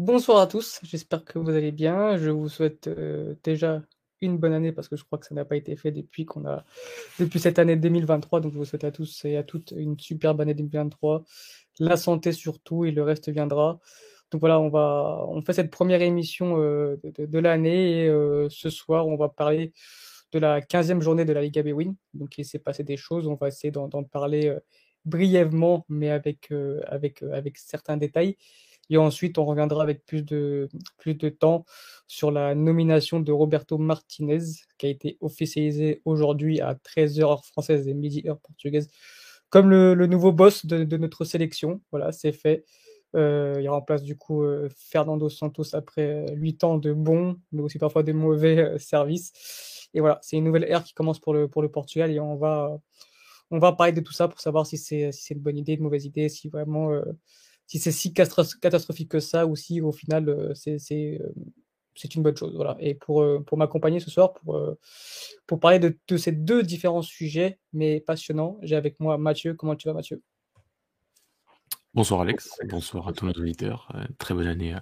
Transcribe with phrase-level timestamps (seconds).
[0.00, 2.16] Bonsoir à tous, j'espère que vous allez bien.
[2.16, 3.82] Je vous souhaite euh, déjà
[4.22, 6.46] une bonne année parce que je crois que ça n'a pas été fait depuis qu'on
[6.46, 6.64] a
[7.18, 8.40] depuis cette année 2023.
[8.40, 11.24] Donc je vous souhaite à tous et à toutes une superbe année 2023.
[11.80, 13.78] La santé surtout et le reste viendra.
[14.30, 18.70] Donc voilà, on va on fait cette première émission euh, de, l'année et euh, ce
[18.70, 19.74] soir on va parler
[20.32, 21.94] de la 15e journée de la Liga Bwin.
[22.14, 24.56] Donc il s'est passé des choses, on va essayer d'en parler
[25.04, 26.50] brièvement mais avec
[26.86, 28.38] avec avec certains détails.
[28.90, 31.64] Et ensuite, on reviendra avec plus de, plus de temps
[32.08, 34.40] sur la nomination de Roberto Martinez,
[34.78, 38.88] qui a été officialisé aujourd'hui à 13h heure française et midi heure portugaise,
[39.48, 41.80] comme le, nouveau boss de, notre sélection.
[41.92, 42.64] Voilà, c'est fait.
[43.16, 47.78] Euh, il remplace du coup euh, Fernando Santos après 8 ans de bons, mais aussi
[47.78, 49.88] parfois de mauvais euh, services.
[49.94, 52.36] Et voilà, c'est une nouvelle ère qui commence pour le, pour le Portugal et on
[52.36, 52.78] va,
[53.50, 55.82] on va parler de tout ça pour savoir si c'est si une bonne idée, une
[55.82, 56.92] mauvaise idée, si vraiment
[57.70, 61.32] si c'est si catastrophique que ça ou au final euh, c'est euh,
[61.94, 62.58] c'est une bonne chose.
[62.80, 64.58] Et pour, euh, pour m'accompagner ce soir, pour,
[65.46, 69.54] pour parler de, de, ces deux différents sujets, mais passionnants, j'ai avec moi Mathieu.
[69.54, 70.22] Comment tu vas, Mathieu?
[71.92, 73.92] Bonsoir Alex, bonsoir à tous nos auditeurs.
[74.18, 74.76] très bonne année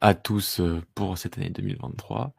[0.00, 0.62] à, tous
[0.94, 2.32] pour cette année 2023.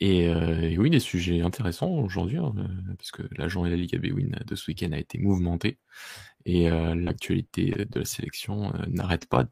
[0.00, 2.52] Et, et oui, des sujets intéressants aujourd'hui, hein,
[2.98, 5.78] parce que la journée de la Liga Bwin de ce week-end a été mouvementée
[6.44, 9.46] et l'actualité de la sélection n'arrête pas.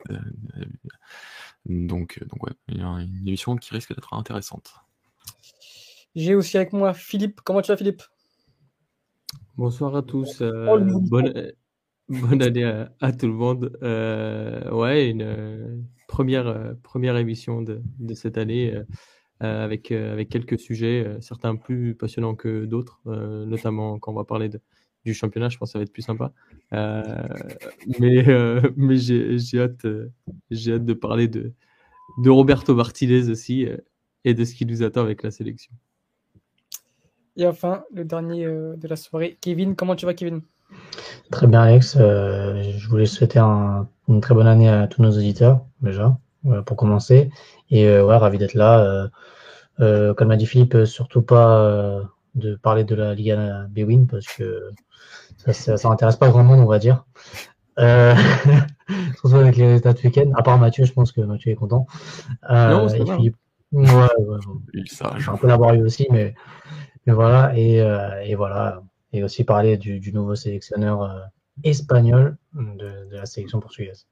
[1.65, 4.75] donc, donc ouais, il y a une émission qui risque d'être intéressante.
[6.15, 7.41] J'ai aussi avec moi Philippe.
[7.41, 8.03] Comment tu vas, Philippe?
[9.57, 10.43] Bonsoir à tous.
[10.43, 11.53] Oh, bonne,
[12.21, 12.65] bonne année
[13.01, 13.79] à, tout le monde.
[13.83, 18.75] ouais, une première, première émission de, de cette année.
[19.41, 24.61] avec, avec quelques sujets, certains plus passionnants que d'autres, notamment quand on va parler de,
[25.05, 26.33] du championnat, je pense que ça va être plus sympa.
[26.73, 27.03] Euh,
[27.99, 30.11] mais euh, mais j'ai hâte, euh,
[30.51, 31.53] j'ai hâte de parler de,
[32.19, 33.67] de Roberto Martinez aussi
[34.25, 35.73] et de ce qui nous attend avec la sélection.
[37.37, 40.43] Et enfin, le dernier de la soirée, Kevin, comment tu vas Kevin?
[41.31, 46.17] Très bien Alex, je voulais souhaiter une très bonne année à tous nos auditeurs déjà,
[46.67, 47.31] pour commencer.
[47.71, 49.09] Et ouais, ravi d'être là.
[49.79, 52.03] comme m'a dit Philippe, surtout pas
[52.35, 54.71] de parler de la Liga Bwin parce que
[55.39, 57.05] ça, ça, intéresse pas grand monde, on va dire.
[57.79, 58.15] Euh,
[59.21, 60.31] surtout avec les résultats de week-end.
[60.37, 61.87] À part Mathieu, je pense que Mathieu est content.
[62.51, 63.37] Euh, non, et Philippe,
[63.73, 64.39] ouais, ouais,
[64.75, 64.85] Il
[65.29, 66.35] un peu laborieux aussi, mais,
[67.07, 67.57] mais voilà.
[67.57, 68.83] Et, euh, et, voilà.
[69.13, 71.21] Et aussi parler du, du nouveau sélectionneur euh,
[71.65, 74.07] espagnol de, de, la sélection portugaise.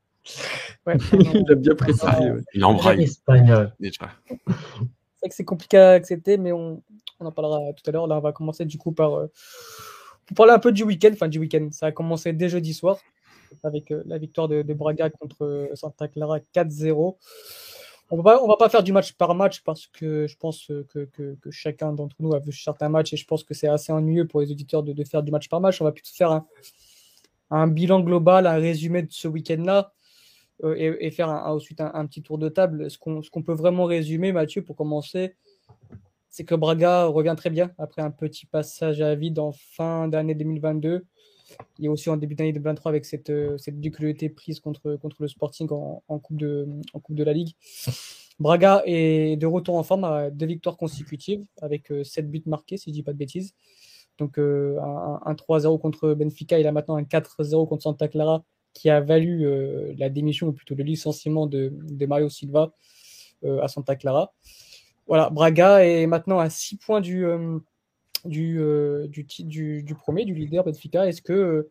[0.87, 2.07] Ouais, il a bien précisé.
[2.55, 3.03] Il embraye.
[3.03, 3.73] Espagnol.
[3.81, 4.11] Déjà.
[4.27, 6.83] C'est vrai que c'est compliqué à accepter, mais on,
[7.19, 8.07] on en parlera tout à l'heure.
[8.07, 9.27] Là, on va commencer du coup par euh,
[10.27, 12.99] pour parler un peu du week-end, enfin du week-end, ça a commencé dès jeudi soir
[13.65, 17.17] avec euh, la victoire de, Braga contre euh, Santa Clara 4-0.
[18.13, 21.93] On ne va pas faire du match par match parce que je pense que, chacun
[21.93, 24.51] d'entre nous a vu certains matchs et je pense que c'est assez ennuyeux pour les
[24.51, 25.81] auditeurs de, faire du match par match.
[25.81, 26.43] On va plutôt faire
[27.51, 29.93] un, bilan global, un résumé de ce week-end-là
[30.65, 32.91] euh, et, faire ensuite un, petit tour de table.
[32.91, 35.37] Ce qu'on peut vraiment résumer, Mathieu, pour commencer,
[36.29, 40.35] c'est que Braga revient très bien après un petit passage à vide en fin d'année
[40.35, 41.05] 2022
[41.81, 43.77] et aussi en début d'année 2023 avec cette, euh, cette
[44.35, 47.55] prise contre, contre le Sporting en, coupe de, en Coupe de la Ligue.
[48.39, 52.77] Braga est de retour en forme à deux victoires consécutives avec euh, sept buts marqués,
[52.77, 53.55] si je ne dis pas de bêtises.
[54.19, 58.89] Donc euh, un, 3-0 contre Benfica, il a maintenant un 4-0 contre Santa Clara qui
[58.89, 62.73] a valu la démission ou plutôt le licenciement de, de Mario Silva
[63.43, 64.33] à Santa Clara.
[65.09, 67.27] Voilà, Braga est maintenant à 6 points du,
[68.27, 71.07] euh, euh, du, du, du, premier, du leader Benfica.
[71.07, 71.71] Est-ce que euh,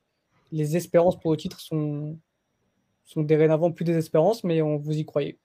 [0.52, 2.18] les espérances pour le titre sont,
[3.06, 5.40] sont dorénavant plus des espérances, mais on vous y croyez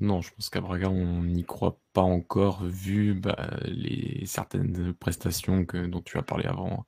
[0.00, 5.66] non, je pense qu'à Braga, on n'y croit pas encore, vu bah, les certaines prestations
[5.88, 6.86] dont tu as parlé avant,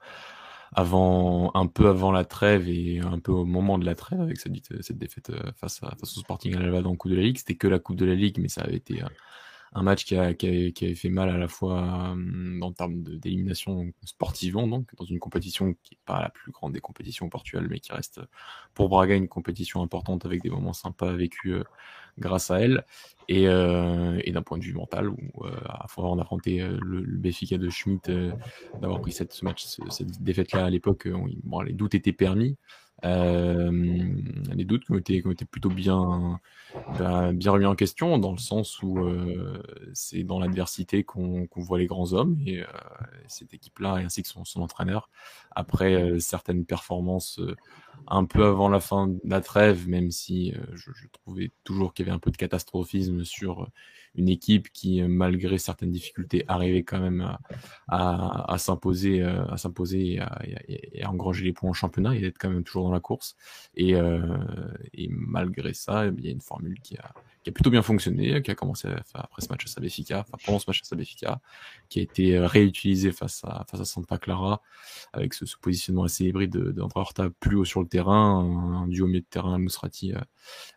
[0.72, 4.36] avant, un peu avant la trêve et un peu au moment de la trêve avec
[4.38, 4.52] cette,
[4.84, 7.38] cette défaite face, à, face au Sporting Alva dans le Coupe de la Ligue.
[7.38, 9.02] C'était que la Coupe de la Ligue, mais ça avait été
[9.72, 12.72] un match qui, a, qui, avait, qui, avait, fait mal à la fois euh, en
[12.72, 17.26] termes d'élimination sportive, donc dans une compétition qui n'est pas la plus grande des compétitions
[17.26, 18.20] au Portugal, mais qui reste
[18.74, 21.64] pour Braga une compétition importante avec des moments sympas vécus euh,
[22.18, 22.84] grâce à elle,
[23.28, 27.16] et, euh, et d'un point de vue mental, où euh, à avoir affronté le, le
[27.16, 28.10] Béfica de Schmidt,
[28.80, 31.08] d'avoir pris cette, ce match, cette défaite-là à l'époque,
[31.44, 32.56] bon, les doutes étaient permis.
[33.04, 33.70] Euh,
[34.52, 36.40] les doutes qui ont été, qui ont été plutôt bien,
[37.32, 39.62] bien remis en question, dans le sens où euh,
[39.94, 42.66] c'est dans l'adversité qu'on voit les grands hommes, et euh,
[43.26, 45.08] cette équipe-là, ainsi que son, son entraîneur,
[45.52, 47.40] après certaines performances
[48.06, 52.06] un peu avant la fin de la trêve, même si je, je, trouvais toujours qu'il
[52.06, 53.68] y avait un peu de catastrophisme sur
[54.14, 57.36] une équipe qui, malgré certaines difficultés, arrivait quand même
[57.88, 60.20] à, s'imposer, à s'imposer
[60.68, 63.36] et, à engranger les points en championnat et d'être quand même toujours dans la course.
[63.76, 63.92] Et,
[64.94, 68.42] et malgré ça, il y a une formule qui a, qui a plutôt bien fonctionné,
[68.42, 71.40] qui a commencé après ce match à Sabefika, enfin pendant ce match à Sabefika,
[71.88, 74.62] qui a été réutilisé face à, face à Santa Clara,
[75.12, 79.06] avec ce, ce positionnement assez hybride d'André Horta plus haut sur le terrain, un, duo
[79.06, 80.20] milieu de terrain Mousrati, euh,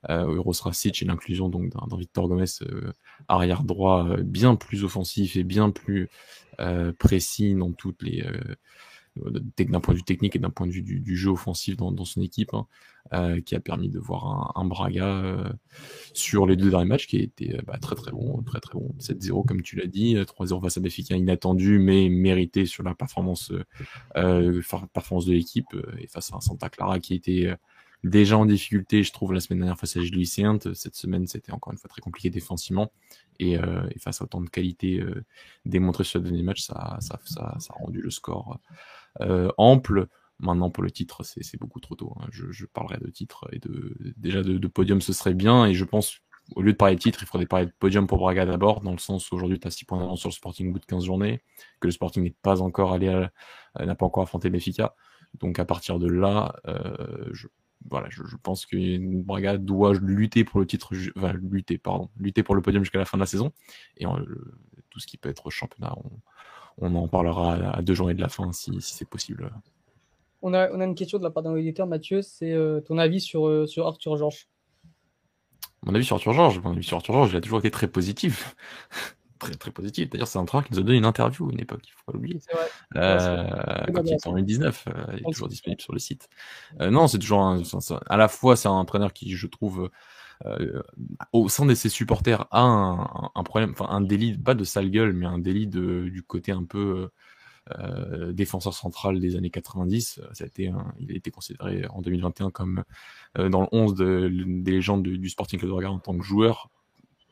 [0.10, 0.54] euh, Eros
[0.86, 2.92] et l'inclusion donc d'un Victor Gomez euh,
[3.28, 6.10] arrière droit euh, bien plus offensif et bien plus
[6.60, 8.24] euh, précis dans toutes les
[9.16, 12.06] d'un point de vue technique et d'un point de vue du, jeu offensif dans, dans
[12.06, 12.68] son équipe, hein,
[13.14, 15.50] euh, qui a permis de voir un, un Braga euh,
[16.14, 18.96] sur les deux derniers matchs qui été euh, bah, très très bon, très très bon.
[19.00, 23.52] 7-0 comme tu l'as dit, 3-0 face à Benfica inattendu mais mérité sur la performance,
[24.18, 24.62] euh,
[24.94, 25.68] performance de l'équipe
[26.00, 27.56] et face à un Santa Clara qui était
[28.04, 30.60] déjà en difficulté, je trouve, la semaine dernière face à Gilles Saint.
[30.74, 32.92] Cette semaine, c'était encore une fois très compliqué défensivement.
[33.40, 35.24] Et, euh, et face à autant de qualité euh,
[35.66, 38.60] démontrée sur le dernier match, ça, ça, ça, ça, a rendu le score
[39.22, 40.08] euh, ample.
[40.40, 42.16] Maintenant, pour le titre, c'est beaucoup trop tôt.
[42.20, 42.28] Hein.
[42.32, 45.66] Je, je, parlerai de titre et de déjà de, de, podium, ce serait bien.
[45.66, 46.18] Et je pense,
[46.56, 48.92] au lieu de parler de titre, il faudrait parler de podium pour Braga d'abord, dans
[48.92, 50.86] le sens où aujourd'hui, tu as 6 points d'avance sur le Sporting au bout de
[50.86, 51.42] 15 journées,
[51.80, 53.28] que le Sporting n'est pas encore allé,
[53.80, 54.96] n'a pas encore affronté Benfica.
[55.40, 57.48] Donc à partir de là, euh, je,
[57.90, 62.44] voilà, je, je, pense que Braga doit lutter pour le titre, enfin, lutter, pardon, lutter
[62.44, 63.52] pour le podium jusqu'à la fin de la saison.
[63.98, 64.54] Et on, le,
[64.90, 66.12] tout ce qui peut être championnat, on,
[66.78, 69.52] on en parlera à, à, deux journées de la fin si, si c'est possible.
[70.42, 72.98] On a, on a, une question de la part d'un auditeur, Mathieu, c'est euh, ton
[72.98, 74.48] avis sur, euh, sur Arthur Georges?
[75.84, 77.88] Mon avis sur Arthur Georges, mon avis sur Arthur Georges, il a toujours été très
[77.88, 78.56] positif.
[79.44, 80.10] Très, très positif.
[80.10, 82.04] D'ailleurs, c'est un entraîneur qui nous a donné une interview à une époque, il faut
[82.06, 82.40] pas l'oublier.
[82.96, 83.48] Euh,
[83.94, 86.30] quand il était en 2019, euh, il est toujours disponible sur le site.
[86.82, 87.62] Euh, non, c'est toujours un,
[88.08, 89.90] à la fois, c'est un entraîneur qui, je trouve,
[90.46, 90.82] euh,
[91.32, 94.90] au sein de ses supporters, a un, un, problème, enfin, un délit, pas de sale
[94.90, 97.10] gueule, mais un délit de, du côté un peu
[97.80, 100.20] euh, défenseur central des années 90.
[100.34, 102.84] Ça a été un, il a été considéré en 2021 comme
[103.38, 104.30] euh, dans le 11 de,
[104.62, 106.70] des légendes du, du Sporting Club de Regard en tant que joueur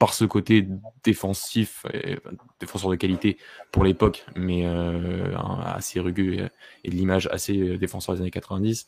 [0.01, 0.67] par ce côté
[1.03, 2.17] défensif, et,
[2.59, 3.37] défenseur de qualité
[3.71, 6.49] pour l'époque, mais euh, assez rugueux
[6.83, 8.87] et, de l'image assez défenseur des années 90.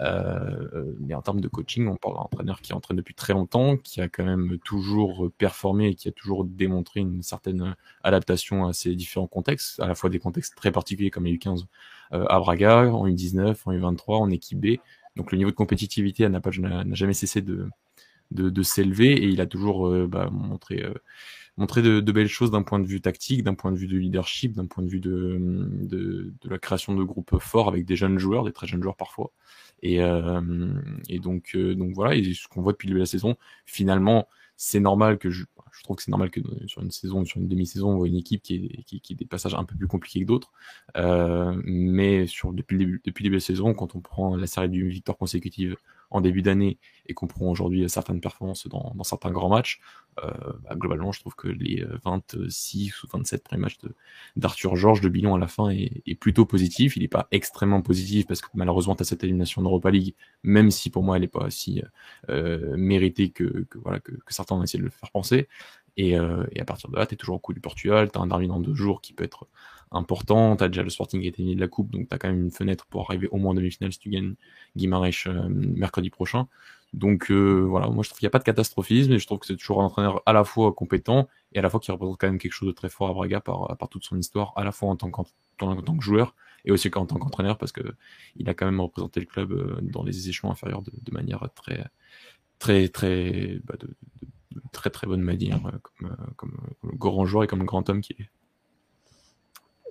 [0.00, 3.76] Euh, mais en termes de coaching, on parle d'un entraîneur qui entraîne depuis très longtemps,
[3.76, 8.72] qui a quand même toujours performé et qui a toujours démontré une certaine adaptation à
[8.72, 11.66] ces différents contextes, à la fois des contextes très particuliers comme les U15
[12.14, 14.78] euh, à Braga, en U19, en U23, en équipe B.
[15.14, 16.40] Donc le niveau de compétitivité n'a
[16.94, 17.68] jamais cessé de,
[18.30, 20.94] de, de s'élever et il a toujours euh, bah, montré, euh,
[21.56, 23.96] montré de, de, belles choses d'un point de vue tactique, d'un point de vue de
[23.98, 27.96] leadership, d'un point de vue de, de, de, la création de groupes forts avec des
[27.96, 29.32] jeunes joueurs, des très jeunes joueurs parfois.
[29.82, 30.72] Et, euh,
[31.08, 33.36] et donc, euh, donc voilà, et ce qu'on voit depuis le début de la saison,
[33.66, 37.40] finalement, c'est normal que je, je trouve que c'est normal que sur une saison, sur
[37.40, 39.86] une demi-saison, on voit une équipe qui ait, qui, qui des passages un peu plus
[39.86, 40.52] compliqués que d'autres.
[40.96, 44.36] Euh, mais sur, depuis, le début, depuis le début de la saison, quand on prend
[44.36, 45.76] la série d'une victoire consécutive
[46.10, 49.80] en début d'année et qu'on prend aujourd'hui certaines performances dans, certains grands matchs,
[50.22, 50.30] euh,
[50.62, 53.78] bah, globalement, je trouve que les 26 ou 27 premiers matchs
[54.36, 56.96] d'Arthur Georges, de bilan à la fin est, plutôt positif.
[56.96, 60.70] Il n'est pas extrêmement positif parce que malheureusement, tu as cette élimination d'Europa League, même
[60.70, 61.82] si pour moi, elle n'est pas aussi
[62.30, 65.48] euh, méritée que, voilà, que, certains ont essayé de le faire penser.
[65.96, 68.18] Et, euh, et à partir de là, tu es toujours au coup du Portugal, tu
[68.18, 69.48] as un derby dans deux jours qui peut être
[69.90, 70.56] important.
[70.56, 72.28] Tu as déjà le Sporting qui été mis de la coupe, donc tu as quand
[72.28, 74.34] même une fenêtre pour arriver au moins en demi-finale si tu gagnes
[74.76, 76.48] Guimarães euh, mercredi prochain.
[76.94, 79.38] Donc euh, voilà, moi je trouve qu'il n'y a pas de catastrophisme et je trouve
[79.38, 82.18] que c'est toujours un entraîneur à la fois compétent et à la fois qui représente
[82.18, 84.64] quand même quelque chose de très fort à Braga par, par toute son histoire, à
[84.64, 85.22] la fois en tant, qu
[85.58, 87.82] tant que joueur et aussi en tant qu'entraîneur parce que
[88.36, 91.84] il a quand même représenté le club euh, dans les échelons inférieurs de, manière très
[92.58, 93.94] très très bah, de,
[94.72, 98.30] très très bonne manière comme, comme, comme grand joueur et comme grand homme qui est.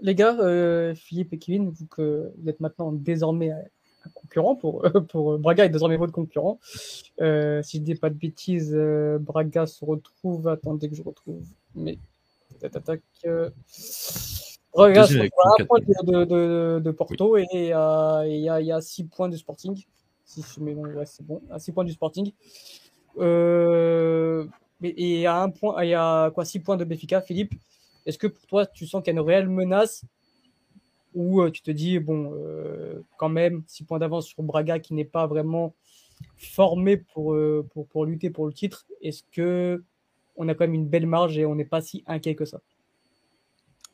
[0.01, 3.63] Les gars, euh, Philippe et Kevin, vous que vous êtes maintenant désormais un
[4.13, 6.59] concurrent pour, pour Braga est désormais votre concurrent.
[7.21, 10.47] Euh, si je dis pas de bêtises, euh, Braga se retrouve.
[10.47, 11.43] Attendez que je retrouve.
[11.75, 11.97] Mais
[12.59, 13.49] tac, euh,
[14.73, 18.61] Braga se retrouve à un point de, de, de, Porto et il euh, y, a,
[18.61, 19.83] y a six points du Sporting.
[20.25, 21.41] Si je mets ouais, c'est bon.
[21.49, 22.31] À six points du Sporting.
[23.17, 24.45] Euh,
[24.83, 27.55] et à un point, il y a quoi six points de Béfica, Philippe?
[28.07, 30.05] Est-ce que pour toi, tu sens qu'il y a une réelle menace
[31.13, 34.93] ou euh, tu te dis, bon, euh, quand même, six points d'avance sur Braga qui
[34.93, 35.75] n'est pas vraiment
[36.37, 39.83] formé pour, euh, pour, pour, lutter pour le titre, est-ce que
[40.37, 42.61] on a quand même une belle marge et on n'est pas si inquiet que ça?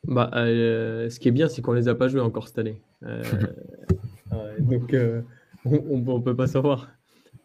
[0.06, 2.82] Bah, euh, Ce qui est bien, c'est qu'on les a pas joués encore cette année.
[4.60, 4.96] donc,
[5.66, 6.90] on ne peut pas savoir.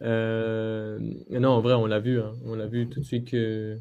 [0.03, 0.99] Euh,
[1.31, 2.21] non, en vrai, on l'a vu.
[2.21, 2.35] Hein.
[2.45, 3.79] On l'a vu tout de suite que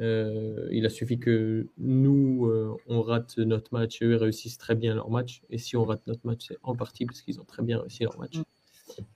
[0.00, 4.74] euh, il a suffi que nous, euh, on rate notre match et eux réussissent très
[4.74, 5.42] bien leur match.
[5.50, 8.04] Et si on rate notre match, c'est en partie parce qu'ils ont très bien réussi
[8.04, 8.38] leur match.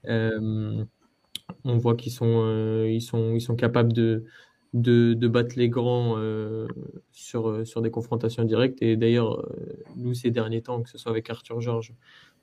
[0.07, 0.83] Mm.
[1.63, 4.25] on voit qu'ils sont, ils sont, ils sont capables de,
[4.73, 6.17] de, de battre les grands
[7.11, 8.81] sur, sur des confrontations directes.
[8.81, 9.47] Et d'ailleurs,
[9.95, 11.93] nous, ces derniers temps, que ce soit avec Arthur Georges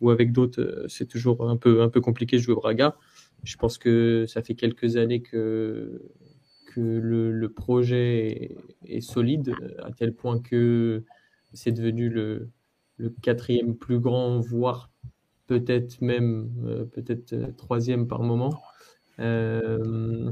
[0.01, 2.97] ou avec d'autres, c'est toujours un peu, un peu compliqué de jouer Braga.
[3.45, 6.03] Je pense que ça fait quelques années que,
[6.75, 11.05] que le, projet est, solide, à tel point que
[11.53, 12.51] c'est devenu le,
[13.23, 14.91] quatrième plus grand, voire
[15.47, 18.61] peut-être même euh, peut-être euh, troisième par moment.
[19.19, 20.31] Euh,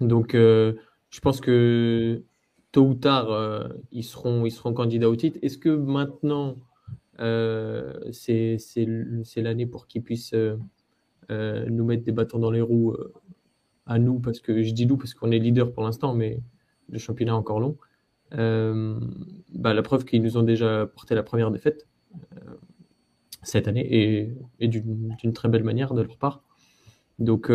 [0.00, 2.22] donc, je pense que
[2.72, 5.38] tôt ou tard, ils, seront, ils seront candidats au titre.
[5.42, 6.56] Est-ce que maintenant,
[8.12, 8.58] c'est
[9.36, 10.34] l'année pour qu'ils puissent
[11.30, 12.94] nous mettre des bâtons dans les roues
[13.88, 16.40] à nous, parce que je dis nous parce qu'on est leader pour l'instant, mais
[16.88, 17.76] le championnat est encore long.
[18.34, 19.00] Euh,
[19.54, 21.86] bah, la preuve qu'ils nous ont déjà porté la première défaite
[23.42, 23.86] cette année
[24.60, 26.42] et, d'une très belle manière de leur part.
[27.18, 27.50] Donc,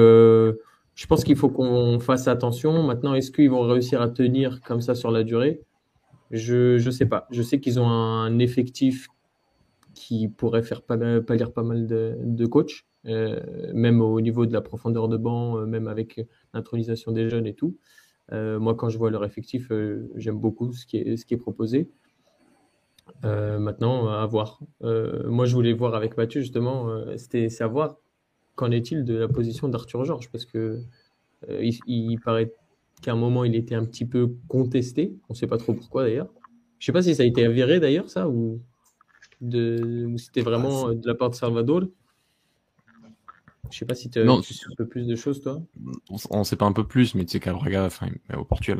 [0.95, 2.83] je pense qu'il faut qu'on fasse attention.
[2.83, 5.61] Maintenant, est-ce qu'ils vont réussir à tenir comme ça sur la durée?
[6.31, 7.27] Je ne sais pas.
[7.31, 9.07] Je sais qu'ils ont un effectif
[9.93, 12.85] qui pourrait faire pâlir pas mal de, de coachs.
[13.05, 13.41] Euh,
[13.73, 17.53] même au niveau de la profondeur de banc, euh, même avec l'intronisation des jeunes et
[17.53, 17.77] tout.
[18.31, 19.71] Euh, moi, quand je vois leur effectif,
[20.15, 21.89] j'aime beaucoup ce qui est, ce qui est proposé.
[23.23, 24.59] maintenant, à voir.
[24.81, 27.97] moi, je voulais voir avec Mathieu, justement, c'était savoir
[28.55, 30.79] qu'en est-il de la position d'Arthur Georges, parce que
[31.59, 32.53] il, paraît
[33.01, 35.17] qu'à un moment, il était un petit peu contesté.
[35.27, 36.29] On ne sait pas trop pourquoi, d'ailleurs.
[36.79, 38.61] Je ne sais pas si ça a été avéré, d'ailleurs, ça, ou,
[39.41, 41.83] de, ou c'était vraiment ah, de la part de Salvador.
[43.71, 44.41] Je sais pas si tu as un
[44.77, 45.61] peu plus de choses, toi.
[46.29, 48.79] On ne sait pas un peu plus, mais tu sais qu'à Braga, enfin, au Portugal,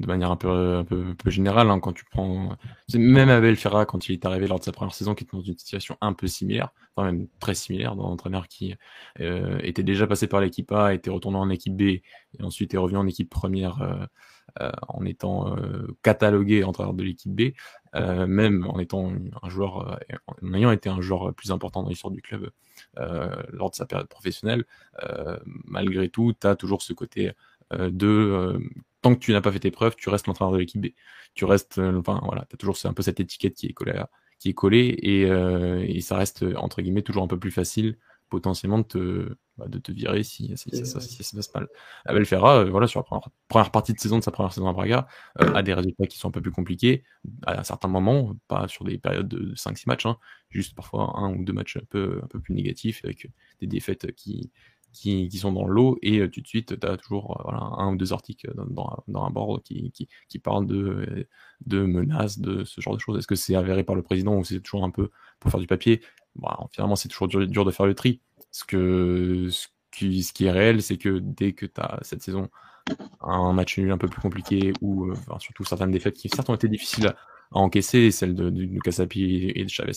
[0.00, 2.56] de manière un peu, un peu, générale, hein, quand tu prends,
[2.94, 5.42] même Abel Ferra, quand il est arrivé lors de sa première saison, qui était dans
[5.42, 8.74] une situation un peu similaire, enfin même très similaire, dans un entraîneur qui
[9.20, 12.02] euh, était déjà passé par l'équipe A, était retourné en équipe B, et
[12.40, 14.06] ensuite est revenu en équipe première euh,
[14.88, 15.56] en étant
[16.02, 17.52] catalogué entraîneur de l'équipe B.
[17.94, 19.12] Euh, même en étant
[19.42, 22.50] un joueur, euh, en ayant été un joueur plus important dans l'histoire du club
[22.98, 24.64] euh, lors de sa période professionnelle,
[25.64, 27.32] malgré tout, tu as toujours ce côté
[27.72, 28.58] de
[29.02, 30.88] tant que tu n'as pas fait tes preuves, tu restes l'entraîneur de l'équipe B.
[31.34, 34.02] Tu restes, enfin voilà, tu as toujours un peu cette étiquette qui est collée,
[34.38, 37.96] qui est collée et, ça reste entre guillemets toujours un peu plus facile
[38.28, 41.54] potentiellement de te, bah, de te virer si, si, si, ça, si, ça, se passe
[41.54, 41.68] mal.
[42.04, 44.72] Abel Ferra, euh, voilà, sur la première, partie de saison de sa première saison à
[44.72, 45.08] Braga,
[45.40, 47.04] euh, a des résultats qui sont un peu plus compliqués
[47.46, 50.18] à certains moments, pas sur des périodes de 5-6 matchs, hein,
[50.50, 53.30] juste parfois un ou deux matchs un peu, un peu plus négatifs avec
[53.60, 54.50] des défaites qui,
[54.92, 57.92] qui, qui sont dans l'eau et euh, tout de suite tu as toujours voilà, un
[57.92, 61.26] ou deux articles dans, dans, un board qui, qui, qui parlent de,
[61.66, 63.18] de menaces, de ce genre de choses.
[63.18, 65.66] Est-ce que c'est avéré par le président ou c'est toujours un peu pour faire du
[65.66, 66.00] papier?
[66.72, 68.20] Finalement, c'est toujours dur, de faire le tri.
[68.50, 72.22] Ce, que, ce, qui, ce qui est réel, c'est que dès que tu as cette
[72.22, 72.48] saison
[73.20, 76.54] un match nul un peu plus compliqué, ou euh, surtout certaines défaites qui certes ont
[76.54, 77.16] été difficiles à,
[77.50, 79.92] encaisser, celle de, de, Casapi et de Chavez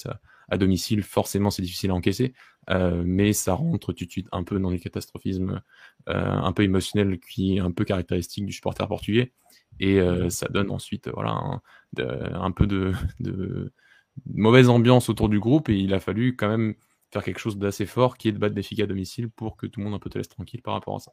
[0.50, 2.34] à, domicile, forcément c'est difficile à encaisser,
[2.70, 5.62] euh, mais ça rentre tout de suite un peu dans les catastrophismes
[6.10, 9.34] euh, un peu émotionnels qui est un peu caractéristique du supporter portugais,
[9.80, 11.62] et ça donne ensuite voilà un,
[11.98, 12.94] un peu de
[14.26, 16.76] mauvaise ambiance autour du groupe et il a fallu quand même
[17.12, 19.80] faire quelque chose d'assez fort qui est de battre des à domicile pour que tout
[19.80, 21.12] le monde un peu te laisse tranquille par rapport à ça.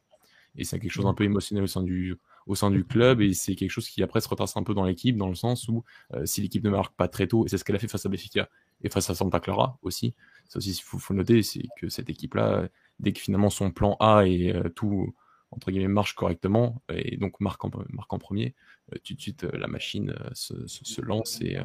[0.55, 2.15] Et c'est quelque chose un peu émotionnel au sein du,
[2.47, 4.83] au sein du club et c'est quelque chose qui après se retrace un peu dans
[4.83, 7.57] l'équipe dans le sens où euh, si l'équipe ne marque pas très tôt, et c'est
[7.57, 8.49] ce qu'elle a fait face à Béfica
[8.81, 10.15] et face à Santa Clara aussi,
[10.47, 14.25] ça aussi il faut, noter, c'est que cette équipe-là, dès que finalement son plan A
[14.25, 15.13] et euh, tout
[15.51, 18.55] entre guillemets marche correctement et donc marque en, marque en premier,
[18.93, 21.57] euh, tout de suite la machine se, se, lance et,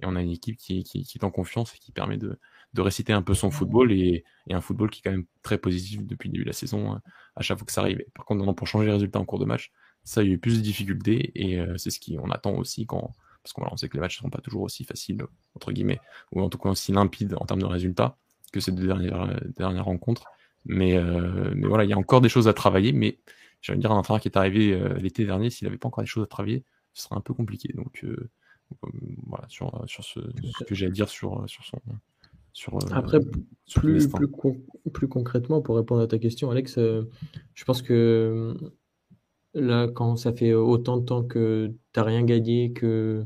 [0.00, 2.38] et on a une équipe qui, qui, qui, est en confiance et qui permet de,
[2.74, 5.58] de réciter un peu son football et, et, un football qui est quand même très
[5.58, 7.02] positif depuis le début de la saison hein,
[7.36, 8.02] à chaque fois que ça arrive.
[8.14, 9.72] Par contre, pour changer les résultats en cours de match,
[10.04, 13.12] ça a eu plus de difficultés et euh, c'est ce qu'on attend aussi quand
[13.42, 15.24] parce qu'on sait que les matchs ne sont pas toujours aussi faciles
[15.54, 16.00] entre guillemets
[16.32, 18.18] ou en tout cas aussi limpides en termes de résultats
[18.52, 20.24] que ces deux dernières, dernières rencontres.
[20.64, 22.92] Mais, euh, mais voilà, il y a encore des choses à travailler.
[22.92, 23.18] Mais
[23.68, 26.08] de dire, un entraîneur qui est arrivé euh, l'été dernier, s'il n'avait pas encore des
[26.08, 26.64] choses à travailler,
[26.94, 27.72] ce serait un peu compliqué.
[27.74, 28.04] Donc,
[29.26, 30.20] voilà, sur, sur ce,
[30.64, 31.78] que j'ai à dire sur, sur son.
[32.52, 33.20] Sur, euh, Après,
[33.74, 34.28] plus, plus,
[34.92, 37.08] plus, concrètement, pour répondre à ta question, Alex, euh,
[37.54, 38.70] je pense que euh,
[39.54, 43.24] là, quand ça fait autant de temps que tu n'as rien gagné, que,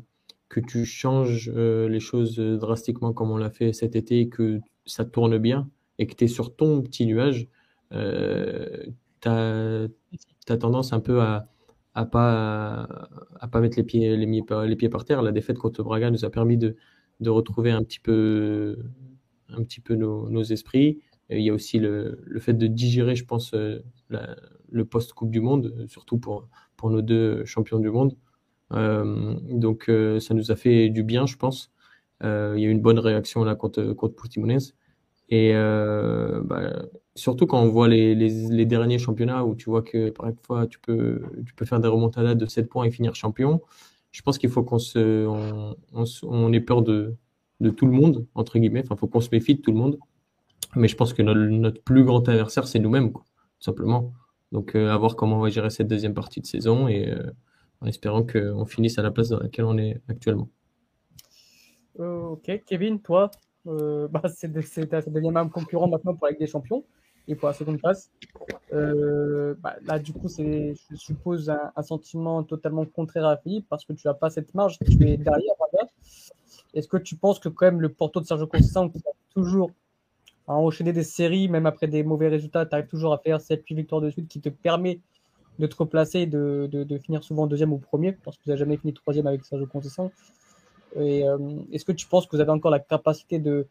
[0.49, 5.39] que tu changes les choses drastiquement comme on l'a fait cet été, que ça tourne
[5.39, 5.69] bien,
[5.99, 7.49] et que tu es sur ton petit nuage,
[7.93, 8.85] euh,
[9.21, 9.89] tu as,
[10.59, 11.49] tendance un peu à
[11.95, 12.89] à pas
[13.41, 15.23] à pas mettre les pieds les, les pieds par terre.
[15.23, 16.77] La défaite contre Braga nous a permis de,
[17.21, 18.79] de retrouver un petit peu
[19.51, 21.01] un petit peu nos, nos esprits.
[21.31, 23.81] il y a aussi le, le, fait de digérer, je pense, euh,
[24.71, 28.17] le post Coupe du Monde, surtout pour pour nos deux champions du monde.
[28.73, 31.71] Euh, donc euh, ça nous a fait du bien, je pense.
[32.25, 34.75] Euh, il y a eu une bonne réaction là contre contre Portimonense.
[35.35, 36.85] Et euh, bah,
[37.15, 41.23] surtout quand on voit les, les, derniers championnats où tu vois que parfois tu peux,
[41.47, 43.63] tu peux faire des remontadas de 7 points et finir champion,
[44.11, 47.15] je pense qu'il faut qu'on se, on, on, on, ait peur de,
[47.61, 48.83] de tout le monde, entre guillemets.
[48.85, 49.99] Enfin, faut qu'on se méfie de tout le monde.
[50.77, 53.23] Mais je pense que notre, notre plus grand adversaire, c'est nous-mêmes, tout
[53.59, 54.13] simplement.
[54.53, 57.31] Donc, euh, à voir comment on va gérer cette deuxième partie de saison et euh,
[57.81, 60.51] en espérant qu'on finisse à la place dans laquelle on est actuellement.
[61.99, 63.31] ok, Kevin, toi,
[63.67, 66.85] euh, bah, c'est ça devient même concurrent maintenant pour la des Champions
[67.29, 68.11] et pour la seconde place.
[68.73, 73.85] Euh, bah, là, du coup, c'est, je suppose, un, sentiment totalement contraire à Philippe parce
[73.85, 75.55] que tu n'as pas cette marge, tu es derrière.
[76.75, 79.71] Est-ce que tu penses que quand même le Porto de Sergio Conceição, qui a toujours
[80.49, 83.75] à enchaîner des séries, même après des mauvais résultats, tu arrives toujours à faire 7-8
[83.77, 85.01] victoires de suite qui te permet
[85.59, 88.57] de te replacer et de, de, finir souvent deuxième ou premier, parce que tu n'as
[88.57, 90.11] jamais fini troisième avec Sergio Conceição.
[90.97, 91.39] Euh,
[91.73, 93.67] est-ce que tu penses que vous avez encore la capacité de,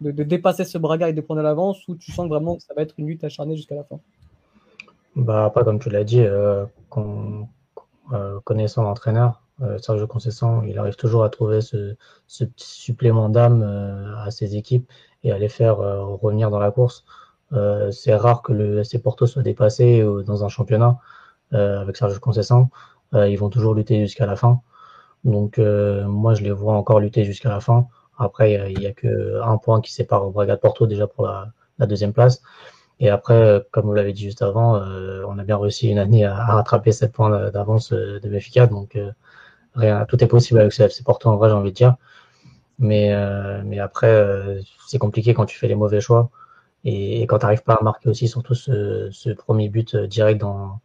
[0.00, 2.94] dépasser ce Braga et de prendre l'avance ou tu sens vraiment que ça va être
[2.98, 4.00] une lutte acharnée jusqu'à la fin?
[5.16, 6.64] Bah, Pas comme tu l'as dit, euh,
[8.12, 9.42] euh, connaissant l'entraîneur,
[9.78, 11.94] Sergio Conceição, il arrive toujours à trouver ce,
[12.26, 14.90] ce petit supplément d'âme à ses équipes
[15.22, 17.04] et à les faire revenir dans la course.
[17.90, 20.98] c'est rare que le SC Porto soit dépassé dans un championnat
[21.50, 22.70] avec Sergio Conceição.
[23.12, 24.62] ils vont toujours lutter jusqu'à la fin.
[25.24, 27.86] Donc euh, moi, je les vois encore lutter jusqu'à la fin.
[28.18, 31.52] Après, il n'y a, que un point qui sépare Braga de Porto déjà pour la,
[31.78, 32.42] la deuxième place.
[33.00, 36.24] Et après, comme vous l'avez dit juste avant, euh, on a bien réussi une année
[36.26, 38.66] à, à rattraper 7 points d'avance de Benfica.
[38.66, 39.10] Donc euh,
[39.74, 41.96] rien, tout est possible avec ce FC Porto en vrai, j'ai envie de dire.
[42.78, 46.30] Mais, euh, mais après, euh, c'est compliqué quand tu fais les mauvais choix.
[46.84, 50.40] Et, et quand tu n'arrives pas à marquer aussi, surtout ce, ce premier but direct
[50.40, 50.80] dans,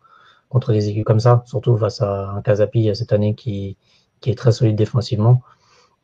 [0.50, 3.78] contre des équipes comme ça, surtout face à un Casapi cette année qui,
[4.21, 5.41] qui est très solide défensivement.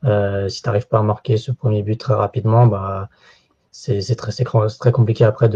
[0.04, 3.10] Euh, si tu n'arrives pas à marquer ce premier but très rapidement, bah,
[3.72, 5.50] c'est très, très compliqué après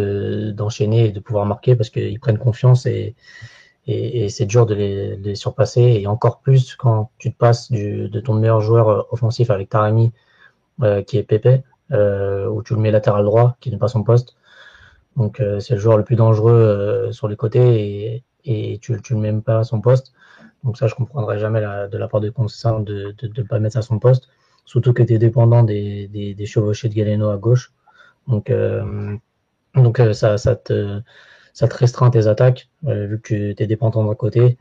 [0.53, 3.15] d'enchaîner et de pouvoir marquer parce qu'ils prennent confiance et,
[3.87, 5.81] et, c'est dur de les, de les, surpasser.
[5.81, 10.11] Et encore plus quand tu te passes du, de ton meilleur joueur offensif avec Tarami,
[10.83, 14.03] euh, qui est Pepe, euh, où tu le mets latéral droit, qui n'est pas son
[14.03, 14.35] poste.
[15.15, 18.99] Donc euh, c'est le joueur le plus dangereux euh, sur les côtés et, et tu,
[19.01, 20.13] tu le mets même pas à son poste.
[20.65, 23.81] Donc ça, je comprendrai jamais de la part de Conceição de ne pas mettre à
[23.83, 24.27] son poste.
[24.65, 27.71] Surtout tu es dépendant des, chevauchés de Galeno à gauche.
[28.27, 29.15] Donc, euh,
[29.77, 31.01] euh, ça, te,
[31.61, 34.57] restreint tes attaques, euh, vu que tu es dépendant d'un côté.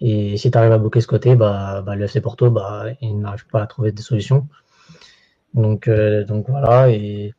[0.00, 3.18] Et si tu arrives à bloquer ce côté, bah, bah, le FC Porto, bah, il
[3.18, 4.46] n'arrive pas à trouver des solutions.
[5.54, 6.88] Donc, donc voilà.
[6.90, 7.34] Et,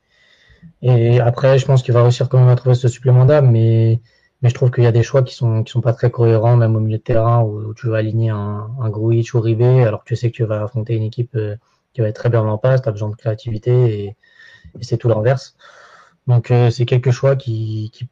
[0.81, 4.01] et après, je pense qu'il va réussir quand même à trouver ce supplément d'âme, mais
[4.41, 6.55] mais je trouve qu'il y a des choix qui sont qui sont pas très cohérents,
[6.57, 10.03] même au milieu de terrain, où, tu vas aligner un, un Gruitch ou Ribé, alors
[10.03, 11.55] que tu sais que tu vas affronter une équipe euh,
[11.93, 14.05] qui va être très bien en passe, tu as besoin de créativité, et,
[14.79, 15.55] et c'est tout l'inverse.
[16.27, 18.07] Donc euh, c'est quelques choix qui, qui,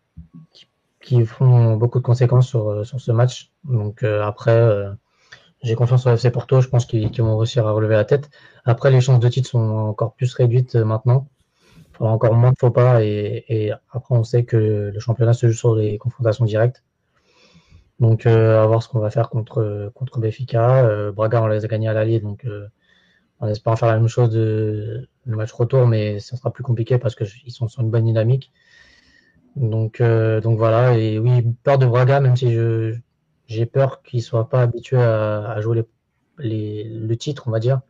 [0.51, 0.67] qui,
[1.01, 3.51] qui, font beaucoup de conséquences sur, euh, sur ce match.
[3.63, 4.91] Donc euh, après, euh,
[5.63, 8.29] j'ai confiance en FC Porto, je pense qu'ils qu vont réussir à relever la tête.
[8.65, 11.27] Après, les chances de titre sont encore plus réduites maintenant
[11.99, 15.75] encore moins de faux pas et, après on sait que le championnat se joue sur
[15.75, 16.83] les confrontations directes.
[17.99, 20.85] Donc euh, à voir ce qu'on va faire contre contre Béfica.
[20.85, 22.67] Euh, Braga on les a gagnés à l'allier donc euh,
[23.39, 27.15] on espère faire la même chose le match retour mais ça sera plus compliqué parce
[27.15, 28.51] que ils sont sur une bonne dynamique.
[29.55, 32.55] Donc euh, donc voilà et oui peur de Braga même si
[33.47, 35.83] j'ai peur qu'ils soient pas habitués à, jouer
[36.39, 37.81] les, le titre on va dire.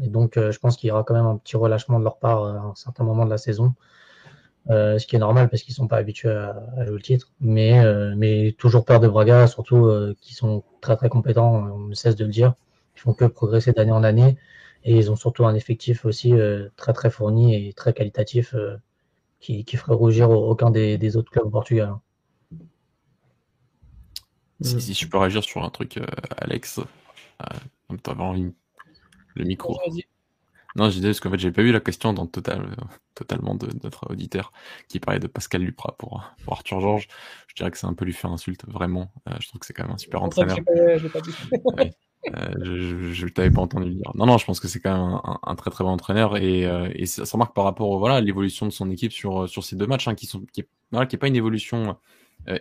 [0.00, 2.18] Et donc, euh, je pense qu'il y aura quand même un petit relâchement de leur
[2.18, 3.74] part à un certain moment de la saison.
[4.70, 7.32] Euh, ce qui est normal parce qu'ils sont pas habitués à, jouer le titre.
[7.40, 11.78] Mais, euh, mais toujours peur de Braga, surtout euh, qui sont très très compétents, on
[11.78, 12.54] ne cesse de le dire.
[12.96, 14.36] Ils font que progresser d'année en année.
[14.84, 18.76] Et ils ont surtout un effectif aussi euh, très très fourni et très qualitatif euh,
[19.40, 21.94] qui, qui ferait rougir aucun des, des autres clubs au Portugal.
[24.60, 25.98] Si, si, je peux réagir sur un truc,
[26.36, 26.78] Alex,
[28.06, 28.52] avant une
[29.34, 29.78] le micro.
[30.74, 33.54] Non, je disais parce qu'en fait, j'ai pas eu la question dans total, euh, totalement
[33.54, 34.52] de, de, notre auditeur
[34.88, 37.08] qui parlait de Pascal Lupra pour, pour Arthur Georges.
[37.48, 39.12] Je dirais que c'est un peu lui faire insulte, vraiment.
[39.28, 40.56] Euh, je trouve que c'est quand même un super entraîneur.
[40.64, 40.72] Pas
[41.76, 41.90] ouais.
[42.62, 44.12] je, je, t'avais pas entendu le dire.
[44.14, 46.62] Non, non, je pense que c'est quand même un, très très bon entraîneur et,
[46.94, 49.86] et ça, ça remarque par rapport voilà l'évolution de son équipe sur sur ces deux
[49.86, 51.96] matchs hein, qui sont qui voilà, qui est pas une évolution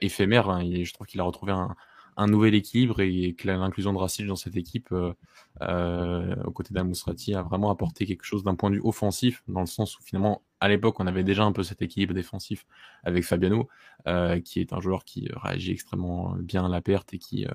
[0.01, 0.49] éphémère.
[0.49, 1.75] Hein, et je trouve qu'il a retrouvé un,
[2.21, 5.13] un nouvel équilibre et que l'inclusion de Racine dans cette équipe, euh,
[5.61, 9.61] euh, aux côtés d'Amousrati, a vraiment apporté quelque chose d'un point de vue offensif, dans
[9.61, 12.67] le sens où finalement, à l'époque, on avait déjà un peu cet équilibre défensif
[13.03, 13.67] avec Fabiano,
[14.07, 17.47] euh, qui est un joueur qui réagit extrêmement bien à la perte et qui,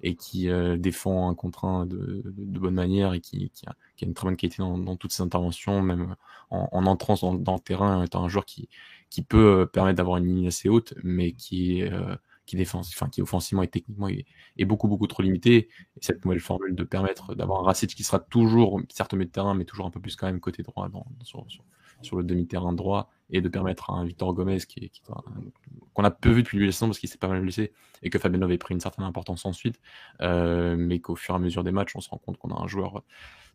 [0.00, 0.48] et qui
[0.78, 4.96] défend un contre un de, bonne manière et qui, a, une très bonne qualité dans,
[4.96, 6.16] toutes ses interventions, même
[6.48, 8.70] en, entrant dans, le terrain, étant un joueur qui,
[9.10, 11.92] qui peut permettre d'avoir une ligne assez haute, mais qui est
[12.46, 15.68] qui défend, enfin qui offensivement et techniquement est, beaucoup beaucoup trop limité.
[15.96, 19.26] Et cette nouvelle formule de permettre d'avoir un Racic qui sera toujours, certes au milieu
[19.26, 20.88] de terrain, mais toujours un peu plus quand même côté droit
[21.22, 24.92] sur, le demi-terrain droit, et de permettre à un Victor Gomez qui,
[25.94, 28.18] qu'on a peu vu depuis le saison parce qu'il s'est pas mal blessé et que
[28.18, 29.80] Fabien avait pris une certaine importance ensuite,
[30.20, 32.62] euh, mais qu'au fur et à mesure des matchs, on se rend compte qu'on a
[32.62, 33.02] un joueur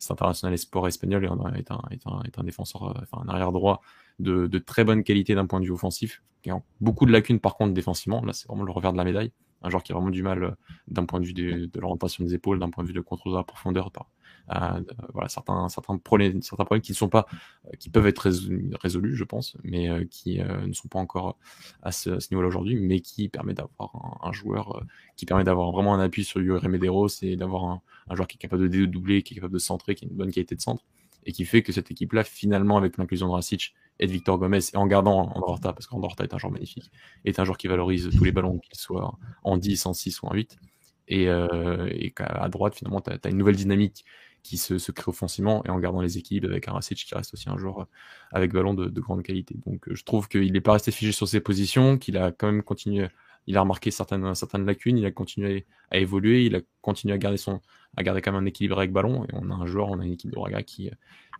[0.01, 3.81] c'est international et sport espagnol et est un défenseur, euh, enfin un arrière droit
[4.21, 7.55] de, très bonne qualité d'un point de vue offensif, qui a beaucoup de lacunes par
[7.55, 8.23] contre défensivement.
[8.23, 9.31] Là, c'est vraiment le revers de la médaille.
[9.63, 10.51] Un joueur qui a vraiment du mal euh,
[10.87, 13.37] d'un point de vue de, l'orientation des épaules, d'un point de vue de contrôle de
[13.37, 14.07] la profondeur, par,
[14.49, 14.81] euh,
[15.13, 16.41] voilà certains certains problèmes
[16.81, 17.25] qui ne sont pas
[17.67, 18.19] euh, qui peuvent être
[18.81, 21.37] résolus, je pense mais euh, qui ne sont pas encore
[21.83, 24.83] à ce, niveau-là aujourd'hui mais qui permet d'avoir un, joueur
[25.15, 27.81] qui permet d'avoir vraiment un appui sur Yuri Medeiros et d'avoir un,
[28.15, 30.31] joueur qui est capable de dédoubler qui est capable de centrer qui a une bonne
[30.31, 30.83] qualité de centre
[31.25, 34.59] et qui fait que cette équipe-là, finalement, avec l'inclusion de Rasic et de Victor Gomez,
[34.73, 36.91] et en gardant Andorta, parce qu'Andorta est un joueur magnifique,
[37.23, 40.27] est un joueur qui valorise tous les ballons, qu'ils soient en 10, en 6 ou
[40.27, 40.57] en 8,
[41.07, 44.05] et, euh, à droite, finalement, tu as, une nouvelle dynamique
[44.43, 47.57] qui se, crée offensivement et en gardant les équipes avec un qui reste aussi un
[47.57, 47.87] joueur
[48.31, 49.55] avec ballon de, de grande qualité.
[49.67, 52.63] Donc je trouve qu'il n'est pas resté figé sur ses positions, qu'il a quand même
[52.63, 53.07] continué,
[53.45, 57.17] il a remarqué certaines, certaines lacunes, il a continué à évoluer, il a continué à
[57.17, 57.61] garder son,
[57.97, 59.25] à garder quand même un équilibre avec ballon.
[59.25, 60.89] Et on a un joueur, on a une équipe de Braga qui,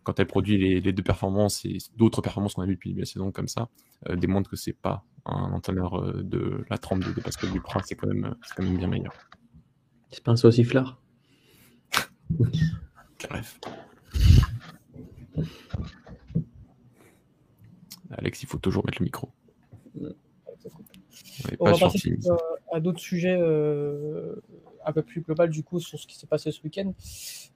[0.04, 3.06] quand elle produit les, les deux performances et d'autres performances qu'on a vues depuis la
[3.06, 3.70] saison comme ça,
[4.10, 7.82] euh, démontre que c'est pas un entraîneur euh, de la trempe de, de Pascal Duprat,
[7.86, 9.14] c'est quand même, c'est quand même bien meilleur.
[10.10, 11.02] C'est pas un sauciflard.
[13.30, 13.60] Bref.
[18.12, 19.32] Alex, il faut toujours mettre le micro.
[21.60, 22.18] On, va passer
[22.72, 24.36] à d'autres sujets euh,
[24.86, 26.94] un peu plus global du coup sur ce qui s'est passé ce week-end.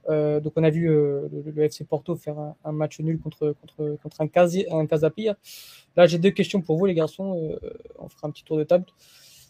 [0.08, 3.96] Euh, donc on a vu euh, le, FC Porto faire un, match nul contre, contre,
[4.02, 5.36] contre un, Casi, un Casapia.
[5.96, 7.56] Là j'ai deux questions pour vous les garçons,
[7.98, 8.84] on fera un petit tour de table.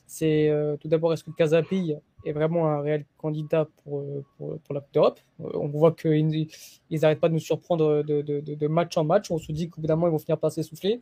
[0.08, 4.04] C'est tout d'abord est-ce que Casapia est vraiment un réel candidat pour,
[4.36, 5.20] pour, pour la Coupe d'Europe?
[5.38, 6.48] On voit qu'ils
[6.90, 9.30] n'arrêtent pas de nous surprendre de, de, de, match en match.
[9.32, 11.00] On se dit qu'au bout d'un moment ils vont finir par s'essouffler.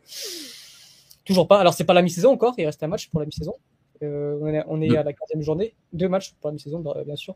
[1.25, 1.59] Toujours pas.
[1.59, 2.53] Alors, c'est pas la mi-saison encore.
[2.57, 3.55] Il reste un match pour la mi-saison.
[4.03, 5.75] Euh, on est, on est à la quatrième journée.
[5.93, 7.35] Deux matchs pour la mi-saison, bah, bien sûr.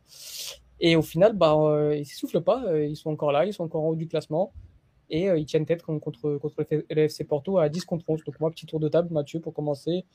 [0.80, 2.64] Et au final, bah, euh, ils s'essoufflent pas.
[2.68, 3.46] Euh, ils sont encore là.
[3.46, 4.54] Ils sont encore en haut du classement.
[5.12, 8.24] Et ils tiennent tête contre, contre le FC Porto à 10 contre 11.
[8.24, 10.06] Donc, moi, petit tour de table, Mathieu, pour commencer.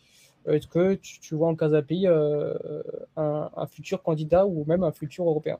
[0.47, 5.59] Est-ce que tu, vois en Casapi un, un, futur candidat ou même un futur européen?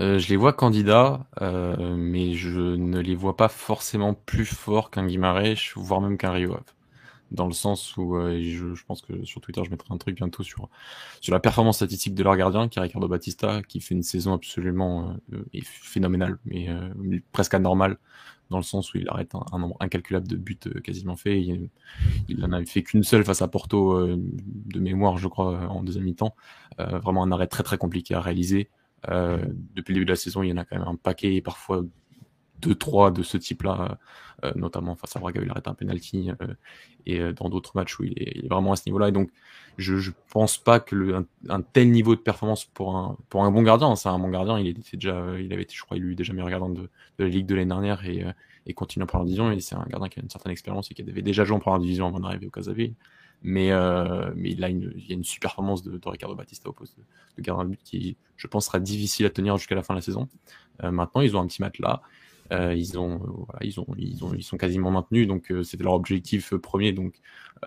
[0.00, 5.54] Je les vois candidats, mais je ne les vois pas forcément plus forts qu'un Guimarães,
[5.76, 6.56] voire même qu'un Rio
[7.32, 10.42] dans le sens où je, je, pense que sur Twitter je mettrai un truc bientôt
[10.42, 10.68] sur
[11.20, 14.34] sur la performance statistique de leur gardien qui est Ricardo Batista qui fait une saison
[14.34, 16.68] absolument euh, phénoménale mais
[17.32, 17.98] presque anormale
[18.50, 21.70] dans le sens où il arrête un, nombre incalculable de buts quasiment fait il,
[22.28, 26.04] il en avait fait qu'une seule face à Porto de mémoire je crois en deuxième
[26.04, 26.34] mi-temps.
[26.78, 28.68] Vraiment un arrêt très très compliqué à réaliser.
[29.10, 31.40] Euh, depuis le début de la saison, il y en a quand même un paquet,
[31.40, 31.82] parfois
[32.62, 33.98] deux, trois de ce type-là,
[34.44, 36.54] euh, notamment face à Braga, il arrête un penalty, euh,
[37.06, 39.08] et dans d'autres matchs où il est, vraiment à ce niveau-là.
[39.08, 39.30] Et donc,
[39.76, 43.50] je, je pense pas que le, un, tel niveau de performance pour un, pour un
[43.50, 46.14] bon gardien, c'est un bon gardien, il était déjà, il avait été, je crois, il
[46.14, 46.82] déjà meilleur gardien de,
[47.18, 48.24] de la Ligue de l'année dernière et,
[48.66, 49.50] et continue en première division.
[49.50, 51.60] Et c'est un gardien qui a une certaine expérience et qui avait déjà joué en
[51.60, 52.94] première division avant d'arriver au Casavé.
[53.44, 56.36] Mais, euh, mais il, a une, il y a une super performance de, de Ricardo
[56.36, 57.02] Batista au poste de,
[57.36, 59.98] de gardien de but qui, je pense, sera difficile à tenir jusqu'à la fin de
[59.98, 60.28] la saison.
[60.84, 62.02] Euh, maintenant, ils ont un petit match là.
[62.50, 65.84] Euh, ils, ont, voilà, ils, ont, ils, ont, ils sont quasiment maintenus, donc euh, c'était
[65.84, 66.92] leur objectif premier.
[66.92, 67.14] Donc,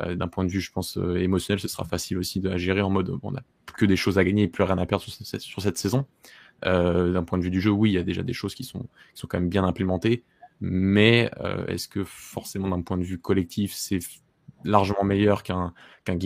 [0.01, 2.89] euh, d'un point de vue, je pense, émotionnel, ce sera facile aussi de, gérer en
[2.89, 3.43] mode on n'a
[3.77, 6.05] que des choses à gagner et plus rien à perdre sur cette, saison.
[6.63, 8.81] d'un point de vue du jeu, oui, il y a déjà des choses qui sont,
[9.13, 10.23] qui sont quand même bien implémentées,
[10.61, 11.29] mais
[11.67, 13.99] est-ce que forcément d'un point de vue collectif, c'est
[14.63, 15.73] largement meilleur qu'un
[16.05, 16.17] qu'un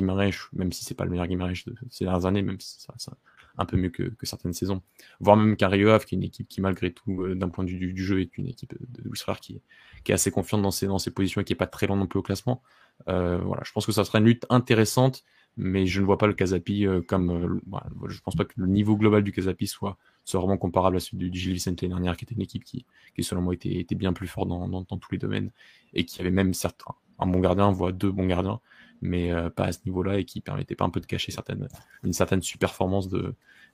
[0.54, 3.14] même si c'est pas le meilleur Guimarães de ces dernières années, même si ça
[3.60, 4.82] un peu mieux que, certaines saisons.
[5.20, 7.70] Voire même qu'un Rio qui est une équipe qui, malgré tout, euh, d'un point de
[7.70, 9.62] vue du, jeu, est une équipe de Louis Frère qui,
[10.08, 12.24] est assez confiante dans ses, positions et qui est pas très loin non plus au
[12.24, 12.64] classement.
[13.08, 15.24] Euh, voilà, je pense que ça sera une lutte intéressante,
[15.58, 17.60] mais je ne vois pas le Casapi comme.
[18.08, 21.30] Je pense pas que le niveau global du Casapi soit, soit vraiment comparable à celui
[21.30, 22.86] du, Gilles Vicente l'année dernière, qui était une équipe qui,
[23.22, 25.52] selon moi, était, bien plus forte dans, dans, tous les domaines
[25.94, 28.62] et qui avait même certains, un bon gardien, voire deux bons gardiens,
[29.02, 31.68] mais pas à ce niveau-là et qui permettait pas un peu de cacher certaines,
[32.04, 33.34] une certaine sous-performance de,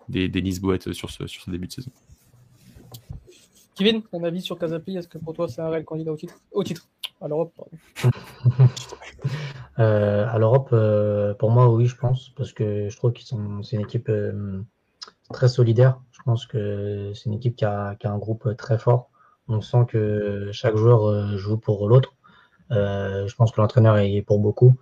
[0.09, 1.91] des, des Lisboètes sur ce, sur ce début de saison.
[3.75, 6.39] Kevin, ton avis sur Casapi, est-ce que pour toi c'est un réel candidat au titre,
[6.53, 6.87] au titre
[7.19, 7.51] À l'Europe
[9.79, 13.63] euh, À l'Europe, euh, pour moi, oui, je pense, parce que je trouve qu'ils sont,
[13.63, 14.61] c'est une équipe euh,
[15.33, 15.99] très solidaire.
[16.13, 19.09] Je pense que c'est une équipe qui a, qui a, un groupe très fort.
[19.49, 22.15] On sent que chaque joueur joue pour l'autre.
[22.69, 24.73] je pense que l'entraîneur est pour beaucoup.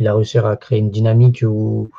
[0.00, 1.90] Il a réussi à créer une dynamique où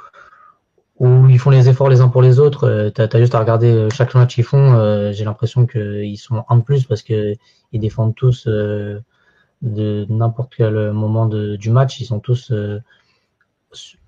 [1.01, 2.65] où ils font les efforts les uns pour les autres.
[2.67, 4.75] Euh, tu as, juste à regarder euh, chaque match qu'ils font.
[4.75, 7.37] Euh, j'ai l'impression qu'ils sont un de plus parce qu'ils
[7.73, 11.99] défendent tous de n'importe quel moment du match.
[11.99, 12.53] Ils sont tous,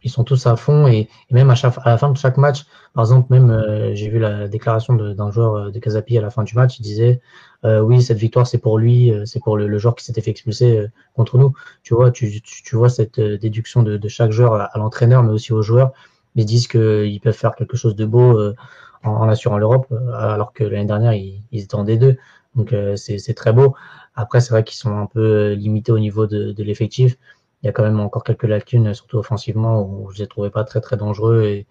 [0.03, 3.03] ils sont tous à fond et, même à, à la fin de chaque match, par
[3.05, 6.77] exemple, même j'ai vu la déclaration d'un joueur de Casapi à la fin du match.
[6.77, 7.21] Il disait
[7.63, 11.37] oui, cette victoire c'est pour lui, c'est pour le, joueur qui s'était fait expulser contre
[11.37, 11.53] nous.
[11.83, 15.53] Tu vois, tu, tu, vois cette déduction de, de chaque joueur à l'entraîneur, mais aussi
[15.53, 15.93] aux joueurs
[16.35, 18.55] ils disent qu'ils peuvent faire quelque chose de beau euh,
[19.03, 22.17] en, assurant l'Europe, euh, alors que l'année dernière, ils, étaient en D2.
[22.55, 23.75] Donc euh, c'est très beau.
[24.15, 27.17] Après, c'est vrai qu'ils sont un peu limités au niveau de, de l'effectif.
[27.61, 30.63] Il y a quand même encore quelques lacunes, surtout offensivement, où je les trouvais pas
[30.63, 31.43] très très dangereux.
[31.43, 31.65] Et,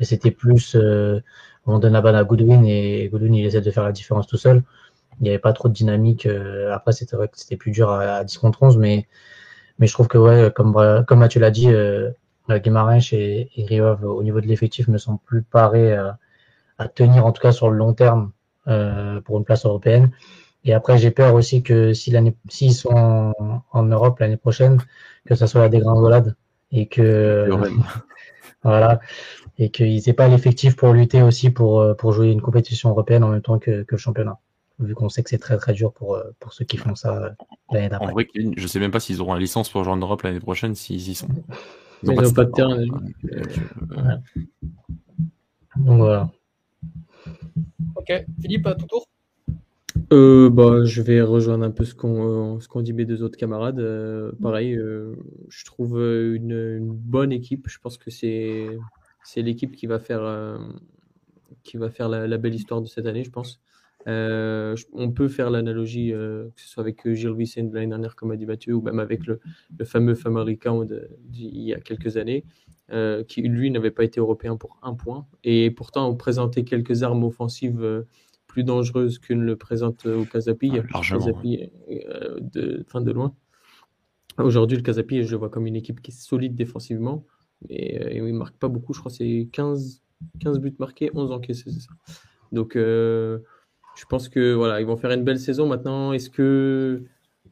[0.00, 1.20] et c'était plus, euh,
[1.66, 4.36] on donne la balle à Goodwin et Goodwin il essaie de faire la différence tout
[4.36, 4.62] seul.
[5.20, 6.26] Il n'y avait pas trop de dynamique.
[6.72, 9.06] après, c'était vrai que c'était plus dur à, à 10 contre 11, mais
[9.78, 10.74] mais je trouve que ouais, comme
[11.06, 12.10] comme Mathieu l'a dit, euh,
[12.48, 16.18] Guimarães et, et au niveau de l'effectif me semblent plus parés à,
[16.94, 18.32] tenir en tout cas sur le long terme
[18.68, 20.10] euh, pour une place européenne.
[20.64, 23.34] Et après, j'ai peur aussi que si l'année, s'ils sont
[23.72, 24.78] en, Europe l'année prochaine,
[25.26, 26.36] que ça soit la dégringolade
[26.70, 27.48] et que
[28.62, 29.00] voilà
[29.58, 33.28] et qu'ils n'aient pas l'effectif pour lutter aussi pour pour jouer une compétition européenne en
[33.28, 34.38] même temps que, que le championnat.
[34.78, 37.34] Vu qu'on sait que c'est très très dur pour pour ceux qui font ça
[37.70, 38.08] l'année d'après.
[38.08, 40.40] En vrai, je sais même pas s'ils auront la licence pour jouer en Europe l'année
[40.40, 41.28] prochaine s'ils y sont.
[42.02, 42.84] Ils n'ont pas, de terrain.
[45.76, 46.30] Donc voilà.
[47.94, 49.06] Ok, Philippe, à ton tour
[50.12, 53.38] euh, bah, je vais rejoindre un peu ce qu'ont ce qu'on dit mes deux autres
[53.38, 53.78] camarades.
[53.80, 55.14] Euh, pareil, euh,
[55.48, 57.68] je trouve une, bonne équipe.
[57.68, 58.66] Je pense que c'est
[59.24, 60.58] c'est l'équipe qui va faire
[61.62, 63.60] qui va faire la, belle histoire de cette année, je pense.
[64.08, 67.88] Euh, on peut faire l'analogie, euh, que ce soit avec euh, Gilles Vicente de l'année
[67.88, 69.40] dernière, comme a dit Mathieu, ou même avec le,
[69.84, 72.44] fameux Famarican d'il y a quelques années,
[73.26, 75.26] qui lui n'avait pas été européen pour un point.
[75.44, 78.04] Et pourtant, on présentait quelques armes offensives
[78.46, 80.70] plus dangereuses que ne le présente au Casapi.
[80.70, 83.34] de, fin de loin.
[84.36, 87.24] Aujourd'hui, le Casapi, je le vois comme une équipe qui est solide défensivement.
[87.70, 90.02] Et, il ne marque pas beaucoup, je crois que c'est 15,
[90.40, 91.92] 15 buts marqués, 11 encaissés, c'est ça.
[92.50, 92.76] Donc,
[93.94, 95.66] je pense que voilà, ils vont faire une belle saison.
[95.66, 97.02] Maintenant, est-ce que,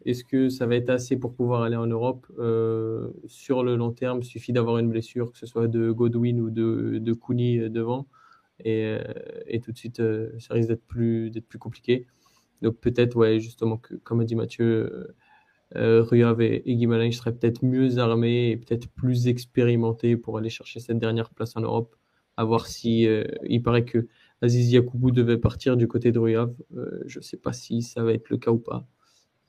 [0.06, 3.92] est-ce que ça va être assez pour pouvoir aller en Europe euh, sur le long
[3.92, 4.20] terme?
[4.22, 8.06] Il suffit d'avoir une blessure, que ce soit de Godwin ou de, de Cooney devant,
[8.64, 9.02] et, euh,
[9.46, 12.06] et tout de suite, euh, ça risque d'être plus, plus compliqué.
[12.62, 15.14] Donc peut-être, ouais, justement, comme a dit Mathieu,
[15.76, 20.80] euh, Ruyav et, et seraient peut-être mieux armés et peut-être plus expérimentés pour aller chercher
[20.80, 21.96] cette dernière place en Europe.
[22.36, 23.06] À voir si
[23.44, 24.06] il paraît que
[24.42, 26.20] Aziz Yakoubou devait partir du côté de.
[26.76, 28.86] Euh, je ne sais pas si ça va être le cas ou pas.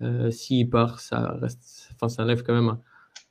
[0.01, 2.77] Euh, S'il part, ça reste, enfin, ça enlève quand même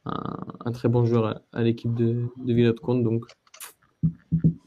[0.05, 3.03] un, très bon joueur à, l'équipe de, de Villa de.
[3.03, 3.25] Donc,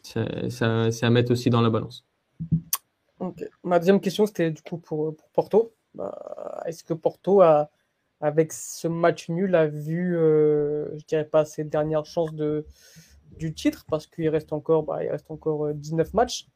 [0.03, 2.06] c'est à mettre aussi dans la balance.
[3.63, 5.73] Ma deuxième question, c'était du coup pour, Porto.
[5.95, 7.41] Bah, est-ce que Porto,
[8.19, 12.65] avec ce match nul, a vu, euh, je dirais pas ses dernières chances de,
[13.38, 13.86] du titre?
[13.89, 16.47] Parce qu'il reste encore, bah, reste encore 19 euh, matchs.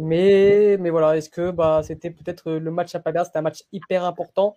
[0.00, 3.64] Mais, mais voilà, est-ce que bah, c'était peut-être le match à Paga, c'était un match
[3.70, 4.56] hyper important.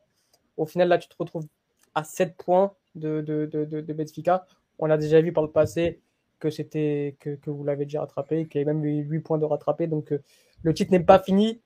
[0.56, 1.47] Au final, là, tu te retrouves
[1.95, 4.45] à 7 points de, de, de, de Benfica.
[4.79, 5.99] On a déjà vu par le passé
[6.39, 9.38] que c'était que, que, vous l'avez déjà rattrapé, qu'il y avait même eu 8 points
[9.38, 9.88] de rattrapé.
[9.88, 10.21] Donc euh,
[10.62, 11.62] le titre n'est pas fini,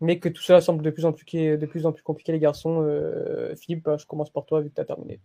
[0.00, 2.82] mais que tout cela semble de plus en plus, de compliqué, les garçons.
[2.82, 5.20] Euh, Philippe, je commence par toi vu que tu as terminé.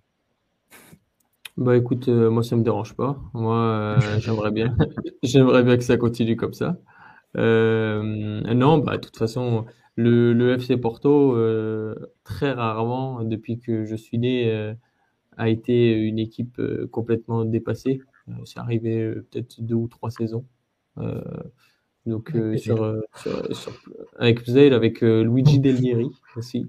[1.57, 3.17] Bah écoute, euh, moi ça me dérange pas.
[3.33, 4.75] Moi j'aimerais bien,
[5.23, 6.77] j'aimerais bien que ça continue comme ça.
[7.35, 8.01] Euh,
[8.53, 13.95] non, bah, de toute façon, le, le FC Porto, euh, très rarement, depuis que je
[13.95, 14.73] suis né, euh,
[15.37, 16.61] a été une équipe
[16.91, 18.01] complètement dépassée.
[18.45, 20.45] C'est arrivé peut-être deux ou trois saisons.
[22.05, 23.73] donc sur, sur, sur,
[24.17, 26.67] avec Zale, avec Luigi Del Nieri aussi.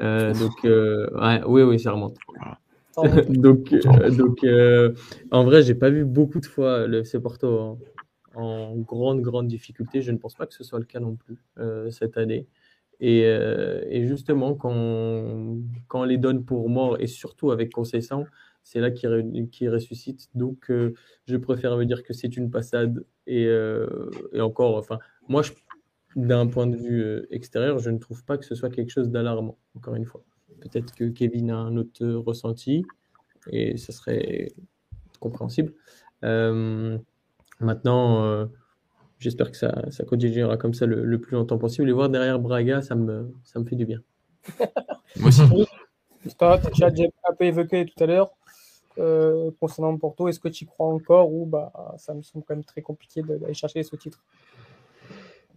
[0.00, 2.16] donc ouais, oui, oui, ça remonte.
[3.30, 3.72] donc,
[4.16, 4.44] donc
[5.30, 7.78] en vrai, j'ai pas vu beaucoup de fois le FC Porto
[8.34, 10.02] en, grande, grande difficulté.
[10.02, 11.38] Je ne pense pas que ce soit le cas non plus
[11.90, 12.46] cette année.
[13.00, 18.26] Et, et, justement, quand, quand on les donne pour mort, et surtout avec Concession,
[18.62, 20.28] c'est là qu'il qui ressuscite.
[20.34, 20.70] Donc,
[21.26, 23.04] je préfère me dire que c'est une passade.
[23.26, 23.48] Et,
[24.32, 25.42] et encore, enfin, moi,
[26.16, 29.58] d'un point de vue extérieur, je ne trouve pas que ce soit quelque chose d'alarmant,
[29.74, 30.22] encore une fois.
[30.60, 32.84] Peut-être que Kevin a un autre ressenti
[33.50, 34.52] et ce serait
[35.20, 35.72] compréhensible.
[37.62, 38.46] Euh, maintenant, euh,
[39.18, 41.88] j'espère que ça, ça continuera comme ça le, plus longtemps possible.
[41.88, 44.00] Et voir derrière Braga, ça me, ça me fait du bien.
[45.16, 45.42] Moi aussi.
[46.24, 48.30] Tu as un peu évoqué tout à l'heure
[48.98, 50.28] euh, concernant Porto.
[50.28, 53.22] Est-ce que tu y crois encore ou bah, ça me semble quand même très compliqué
[53.22, 54.22] d'aller chercher ce titre?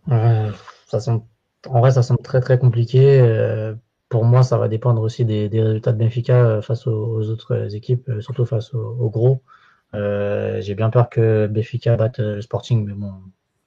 [0.08, 1.24] Ça semble...
[1.68, 3.76] En vrai, ça semble très très compliqué
[4.10, 8.08] pour moi, ça va dépendre aussi des, résultats de Benfica euh, face aux, autres équipes,
[8.10, 9.41] euh, surtout face aux, gros.
[9.93, 13.13] Euh, j'ai bien peur que Benfica batte le Sporting, mais bon,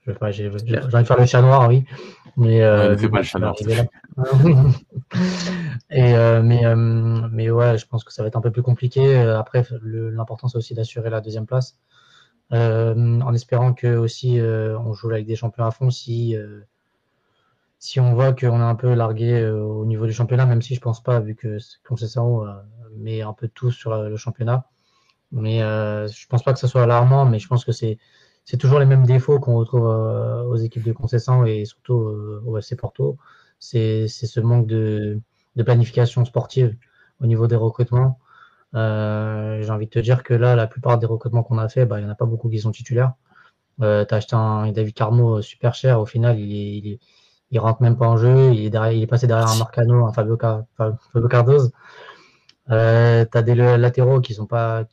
[0.03, 1.85] je vais j'ai envie de faire le chat noir, oui.
[2.37, 3.55] Mais euh, pas le chat noir.
[5.91, 6.63] Et mais
[7.31, 9.17] mais ouais, je pense que ça va être un peu plus compliqué.
[9.17, 11.79] Après, l'important c'est aussi d'assurer la deuxième place,
[12.51, 16.37] en espérant que aussi on joue avec des champions à fond si
[17.79, 20.75] si on voit qu'on est un peu largué euh, au niveau du championnat, même si
[20.75, 22.53] je pense pas, vu que Conceição euh,
[22.97, 24.69] met un peu tout sur le championnat.
[25.33, 27.99] Mais euh, je pense pas que ça soit alarmant, mais je pense que c'est
[28.45, 31.95] c'est toujours les mêmes défauts qu'on retrouve euh, aux équipes de Conceição et surtout
[32.47, 33.19] au FC Porto.
[33.59, 35.21] C'est ce manque de,
[35.57, 36.77] de planification sportive
[37.21, 38.19] au niveau des recrutements.
[38.75, 41.87] Euh, J'ai envie de te dire que là, la plupart des recrutements qu'on a fait,
[41.87, 43.13] bah, il n'y en a pas beaucoup qui sont titulaires.
[43.83, 47.01] Euh, tu as acheté un David Carmo super cher, au final, il est, il est,
[47.51, 50.07] il rentre même pas en jeu, il est, derrière, il est passé derrière un Marcano,
[50.07, 50.37] un Fabio,
[50.77, 51.73] Fabio Cardoz.
[52.71, 54.85] Euh, t'as des latéraux qui sont pas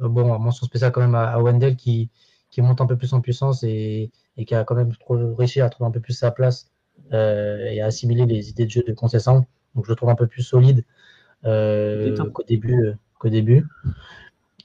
[0.00, 2.10] bon mention spéciale quand même à, Wendell qui,
[2.50, 5.68] qui monte un peu plus en puissance et, et qui a quand même réussi à
[5.68, 6.70] trouver un peu plus sa place
[7.12, 10.14] euh, et à assimiler les idées de jeu de concession donc je le trouve un
[10.14, 10.84] peu plus solide
[11.44, 12.94] euh, qu'au début euh,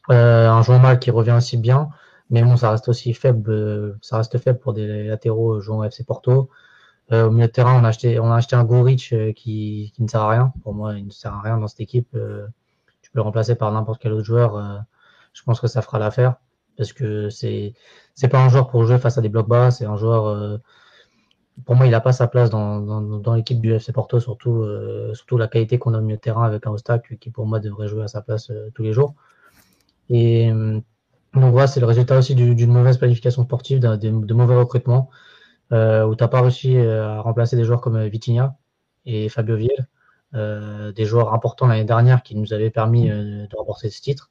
[0.09, 1.89] euh, un joueur mal qui revient aussi bien
[2.29, 6.03] mais bon ça reste aussi faible euh, ça reste faible pour des latéraux jouant FC
[6.03, 6.49] Porto
[7.11, 9.93] euh, au milieu de terrain, on a acheté, on a acheté un Goric euh, qui,
[9.95, 10.53] qui, ne sert à rien.
[10.63, 12.09] Pour moi, il ne sert à rien dans cette équipe.
[12.15, 12.47] Euh,
[13.01, 14.83] tu peux le remplacer par n'importe quel autre joueur.
[15.37, 16.35] Je pense que ça fera l'affaire
[16.77, 17.73] parce que c'est
[18.15, 19.71] c'est pas un joueur pour jouer face à des blocs bas.
[19.71, 20.59] C'est un joueur.
[21.65, 22.79] pour moi, il n'a pas sa place dans,
[23.19, 24.65] dans, l'équipe du FC Porto, surtout
[25.13, 27.59] surtout la qualité qu'on a au milieu de terrain avec un Ostac qui pour moi
[27.59, 29.15] devrait jouer à sa place tous les jours.
[30.09, 30.51] Et
[31.33, 35.09] donc voilà, c'est le résultat aussi d'une mauvaise planification sportive, de, de mauvais recrutements
[35.71, 38.55] euh, où tu n'as pas réussi euh, à remplacer des joueurs comme euh, Vitinha
[39.05, 39.87] et Fabio Viel,
[40.33, 44.29] euh, des joueurs importants l'année dernière qui nous avaient permis de remporter ce titre,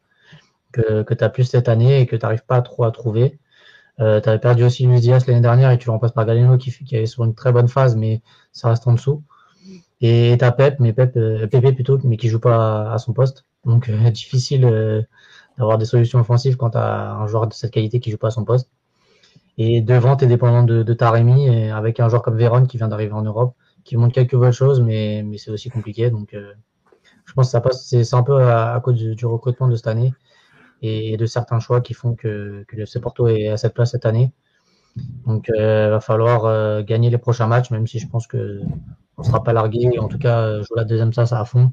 [0.83, 3.39] que, tu as plus cette année et que tu n'arrives pas trop à trouver.
[4.01, 6.71] Euh, tu avais perdu aussi Luis l'année dernière et tu le remplaces par Galeno qui,
[6.71, 9.23] qui est sur une très bonne phase, mais ça reste en dessous.
[10.01, 13.45] Et tu as Pep, mais Pep, euh, plutôt, mais qui joue pas à, son poste.
[13.65, 15.07] Donc difficile
[15.59, 18.29] d'avoir des solutions offensives quand tu as un joueur de cette qualité qui joue pas
[18.29, 18.71] à son poste.
[19.59, 22.89] Et devant, tu es dépendant de, de Taremi, avec un joueur comme Véron qui vient
[22.89, 23.55] d'arriver en Europe,
[23.87, 26.11] qui montre quelques bonnes choses, mais, c'est aussi compliqué.
[26.11, 26.53] Donc, euh,
[27.25, 30.13] je pense que ça passe, c'est un peu à, cause du, recrutement de cette année
[30.83, 34.07] et, de certains choix qui font que, le FC Porto est à cette place cette
[34.07, 34.33] année.
[35.27, 38.63] Donc, il euh, va falloir euh, gagner les prochains matchs, même si je pense que
[39.19, 39.99] on sera pas largué.
[39.99, 41.73] En tout cas, jouer la deuxième ça à fond,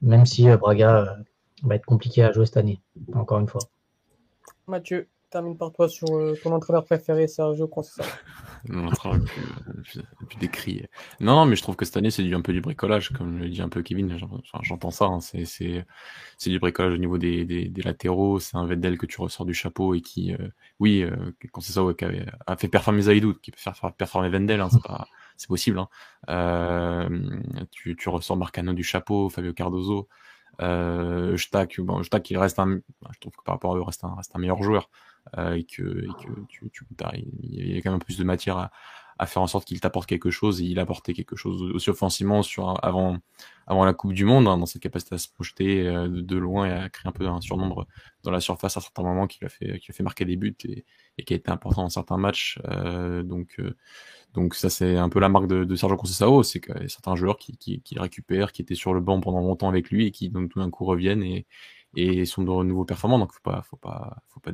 [0.00, 1.16] même si Braga
[1.62, 2.80] va être compliqué à jouer cette année,
[3.14, 3.62] encore une fois.
[4.66, 8.04] Mathieu termine par toi sur euh, ton entraîneur préféré, Sergio ça
[8.68, 9.20] Mon entraîneur
[10.38, 10.86] décrit.
[11.20, 13.62] Non, mais je trouve que cette année, c'est un peu du bricolage, comme le dit
[13.62, 14.16] un peu Kevin.
[14.62, 15.06] J'entends ça.
[15.06, 15.84] Hein, c'est
[16.46, 18.38] du bricolage au niveau des, des, latéraux.
[18.38, 21.94] C'est un Vedel que tu ressors du chapeau et qui, euh, oui, euh, ça, ouais,
[22.04, 24.60] avait, a fait performer Zaidou, qui peut faire, faire performer Vendel.
[24.60, 25.06] Hein, c'est pas,
[25.36, 25.78] c'est possible.
[25.78, 25.88] Hein.
[26.28, 27.08] Euh,
[27.70, 30.08] tu, tu ressors Marcano du chapeau, Fabio Cardozo.
[30.60, 32.80] Euh, Stack, bon, Stack, il reste un,
[33.12, 34.90] je trouve que par rapport à eux, reste un, reste un meilleur joueur.
[35.38, 36.84] Euh, et que, et que tu, tu
[37.44, 38.72] il y a quand même plus de matière à,
[39.22, 42.42] à faire en sorte qu'il t'apporte quelque chose et il apportait quelque chose aussi offensivement
[42.42, 43.18] sur avant
[43.68, 46.66] avant la Coupe du Monde hein, dans cette capacité à se projeter euh, de, loin
[46.66, 47.86] et à créer un peu un surnombre
[48.24, 50.56] dans la surface à certains moments qui a fait qui a fait marquer des buts
[50.64, 50.84] et,
[51.18, 52.58] et qui a été important dans certains matchs.
[52.68, 53.76] Euh, donc euh,
[54.34, 57.36] donc ça c'est un peu la marque de, de Sergio Conceição c'est que certains joueurs
[57.38, 60.30] qui, qui, qui récupèrent qui étaient sur le banc pendant longtemps avec lui et qui
[60.30, 61.46] donc tout d'un coup reviennent et
[61.96, 63.18] et sont de nouveau performants.
[63.18, 64.52] Donc, faut pas, faut pas, faut pas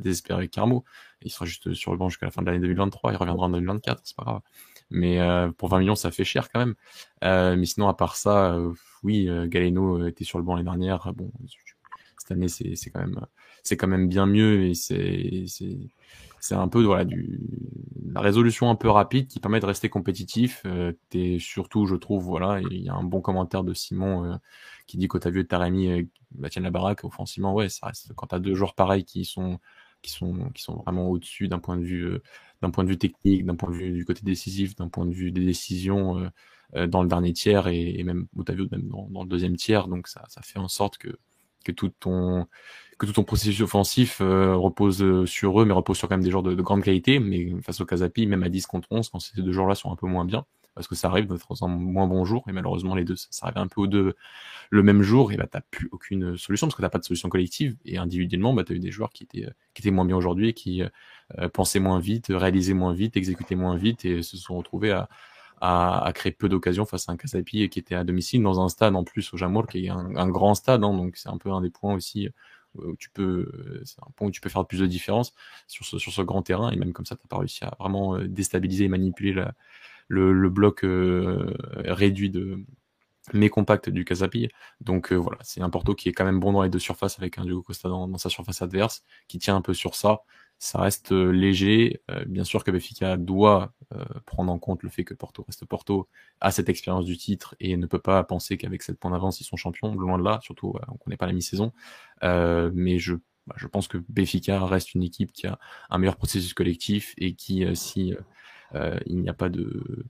[0.51, 0.83] Carmo.
[1.21, 3.13] Il sera juste sur le banc jusqu'à la fin de l'année 2023.
[3.13, 4.41] Il reviendra en 2024, c'est pas grave.
[4.89, 6.75] Mais euh, pour 20 millions, ça fait cher quand même.
[7.23, 8.73] Euh, mais sinon, à part ça, euh,
[9.03, 11.13] oui, euh, Galeno était sur le banc l'année dernière.
[11.13, 11.31] Bon,
[12.31, 17.05] année, c'est quand même, bien mieux et c'est, un peu voilà
[18.11, 20.63] la résolution un peu rapide qui permet de rester compétitif.
[20.65, 24.35] Euh, es surtout, je trouve, voilà, il y a un bon commentaire de Simon euh,
[24.87, 27.53] qui dit qu'Otavio et Taremi euh, bah, la baraque offensivement.
[27.53, 29.59] Ouais, ça reste quand t'as deux joueurs pareils qui sont
[30.83, 32.23] vraiment au-dessus d'un point de vue euh,
[32.61, 35.13] d'un point de vue technique, d'un point de vue du côté décisif, d'un point de
[35.13, 36.29] vue des décisions
[36.87, 39.87] dans le dernier tiers et, et même Otavio même dans, le deuxième tiers.
[39.87, 41.17] Donc ça fait en sorte que
[41.63, 42.47] que tout ton
[42.99, 46.23] que tout ton processus offensif euh, repose euh, sur eux, mais repose sur quand même
[46.23, 47.19] des joueurs de, grande qualité.
[47.19, 49.95] Mais face au Casapi, même à 10 contre 11, quand ces deux joueurs-là sont un
[49.95, 50.45] peu moins bien,
[50.75, 53.57] parce que ça arrive d'être en moins bon jour, et malheureusement les deux, ça, arrive
[53.57, 54.15] un peu aux deux
[54.69, 57.29] le même jour, et bah t'as plus aucune solution, parce que t'as pas de solution
[57.29, 60.53] collective, et individuellement, bah t'as eu des joueurs qui étaient, qui étaient moins bien aujourd'hui,
[60.53, 64.91] qui euh, pensaient moins vite, réalisaient moins vite, exécutaient moins vite, et se sont retrouvés
[64.91, 65.09] à,
[65.61, 68.95] à, créer peu d'occasions face à un Casapi qui était à domicile dans un stade
[68.95, 71.61] en plus au Jamour qui est un, grand stade, hein, donc c'est un peu un
[71.61, 72.29] des points aussi
[72.75, 75.33] où tu peux, euh, c'est un point où tu peux faire plus de différence
[75.67, 77.75] sur ce, sur ce grand terrain et même comme ça, tu n'as pas réussi à
[77.79, 79.33] vraiment euh, déstabiliser et manipuler
[80.07, 81.55] le, le, bloc euh,
[81.85, 82.63] réduit de
[83.33, 84.49] mais compact du Casapi.
[84.81, 87.37] Donc voilà, c'est un Porto qui est quand même bon dans les deux surfaces avec
[87.37, 90.23] un Diogo Costa dans, sa surface adverse, qui tient un peu sur ça
[90.59, 92.01] ça reste euh, léger.
[92.11, 95.65] Euh, bien sûr que Benfica doit euh, prendre en compte le fait que Porto reste
[95.65, 96.07] Porto,
[96.41, 99.45] a cette expérience du titre et ne peut pas penser qu'avec 7 points d'avance ils
[99.45, 101.71] sont champions, loin de là, surtout on connaît pas la mi-saison.
[102.21, 103.15] mais je,
[103.47, 107.33] bah, je pense que Benfica reste une équipe qui a un meilleur processus collectif et
[107.35, 108.13] qui, si
[108.73, 110.05] il n'y a pas de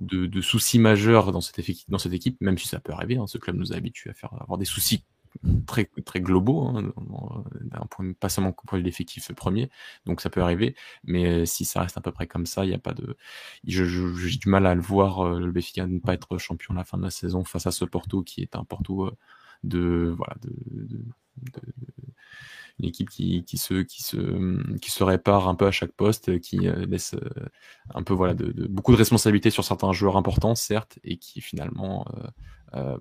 [0.00, 3.16] de, soucis majeurs dans cette, équipe, même si ça peut arriver.
[3.16, 5.04] Hein, ce club nous a habitués à faire avoir des soucis
[5.66, 6.92] très très globaux, hein,
[7.90, 9.70] point pas seulement pour l'effectif premier,
[10.04, 10.74] donc ça peut arriver,
[11.04, 13.16] mais euh, si ça reste à peu près comme ça, il n'y a pas de,
[13.64, 16.84] j'ai du mal à le voir euh, le Benfica ne pas être champion à la
[16.84, 19.16] fin de la saison face à ce Porto qui est un Porto euh,
[19.64, 20.52] de voilà de,
[22.78, 26.40] une équipe qui, qui, se, qui, se, qui se répare un peu à chaque poste,
[26.40, 27.14] qui laisse
[27.94, 32.06] un peu voilà de, beaucoup de responsabilités sur certains joueurs importants, certes, et qui finalement
[32.14, 32.26] euh,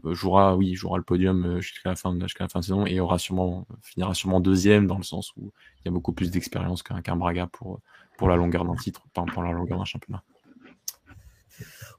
[0.03, 2.99] jouera, oui, jouera le podium euh, jusqu'à la fin, jusqu'à la fin de saison et
[2.99, 6.83] aura sûrement finira sûrement deuxième dans le sens où il y a beaucoup plus d'expérience
[6.83, 7.79] qu'un qu'un Braga pour
[8.17, 10.23] pour la longueur d'un titre, pour la longueur d'un championnat.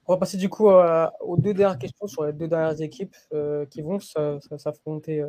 [0.07, 3.67] On va passer du coup aux deux dernières questions sur les deux dernières équipes euh,
[3.67, 5.25] qui vont s'affronter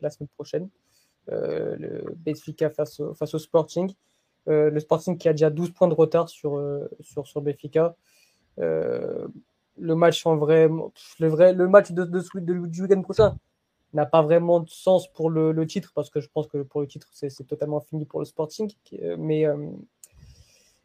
[0.00, 0.68] la semaine prochaine.
[1.28, 3.92] le Benfica face au, face au Sporting.
[4.46, 6.60] le Sporting qui a déjà 12 points de retard sur,
[7.00, 7.94] sur, sur Benfica
[9.78, 10.68] le match en vrai,
[11.18, 13.36] le vrai, le match de, de, du week-end prochain
[13.94, 16.86] n'a pas vraiment de sens pour le, titre parce que je pense que pour le
[16.86, 18.72] titre c'est totalement fini pour le Sporting.
[19.18, 19.56] Mais euh,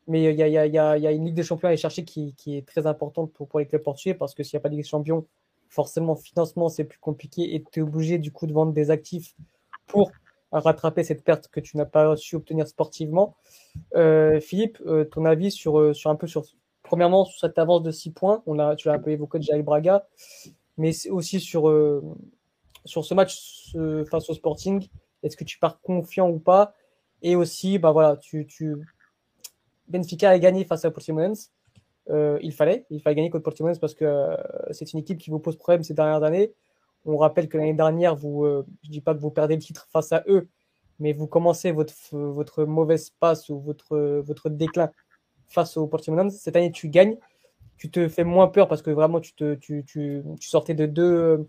[0.08, 2.06] mais il y a, y, a, y a, une Ligue des Champions à aller chercher
[2.06, 4.70] qui, qui est très importante pour, les clubs portugais parce que s'il n'y a pas
[4.70, 5.26] de Ligue des Champions,
[5.70, 9.36] forcément financement c'est plus compliqué et tu es obligé du coup de vendre des actifs
[9.86, 10.12] pour
[10.52, 13.36] rattraper cette perte que tu n'as pas su obtenir sportivement.
[13.96, 16.46] Euh, Philippe, euh, ton avis sur, euh, sur un peu sur
[16.88, 19.62] premièrement, sur cette avance de 6 points, on a, tu l'as un peu évoqué déjà
[19.62, 20.08] Braga,
[20.78, 22.02] mais aussi sur, euh,
[22.86, 23.76] sur ce match
[24.10, 24.88] face au Sporting,
[25.24, 26.74] est-ce que tu pars confiant ou pas?
[27.22, 28.76] Et aussi, bah voilà, tu, tu...
[29.88, 31.52] Benfica a gagné face à Portimonense.
[32.10, 34.36] Euh, il fallait, il fallait gagner contre Portimonense parce que euh,
[34.72, 36.54] c'est une équipe qui vous pose problème ces dernières années.
[37.06, 39.88] On rappelle que l'année dernière, vous, euh, je dis pas que vous perdez le titre
[39.92, 40.48] face à eux,
[41.00, 44.92] mais vous commencez votre, votre mauvaise passe ou votre, votre déclin
[45.48, 46.36] face au Portimonense.
[46.36, 47.18] Cette année, tu gagnes.
[47.78, 51.48] Tu te fais moins peur parce que vraiment, tu, tu, tu, tu sortais de deux,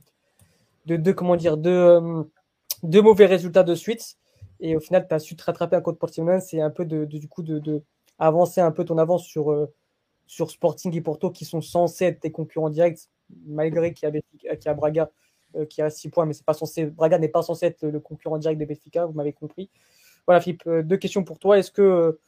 [0.87, 2.01] de deux, comment dire, deux,
[2.83, 4.17] deux mauvais résultats de suite.
[4.61, 7.05] Et au final, tu as su te rattraper un contre Portimonense C'est un peu de,
[7.05, 7.83] du coup de, de,
[8.19, 9.73] avancer un peu ton avance sur, euh,
[10.27, 13.09] sur Sporting et Porto qui sont censés être tes concurrents directs,
[13.47, 15.11] malgré qu'il y a, qu a Braga
[15.57, 18.01] euh, qui a 6 points, mais c'est pas censé, Braga n'est pas censé être le
[18.01, 19.71] concurrent direct de Benfica, vous m'avez compris.
[20.27, 21.59] Voilà, Philippe, euh, deux questions pour toi.
[21.59, 22.19] Est-ce que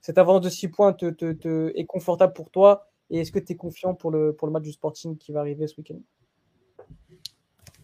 [0.00, 3.94] cette avance de 6 points est confortable pour toi Et est-ce que tu es confiant
[3.94, 6.00] pour le, pour le match du Sporting qui va arriver ce week-end?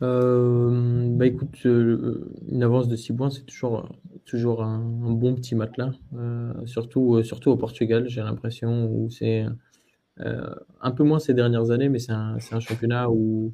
[0.02, 3.88] Euh, bah écoute, euh, une avance de 6 points, c'est toujours,
[4.24, 9.46] toujours un, bon petit matelas, euh, surtout, surtout au Portugal, j'ai l'impression, où c'est
[10.18, 13.52] un peu moins ces dernières années, mais c'est un, un, championnat où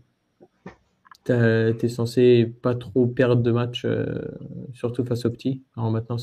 [1.25, 3.87] tu es censé pas trop perdre de matchs,
[4.75, 5.63] surtout face aux petits.
[5.77, 6.19] Alors maintenant,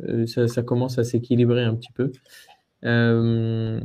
[0.00, 2.12] euh, ça, commence à s'équilibrer un petit peu.
[2.84, 3.80] Euh,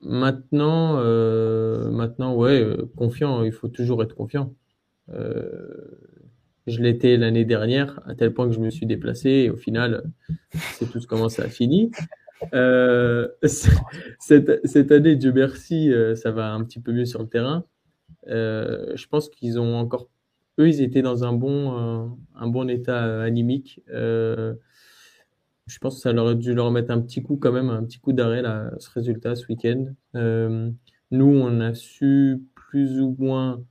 [0.00, 2.64] maintenant, euh, maintenant, ouais,
[2.96, 4.54] confiant, il faut toujours être confiant.
[5.08, 10.04] je l'étais l'année dernière, à tel point que je me suis déplacé, et au final,
[10.74, 11.90] c'est tout comment ça a fini.
[13.42, 17.64] cette, cette, année, Dieu merci, ça va un petit peu mieux sur le terrain.
[18.26, 20.08] je pense qu'ils ont encore
[20.58, 23.80] eux, ils étaient dans un bon, un bon état animique.
[25.66, 27.84] Je pense que ça leur a dû leur mettre un petit coup quand même, un
[27.84, 29.86] petit coup d'arrêt là, ce résultat ce week-end.
[30.14, 33.62] nous, on a su plus ou moins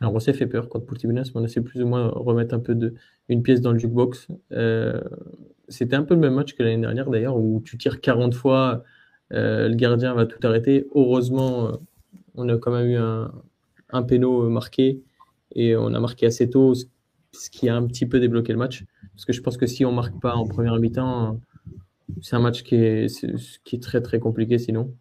[0.00, 2.54] alors, on s'est fait peur contre Pultibunas, mais on a su plus ou moins remettre
[2.54, 2.94] un peu de,
[3.28, 4.28] une pièce dans le jukebox.
[4.52, 5.00] Euh,
[5.68, 8.82] c'était un peu le même match que l'année dernière, d'ailleurs, où tu tires 40 fois,
[9.32, 10.86] euh, le gardien va tout arrêter.
[10.94, 11.72] Heureusement, euh,
[12.34, 13.30] on a quand même eu un,
[13.90, 15.02] un péno marqué
[15.54, 16.72] et on a marqué assez tôt,
[17.50, 18.84] qui a un petit peu débloqué le match.
[19.14, 21.40] Parce que je pense que si on marque pas en première mi-temps,
[22.22, 23.26] c'est un match qui est,
[23.64, 24.94] qui est très très compliqué sinon.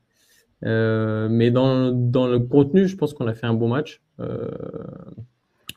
[0.65, 4.01] Euh, mais dans, dans le contenu, je pense qu'on a fait un bon match.
[4.19, 4.49] Euh,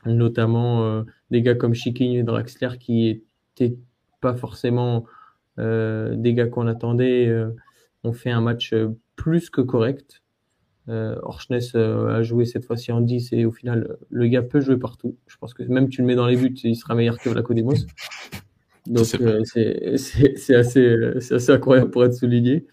[0.04, 3.22] notamment euh, des gars comme Chiquinho et Draxler qui
[3.54, 3.76] étaient
[4.20, 5.04] pas forcément
[5.58, 7.30] des gars qu'on attendait.
[8.04, 8.74] on fait un match
[9.16, 10.21] plus que correct.
[10.88, 11.16] Euh,
[12.08, 15.16] a joué cette fois-ci en 10 et au final, le gars peut jouer partout.
[15.28, 17.86] Je pense que même tu le mets dans les buts, il sera meilleur que Vlacodimos.
[18.86, 22.66] Donc c'est assez, assez incroyable pour être souligné.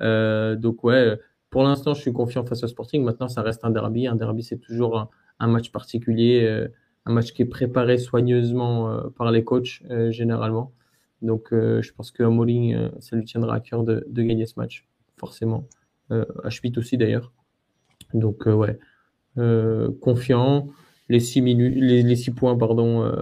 [0.00, 1.18] Euh, donc ouais,
[1.52, 3.04] pour l'instant, je suis confiant face au Sporting.
[3.04, 4.06] Maintenant, ça reste un derby.
[4.06, 6.68] Un derby, c'est toujours un, match particulier, euh,
[7.04, 10.72] un match qui est préparé soigneusement euh, par les coachs euh, généralement.
[11.20, 15.68] Donc, je pense que Molin, ça lui tiendra à cœur de, gagner ce match, forcément.
[16.10, 17.32] à Schmidt aussi d'ailleurs.
[18.14, 18.78] Donc, ouais,
[20.00, 20.68] confiant.
[21.08, 23.12] Les six points, pardon.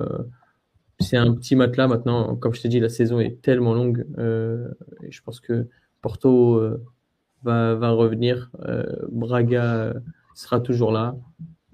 [0.98, 2.36] c'est un petit matelas maintenant.
[2.36, 4.06] Comme je t'ai dit, la saison est tellement longue.
[4.16, 5.66] je pense que
[6.02, 6.60] Porto
[7.42, 8.50] va, revenir.
[8.66, 9.94] Euh, Braga euh,
[10.34, 11.16] sera toujours là.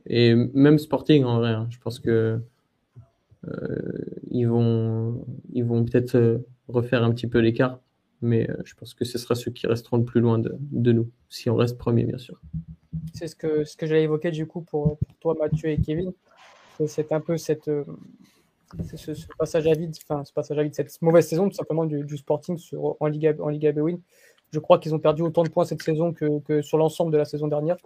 [0.07, 1.67] Et même Sporting en vrai, hein.
[1.71, 2.41] je pense que
[3.49, 7.81] euh, ils vont, peut-être refaire un petit peu l'écart,
[8.23, 11.51] mais je pense que ce sera ceux qui resteront le plus loin de nous, si
[11.51, 12.41] on reste premier, bien sûr.
[13.15, 16.13] C'est ce que, ce que j'allais évoquer du coup pour, toi, Mathieu et Kevin.
[16.87, 21.27] C'est un peu cette, ce, passage à vide, enfin ce passage à vide, cette mauvaise
[21.27, 23.99] saison tout simplement du, du Sporting sur, en Liga, en Liga Bewin
[24.53, 27.25] je crois qu'ils ont perdu autant de points cette saison que, sur l'ensemble de la
[27.25, 27.77] saison dernière.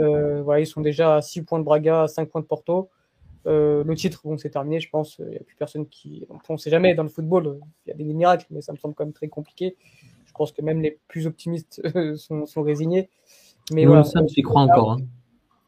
[0.00, 2.90] Euh, voilà, ils sont déjà à 6 points de Braga, à 5 points de Porto.
[3.46, 5.18] Euh, le titre, bon, c'est terminé, je pense.
[5.18, 6.26] Il n'y a plus personne qui.
[6.48, 8.78] On ne sait jamais dans le football, il y a des miracles, mais ça me
[8.78, 9.76] semble quand même très compliqué.
[10.26, 11.80] Je pense que même les plus optimistes
[12.16, 13.08] sont, résignés.
[13.72, 14.04] Mais Nous, voilà.
[14.04, 14.92] tu y crois encore.
[14.92, 14.98] Hein.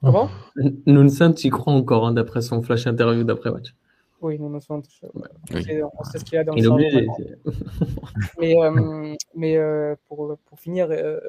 [0.02, 0.28] Comment?
[0.86, 3.74] Nous, tu y crois encore, hein, d'après son flash interview d'après-match.
[4.20, 6.60] Oui, non, non, on sait ce qu'il y a dans le
[8.40, 11.20] Mais, euh, mais euh, pour, pour, finir, euh,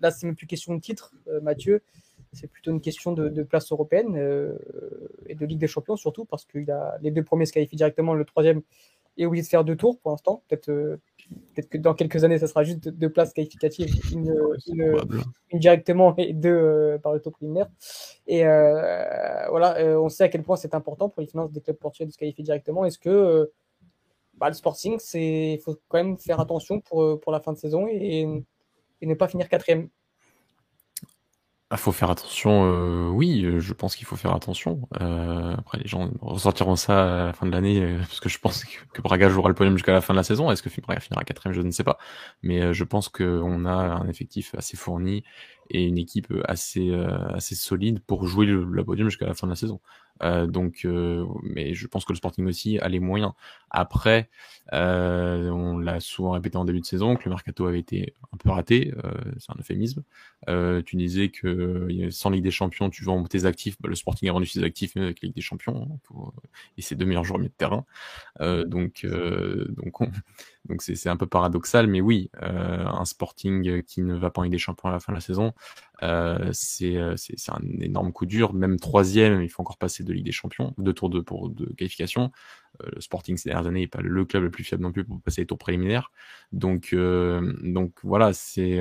[0.00, 1.82] là, c'est même plus question de titre, Mathieu.
[2.32, 4.16] C'est plutôt une question de, de place européenne
[5.26, 8.14] et de Ligue des Champions, surtout parce que a, les deux premiers se qualifient directement,
[8.14, 8.62] le troisième
[9.18, 10.42] est obligé de faire deux tours pour l'instant.
[10.48, 10.98] Peut-être
[11.54, 14.34] peut-être que dans quelques années, ça sera juste deux places qualificatives, une,
[15.52, 17.68] directement et deux euh, par le tour préliminaire.
[18.26, 21.60] Et euh, voilà, euh, on sait à quel point c'est important pour les finances des
[21.60, 22.84] clubs portugais de se qualifier directement.
[22.84, 23.50] Est-ce que
[24.34, 27.86] bah, le Sporting, il faut quand même faire attention pour, pour la fin de saison
[27.88, 28.26] et,
[29.00, 29.88] et ne pas finir quatrième?
[31.74, 34.86] Ah, faut faire attention, euh, oui, euh, je pense qu'il faut faire attention.
[35.00, 38.38] Euh, après, les gens ressortiront ça à la fin de l'année, euh, parce que je
[38.38, 40.50] pense que, Braga jouera le podium jusqu'à la fin de la saison.
[40.50, 41.96] Est-ce que Braga finira quatrième, je ne sais pas.
[42.42, 45.24] Mais je pense qu'on a un effectif assez fourni
[45.70, 46.92] et une équipe assez
[47.32, 49.80] assez solide pour jouer le podium jusqu'à la fin de la saison.
[50.22, 53.32] Euh, donc, euh, mais je pense que le Sporting aussi a les moyens.
[53.70, 54.28] Après,
[54.72, 58.36] euh, on l'a souvent répété en début de saison que le mercato avait été un
[58.36, 58.92] peu raté.
[59.38, 60.02] c'est un euphémisme.
[60.84, 63.76] tu disais que sans Ligue des Champions, tu vends tes actifs.
[63.80, 66.32] Bah, le Sporting a rendu ses actifs avec Ligue des Champions hein,
[66.76, 67.84] et ses deux meilleurs joueurs de terrain.
[68.40, 69.98] donc, donc,
[70.68, 74.52] donc c'est un peu paradoxal, mais oui, un Sporting qui ne va pas en Ligue
[74.52, 75.52] des Champions à la fin de la saison,
[76.02, 78.52] euh, c'est un énorme coup dur.
[78.54, 81.66] Même troisième, il faut encore passer de Ligue des Champions, deux tours de, pour, de
[81.74, 82.32] qualification.
[82.82, 85.04] Euh, le Sporting ces dernières années n'est pas le club le plus fiable non plus
[85.04, 86.10] pour passer les tours préliminaires.
[86.52, 88.80] Donc, euh, donc voilà, c'est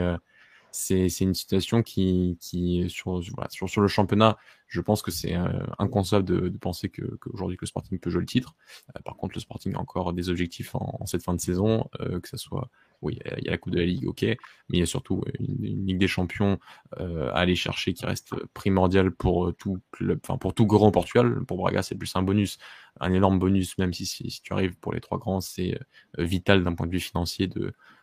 [0.74, 5.36] c'est une situation qui, qui sur, voilà, sur, le championnat, je pense que c'est
[5.80, 8.55] inconcevable de, de penser qu'aujourd'hui que, le Sporting peut jouer le titre.
[9.03, 12.30] par contre, le Sporting a encore des objectifs en, en cette fin de saison, que
[12.30, 12.69] ce soit
[13.02, 14.38] oui, il y a la Coupe de la Ligue, ok, mais
[14.70, 16.60] il y a surtout une, Ligue des Champions
[16.99, 20.91] euh, à aller chercher qui reste primordiale pour euh, tout club, enfin pour tout grand
[20.91, 21.43] Portugal.
[21.47, 22.58] Pour Braga, c'est plus un bonus,
[22.99, 25.76] un énorme bonus, même si, si, tu arrives pour les trois grands, c'est
[26.20, 27.49] euh, vital d'un point de vue financier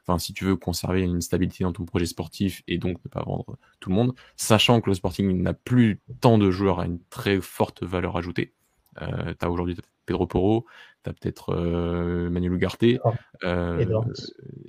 [0.06, 3.22] enfin si tu veux conserver une stabilité dans ton projet sportif et donc ne pas
[3.22, 6.98] vendre tout le monde, sachant que le Sporting n'a plus tant de joueurs à une
[7.10, 8.54] très forte valeur ajoutée.
[8.98, 9.76] Tu as aujourd'hui
[10.08, 10.64] Pedro Porro,
[11.04, 12.82] tu as peut-être euh, Manuel Ugarte
[13.44, 14.02] euh,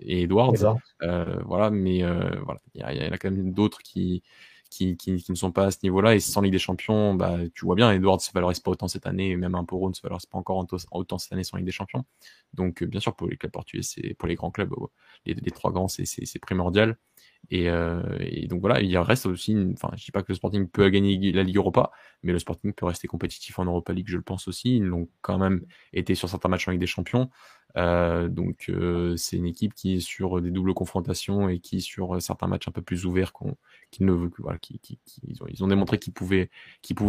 [0.01, 0.77] et Edwards.
[1.01, 2.03] Euh, voilà, mais
[2.43, 4.21] voilà, il y, y, en a quand même d'autres qui,
[4.69, 6.15] qui, qui, ne sont pas à ce niveau-là.
[6.15, 9.07] Et sans Ligue des Champions, bah, tu vois bien, Edward se valorise pas autant cette
[9.07, 11.65] année, et même un Poro ne se valorise pas encore autant cette année sans Ligue
[11.65, 12.03] des Champions.
[12.53, 14.73] Donc, bien sûr, pour les clubs portugais, c'est pour les grands clubs,
[15.25, 16.97] les, les trois grands, c'est primordial.
[17.51, 20.67] Et, euh, et, donc voilà, il reste aussi, enfin, je dis pas que le Sporting
[20.67, 21.91] peut gagner la Ligue Europa,
[22.23, 24.77] mais le Sporting peut rester compétitif en Europa League, je le pense aussi.
[24.77, 27.29] Ils l'ont quand même été sur certains matchs Ligue des Champions.
[27.77, 32.19] Euh, donc euh, c'est une équipe qui est sur des doubles confrontations et qui sur
[32.19, 33.57] certains matchs un peu plus ouverts qu'on,
[33.91, 36.49] qui ne voilà, qui, qui, ils, ont, démontré qu'ils pouvaient,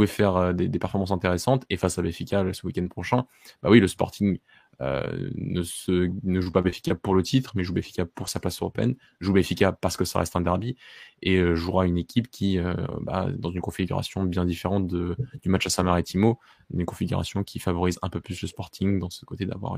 [0.06, 1.64] faire des, performances intéressantes.
[1.70, 3.26] Et face à Benfica ce week-end prochain,
[3.62, 4.38] bah oui, le Sporting
[4.80, 8.60] ne, se, ne joue pas Béfica pour le titre, mais joue Béfica pour sa place
[8.60, 10.76] européenne, joue Béfica parce que ça reste un derby,
[11.22, 15.48] et euh, jouera une équipe qui, euh, bah, dans une configuration bien différente de, du
[15.48, 16.38] match à San Maritimo,
[16.72, 19.76] une configuration qui favorise un peu plus le Sporting dans ce côté d'avoir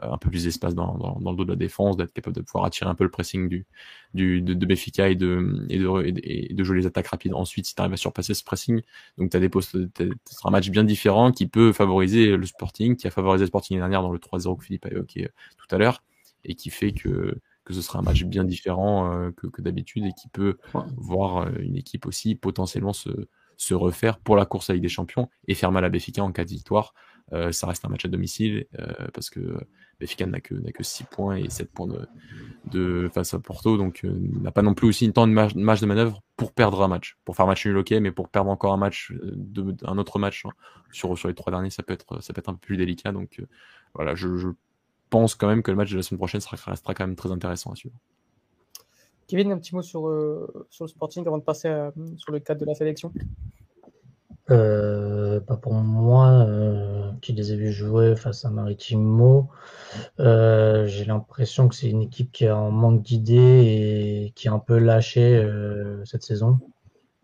[0.00, 2.40] un peu plus d'espace dans, dans, dans, le dos de la défense, d'être capable de
[2.42, 3.66] pouvoir attirer un peu le pressing du,
[4.14, 7.66] du de, de Béfica et de, et de, et de jouer les attaques rapides ensuite
[7.66, 8.80] si tu arrives à surpasser ce pressing.
[9.18, 12.46] Donc tu as des postes, ce sera un match bien différent qui peut favoriser le
[12.46, 15.28] Sporting, qui a favorisé le Sporting l'année dernière dans le 3-0 que Philippe a évoqué
[15.56, 16.02] tout à l'heure,
[16.44, 20.04] et qui fait que que ce sera un match bien différent euh, que, que d'habitude
[20.04, 20.56] et qui peut
[20.96, 23.10] voir euh, une équipe aussi potentiellement se,
[23.60, 26.32] se refaire pour la course à Ligue des Champions et faire mal à Béfica en
[26.32, 26.94] cas de victoire.
[27.32, 29.60] Euh, ça reste un match à domicile euh, parce que
[30.00, 32.08] Béfica n'a que, n'a que 6 points et 7 points de,
[32.70, 35.52] de face à Porto, donc euh, n'a pas non plus aussi une temps de match,
[35.54, 37.18] de manœuvre pour perdre un match.
[37.26, 40.46] Pour faire match nul, ok, mais pour perdre encore un match, de, un autre match
[40.46, 40.50] hein,
[40.90, 43.12] sur, sur les trois derniers, ça peut être, ça peut être un peu plus délicat.
[43.12, 43.42] Donc
[43.94, 44.48] voilà, je, je
[45.10, 47.30] pense quand même que le match de la semaine prochaine sera, restera quand même très
[47.30, 47.94] intéressant à suivre.
[49.26, 52.40] Kevin, un petit mot sur, euh, sur le Sporting avant de passer à, sur le
[52.40, 53.12] cadre de la sélection?
[54.50, 59.48] Euh, bah pour moi, euh, qui les ai vus jouer face à Maritimo,
[60.18, 64.50] euh, j'ai l'impression que c'est une équipe qui est en manque d'idées et qui est
[64.50, 66.58] un peu lâchée euh, cette saison,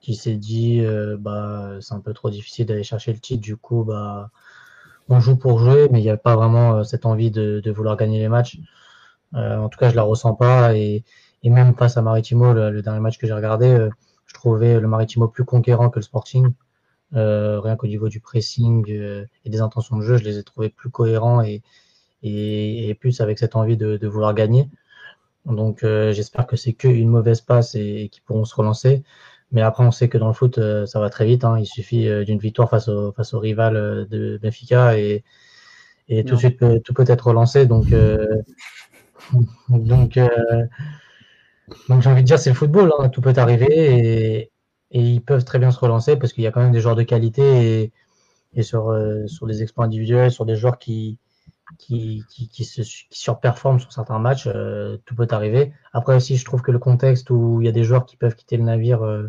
[0.00, 3.56] qui s'est dit euh, bah c'est un peu trop difficile d'aller chercher le titre, du
[3.56, 4.30] coup bah
[5.08, 8.18] on joue pour jouer, mais il n'y a pas vraiment cette envie de, vouloir gagner
[8.18, 8.58] les matchs.
[9.34, 10.74] en tout cas, je la ressens pas
[11.46, 13.90] et même face à Maritimo, le, dernier match que j'ai regardé, euh,
[14.26, 16.48] je trouvais le Maritimo plus conquérant que le Sporting.
[17.14, 20.42] Euh, rien qu'au niveau du pressing euh, et des intentions de jeu, je les ai
[20.42, 21.62] trouvés plus cohérents et,
[23.00, 24.68] plus avec cette envie de, de vouloir gagner.
[25.44, 29.04] Donc j'espère que c'est qu'une mauvaise passe et, et qu'ils pourront se relancer.
[29.52, 31.44] Mais après, on sait que dans le foot, ça va très vite.
[31.44, 31.58] Hein.
[31.58, 33.74] Il suffit d'une victoire face au, face au rival
[34.10, 35.24] de Benfica et,
[36.08, 37.66] et tout de suite, tout peut être relancé.
[37.66, 37.86] Donc,
[39.68, 40.18] donc
[41.88, 44.50] donc j'ai envie de dire, c'est le football, hein, tout peut arriver et,
[44.92, 46.96] et, ils peuvent très bien se relancer parce qu'il y a quand même des joueurs
[46.96, 47.92] de qualité et,
[48.54, 51.18] et sur, euh, sur des exploits individuels, sur des joueurs qui,
[51.78, 55.72] qui, qui, qui, se, qui surperforment sur certains matchs, euh, tout peut arriver.
[55.92, 58.34] Après aussi, je trouve que le contexte où il y a des joueurs qui peuvent
[58.34, 59.28] quitter le navire euh,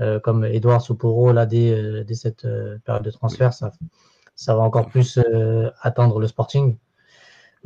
[0.00, 2.46] euh comme Edouard Soporo là dès, dès cette
[2.84, 3.72] période de transfert, ça,
[4.34, 5.18] ça va encore plus
[5.82, 6.76] atteindre le Sporting.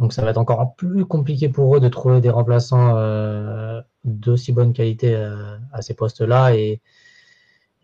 [0.01, 4.51] Donc ça va être encore plus compliqué pour eux de trouver des remplaçants euh, d'aussi
[4.51, 6.81] bonne qualité euh, à ces postes-là et,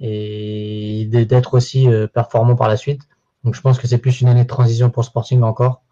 [0.01, 3.03] et d'être aussi euh, performants par la suite.
[3.45, 5.83] Donc je pense que c'est plus une année de transition pour Sporting encore.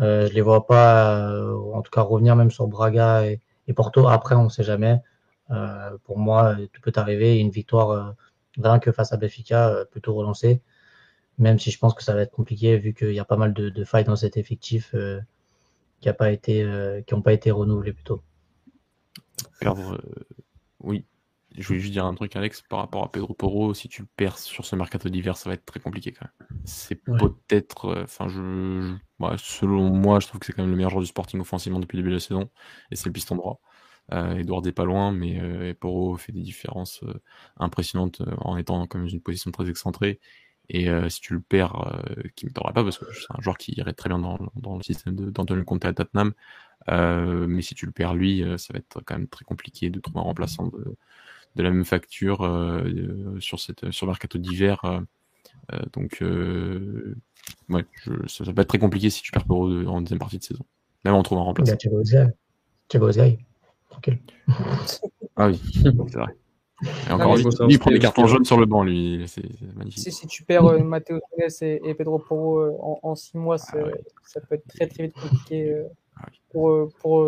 [0.00, 3.40] Euh, je les vois pas, euh, en tout cas revenir même sur Braga et,
[3.76, 4.08] Porto.
[4.08, 5.00] Après, on ne sait jamais.
[5.50, 7.38] Euh, pour moi, tout peut arriver.
[7.38, 8.16] Une victoire
[8.58, 10.60] rien que face à Benfica, plutôt relancée.
[11.38, 13.52] Même si je pense que ça va être compliqué vu qu'il y a pas mal
[13.54, 14.94] de, failles dans cet effectif
[16.00, 18.22] qui n'ont pas été, renouvelés plutôt.
[19.64, 19.98] Euh,
[20.80, 21.04] oui,
[21.60, 23.74] je voulais juste dire un truc, Alex, par rapport à Pedro Porro.
[23.74, 26.60] Si tu le perds sur ce mercato d'hiver, ça va être très compliqué quand même.
[26.64, 27.18] C'est ouais.
[27.18, 27.86] peut-être.
[27.86, 31.02] Euh, enfin, je, ouais, selon moi, je trouve que c'est quand même le meilleur joueur
[31.02, 32.50] du Sporting offensivement depuis le début de la saison.
[32.90, 33.60] Et c'est le piston droit.
[34.12, 37.14] Euh, Edouard n'est pas loin, mais euh, Porro fait des différences euh,
[37.58, 40.20] impressionnantes en étant comme une position très excentrée.
[40.72, 42.00] Et si tu le perds,
[42.36, 44.76] qui ne t'aura pas, parce que c'est un joueur qui irait très bien dans, dans
[44.76, 46.32] le système d'Antonio Conte à Tottenham,
[46.86, 50.20] mais si tu le perds lui, ça va être quand même très compliqué de trouver
[50.20, 50.96] un remplaçant de,
[51.56, 54.82] de la même facture euh, sur cette sur le mercato d'hiver.
[55.92, 56.22] donc
[57.68, 60.38] ouais, je, ça, ça, va être très compliqué si tu perds Poro en deuxième partie
[60.38, 60.64] de saison.
[61.04, 61.76] Même en trouvant un remplaçant.
[63.88, 64.18] Tranquille.
[65.36, 66.36] ah oui, c'est vrai.
[67.08, 69.24] Et encore, lui, il prend des cartons jaunes sur le banc, lui.
[69.26, 69.42] C'est
[69.76, 70.02] magnifique.
[70.02, 73.56] Si, si, tu perds euh, Matteo et, et, Pedro Porro euh, en, en, six mois,
[73.72, 73.92] ah ouais.
[74.24, 75.70] ça peut être très très vite compliqué.
[75.70, 75.84] Euh,
[76.50, 77.26] pour, pour,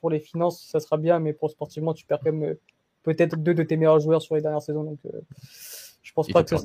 [0.00, 2.56] pour les finances, ça sera bien, mais pour sportivement, tu perds quand même
[3.02, 4.84] peut-être deux de tes meilleurs joueurs sur les dernières saisons.
[4.84, 4.98] Donc,
[6.02, 6.64] je pense pas que ce,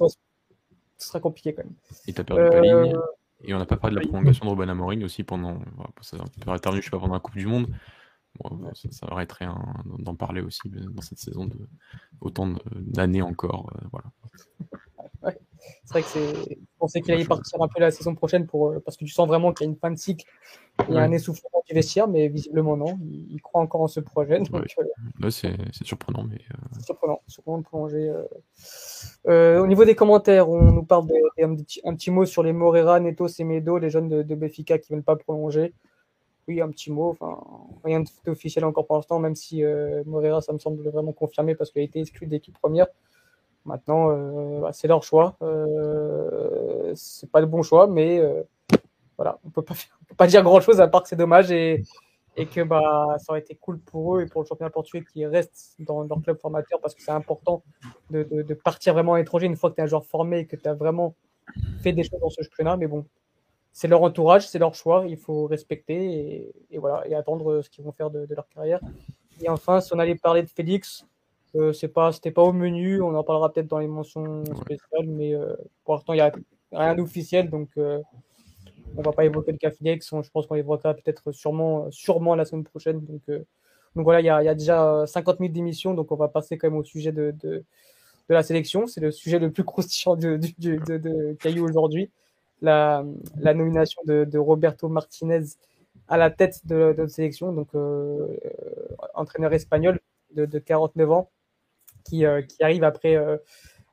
[0.98, 1.74] sera compliqué quand même.
[2.08, 2.98] Et t'as perdu ta ligne.
[3.44, 5.60] Et on n'a pas parlé de la prolongation de Ruben Amorim aussi pendant.
[6.02, 7.68] Ça je sais pas, pendant la Coupe du Monde.
[8.74, 9.48] ça, arrêterait
[10.00, 11.58] d'en parler aussi dans cette saison de
[12.22, 13.72] autant d'années encore.
[13.92, 14.08] voilà.
[15.86, 16.34] C'est vrai que c'est.
[16.52, 19.12] Je pensais qu'il allait partir un peu la saison prochaine pour, euh, parce que tu
[19.12, 20.26] sens vraiment qu'il y a une fin de cycle
[20.90, 23.00] il y a un essoufflement du vestiaire, mais visiblement non.
[23.30, 24.42] Il, croit encore en ce projet.
[24.54, 26.24] Euh, c'est surprenant.
[26.24, 28.12] Mais, euh, C'est surprenant, surprenant de prolonger.
[29.26, 31.14] au niveau des commentaires, on nous parle de,
[31.44, 34.98] un, petit, mot sur les Morera, Neto, Semedo, les jeunes de, de Béfica qui ne
[34.98, 35.74] veulent pas prolonger.
[36.48, 37.12] Oui, un petit mot.
[37.12, 37.42] Enfin,
[37.86, 39.64] rien d'officiel encore pour l'instant, même si
[40.06, 42.88] Morera, ça me semble vraiment confirmé parce qu'il a été exclu d'équipe première.
[43.66, 45.36] Maintenant, euh, bah, c'est leur choix.
[45.42, 48.44] Euh, c'est pas le bon choix, mais euh,
[49.18, 49.74] voilà, on peut pas
[50.08, 51.84] peut pas dire grand chose à part que c'est dommage et,
[52.54, 55.78] que bah, ça aurait été cool pour eux et pour le championnat portugais qui reste
[55.80, 57.64] dans leur club formateur parce que c'est important
[58.12, 60.58] de, partir vraiment à l'étranger une fois que tu es un joueur formé et que
[60.58, 61.16] tu as vraiment
[61.82, 62.76] fait des choses dans ce championnat.
[62.76, 63.06] Mais bon,
[63.72, 67.70] c'est leur entourage, c'est leur choix, il faut respecter et, et, voilà, et attendre ce
[67.70, 68.82] qu'ils vont faire de, de, leur carrière.
[69.42, 71.06] Et enfin, si on allait parler de Félix,
[71.56, 73.02] euh, c'est pas, c'était pas au menu.
[73.02, 76.32] On en parlera peut-être dans les mentions spéciales, mais euh, pour l'instant, il n'y a
[76.72, 78.02] rien d'officiel, donc euh,
[78.98, 80.10] on va pas évoquer le cas Félix.
[80.22, 83.00] Je pense qu'on évoquera peut-être sûrement, sûrement la semaine prochaine.
[83.02, 86.28] Donc, donc voilà, il y, a, y, a, déjà 50 minutes d'émission, donc on va
[86.28, 87.64] passer quand même au sujet de, de,
[88.30, 88.88] de la sélection.
[88.88, 92.12] C'est le sujet le plus croustillant de, de, de Caillou aujourd'hui.
[92.62, 93.06] La,
[93.38, 95.44] la, nomination de, Roberto Martinez
[96.08, 97.70] à la tête de, notre sélection, donc
[99.14, 100.00] entraîneur espagnol
[100.36, 101.30] de, 49 ans,
[102.14, 103.38] euh, qui, arrive après, euh,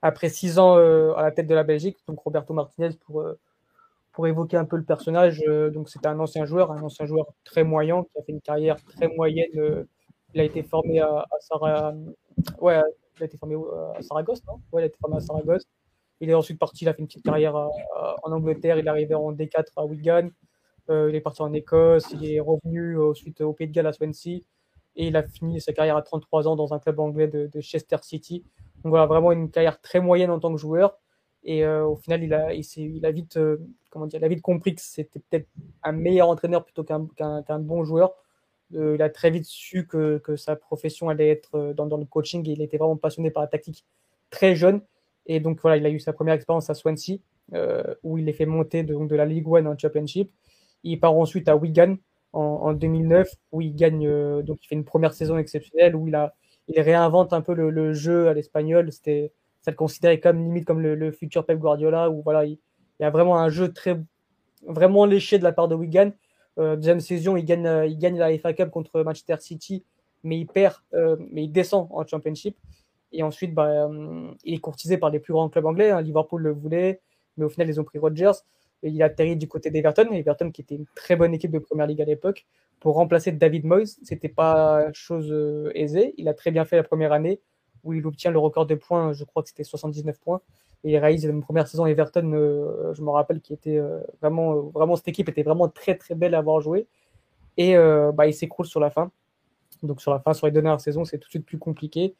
[0.03, 1.99] après six ans euh, à la tête de la Belgique.
[2.07, 3.25] Donc Roberto Martinez pour,
[4.13, 5.43] pour évoquer un peu le personnage.
[5.73, 8.77] donc c'était un ancien joueur, un ancien joueur très moyen qui a fait une carrière
[8.85, 9.87] très moyenne.
[10.35, 11.95] il a été formé à, à
[12.61, 12.81] ouais,
[13.17, 13.57] il a été formé
[13.97, 14.61] à Saragosse, non?
[14.73, 15.65] Ouais, il a été formé à Saragosse.
[16.21, 19.15] Il est ensuite parti, il a fait une petite carrière en Angleterre, il est arrivé
[19.15, 20.29] en D4 à Wigan,
[20.89, 24.41] il est parti en Écosse, il est revenu ensuite au Pays de Galles à Swansea,
[24.97, 27.97] et il a fini sa carrière à 33 ans dans un club anglais de, Chester
[28.03, 28.45] City.
[28.83, 30.99] Donc voilà, vraiment une carrière très moyenne en tant que joueur.
[31.45, 32.53] Et euh, au final, il a,
[33.11, 33.57] vite, euh,
[33.91, 35.49] comment dire, il a vite compris que c'était peut-être
[35.83, 38.13] un meilleur entraîneur plutôt qu'un bon joueur.
[38.75, 42.53] Euh, il a très vite su que, sa profession allait être dans, le coaching et
[42.53, 43.85] il était vraiment passionné par la tactique
[44.31, 44.83] très jeune.
[45.27, 47.19] Et donc voilà, il a eu sa première expérience à Swansea,
[48.03, 50.31] où il est fait monter de, de la League One en Championship.
[50.85, 51.97] Il part ensuite à Wigan,
[52.33, 56.15] en, 2009 où il gagne, euh, donc il fait une première saison exceptionnelle où il
[56.15, 56.35] a,
[56.69, 58.91] il réinvente un peu le, jeu à l'espagnol.
[58.91, 62.59] C'était, ça le considérait comme limite comme le, futur Pep Guardiola où voilà, il,
[63.01, 64.01] y a vraiment un jeu très,
[64.67, 66.13] vraiment léché de la part de Wigan.
[66.59, 69.85] Euh, deuxième saison, il gagne, il gagne la FA Cup contre Manchester City,
[70.23, 72.57] mais il perd, euh, mais il descend en Championship.
[73.15, 73.91] Et ensuite, bah,
[74.45, 75.91] il est courtisé par les plus grands clubs anglais.
[75.91, 76.01] Hein.
[76.01, 77.03] Liverpool le voulait,
[77.37, 78.33] mais au final, ils ont pris Rodgers
[78.83, 81.87] il a atterri du côté d'Everton, Everton qui était une très bonne équipe de Première
[81.87, 82.47] Ligue à l'époque,
[82.81, 83.99] pour remplacer David Moyes.
[84.03, 86.15] C'était pas chose euh, aisée.
[86.19, 87.41] Il a très bien fait la première année
[87.85, 90.41] où il obtient le record de points, je crois que c'était 79 points,
[90.85, 94.55] et il réalise une première saison Everton, euh, je me rappelle, qui était euh, vraiment,
[94.61, 96.87] vraiment cette équipe était vraiment très très belle à avoir joué,
[97.57, 97.75] et
[98.15, 99.11] bah, il s'écroule sur la fin.
[99.83, 102.15] Donc sur la fin, sur les dernières saisons, c'est tout de suite plus compliqué.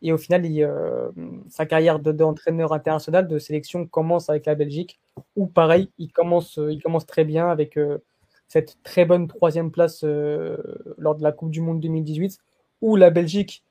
[0.00, 1.10] Et au final, euh,
[1.48, 5.00] sa carrière d'entraîneur international de sélection commence avec la Belgique,
[5.34, 7.98] où pareil, il commence, euh, très bien avec euh,
[8.46, 12.38] cette très bonne troisième place lors de la Coupe du Monde 2018,
[12.80, 13.64] où la Belgique,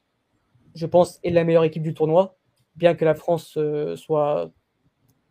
[0.75, 2.35] je pense, est la meilleure équipe du tournoi,
[2.75, 3.57] bien que la France
[3.95, 4.51] soit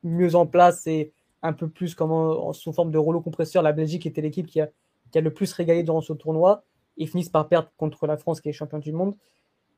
[0.02, 3.62] mieux en place et un peu plus comme sous forme de rouleau compresseur.
[3.62, 4.68] La Belgique était l'équipe qui a,
[5.12, 6.64] qui a le plus régalé durant ce tournoi.
[6.96, 9.14] Ils finissent par perdre contre la France qui est champion du monde.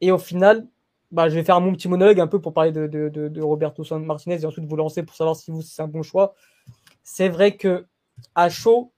[0.01, 0.67] Et au final,
[1.11, 4.45] bah, je vais faire mon petit monologue un peu pour parler de, Roberto Martinez et
[4.45, 6.35] ensuite vous lancer pour savoir si c'est un bon choix.
[7.03, 7.87] C'est vrai que
[8.35, 8.93] à chaud,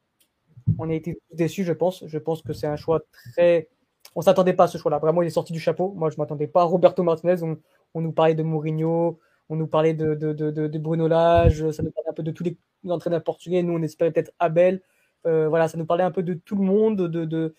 [0.78, 2.04] on a été déçus, je pense.
[2.06, 3.00] Je pense que c'est un choix
[3.32, 3.68] très.
[4.16, 4.98] On s'attendait pas à ce choix-là.
[4.98, 5.92] Vraiment, il est sorti du chapeau.
[5.92, 7.42] Moi, je m'attendais pas Roberto Martinez.
[7.42, 7.58] On,
[7.94, 11.82] on, nous parlait de Mourinho, on nous parlait de, de, de, de Bruno Lage, ça
[11.82, 12.56] nous parlait un peu de tous les
[12.88, 13.62] entraîneurs portugais.
[13.62, 14.82] Nous, on espérait peut-être Abel.
[15.26, 17.54] Euh, voilà, ça nous parlait un peu de tout le monde, de, de,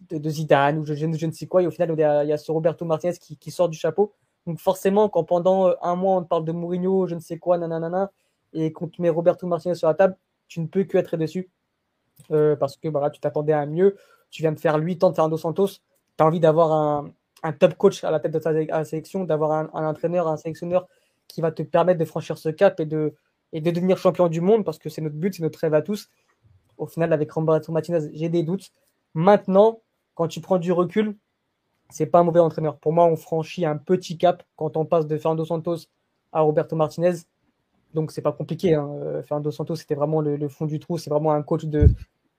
[0.00, 1.62] de, Zidane ou je, ne sais quoi.
[1.62, 4.12] Et au final, il y a, ce Roberto Martinez qui, sort du chapeau.
[4.46, 7.38] Donc forcément, quand pendant euh, un mois, on te parle de Mourinho, je ne sais
[7.38, 8.12] quoi, nanana,
[8.52, 10.16] et qu'on te met Roberto Martinez sur la table,
[10.46, 11.50] tu ne peux que être déçu.
[12.30, 13.96] Euh, parce que bah, tu t'attendais à mieux.
[14.30, 15.66] Tu viens de faire 8 ans de Fernando Santos.
[15.66, 19.86] Tu as envie d'avoir un, top coach à la tête de ta sélection, d'avoir un,
[19.86, 20.88] entraîneur, un sélectionneur
[21.28, 23.14] qui va te permettre de franchir ce cap et de,
[23.52, 25.82] et de devenir champion du monde parce que c'est notre but, c'est notre rêve à
[25.82, 26.08] tous.
[26.78, 28.70] Au final, avec Roberto Martinez, j'ai des doutes.
[29.14, 29.80] Maintenant,
[30.16, 31.16] quand tu prends du recul,
[31.90, 32.78] c'est pas un mauvais entraîneur.
[32.78, 35.86] Pour moi, on franchit un petit cap quand on passe de Fernando Santos
[36.32, 37.12] à Roberto Martinez.
[37.94, 38.74] Donc c'est pas compliqué.
[38.74, 38.88] Hein.
[39.02, 40.98] Euh, Fernando Santos, c'était vraiment le, fond du trou.
[40.98, 41.88] C'est vraiment un coach de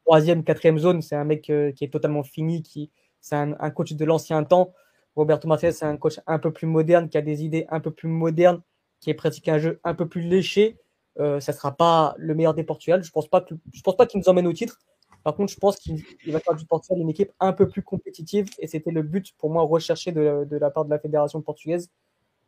[0.05, 1.01] troisième, quatrième zone.
[1.01, 4.73] C'est un mec euh, qui est totalement fini, qui c'est un, coach de l'ancien temps.
[5.15, 7.91] Roberto Martinez, c'est un coach un peu plus moderne, qui a des idées un peu
[7.91, 8.61] plus modernes,
[8.99, 10.77] qui pratique un jeu un peu plus léché.
[11.19, 13.03] Euh, ça ne sera pas le meilleur des Portugal.
[13.03, 14.79] Je ne pense pas qu'il nous emmène au titre.
[15.27, 18.47] Par contre, je pense qu'il va faire du Portugal une équipe un peu plus compétitive.
[18.59, 21.91] Et c'était le but pour moi recherché de, la part de la fédération portugaise,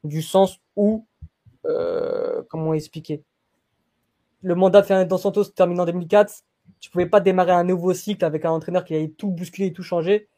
[0.06, 1.06] du sens où,
[1.66, 3.22] euh, comment expliquer?
[4.44, 6.46] Le mandat de Fernando Santos termine en 2004.
[6.80, 9.68] Tu ne pouvais pas démarrer un nouveau cycle avec un entraîneur qui allait tout bousculer
[9.68, 10.30] et tout changer.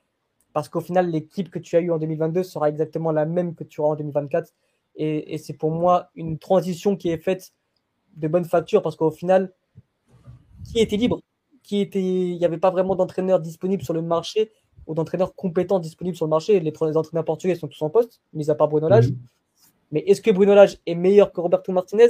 [0.51, 3.63] Parce qu'au final, l'équipe que tu as eue en 2022 sera exactement la même que
[3.63, 4.51] tu auras en 2024.
[4.95, 7.53] Et, et c'est pour moi une transition qui est faite
[8.15, 9.53] de bonne facture parce qu'au final,
[10.65, 11.21] qui était libre?
[11.63, 14.51] Qui était, Il n'y avait pas vraiment d'entraîneurs disponibles sur le marché
[14.87, 16.59] ou d'entraîneurs compétents disponibles sur le marché.
[16.59, 19.09] Les, entraîneurs portugais sont tous en poste, mis à part Bruno Lage.
[19.11, 19.17] Mhm.
[19.91, 22.09] Mais est-ce que Bruno Lage est meilleur que Roberto Martinez?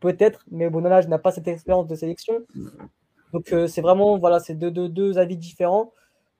[0.00, 2.44] Peut-être, mais Bruno Lage n'a pas cette expérience de sélection.
[3.32, 5.92] Donc euh, c'est vraiment, voilà, c'est deux, deux, deux, avis différents.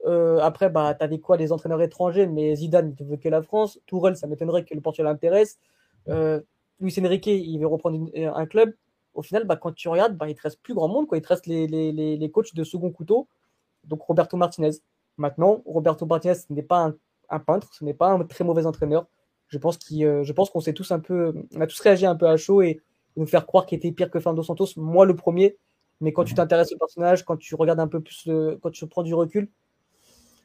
[0.07, 3.29] Euh, après, bah, tu avais quoi les entraîneurs étrangers, mais Zidane, il ne veut que
[3.29, 3.81] la France.
[3.87, 5.59] Tourelle, ça m'étonnerait que le Portugal l'intéresse.
[6.09, 6.41] Euh,
[6.81, 8.73] Luis Enrique, il veut reprendre un club.
[9.17, 11.07] Au final, bah, quand tu regardes, bah, il te reste plus grand monde.
[11.07, 11.19] Quoi.
[11.19, 13.29] Il te reste les, coachs de second couteau.
[13.85, 14.73] Donc Roberto Martinez.
[15.17, 16.93] Maintenant, Roberto Martinez, n'est pas
[17.31, 19.07] un, peintre, ce n'est pas un très mauvais entraîneur.
[19.49, 19.79] Je pense
[20.51, 22.81] qu'on s'est tous un peu, on a tous réagi un peu à chaud et,
[23.17, 24.67] nous faire croire qu'il était pire que Fernando Santos.
[24.77, 25.57] Moi, le premier.
[26.03, 28.29] Mais quand tu t'intéresses au personnage, quand tu regardes un peu plus,
[28.61, 29.49] quand tu prends du recul,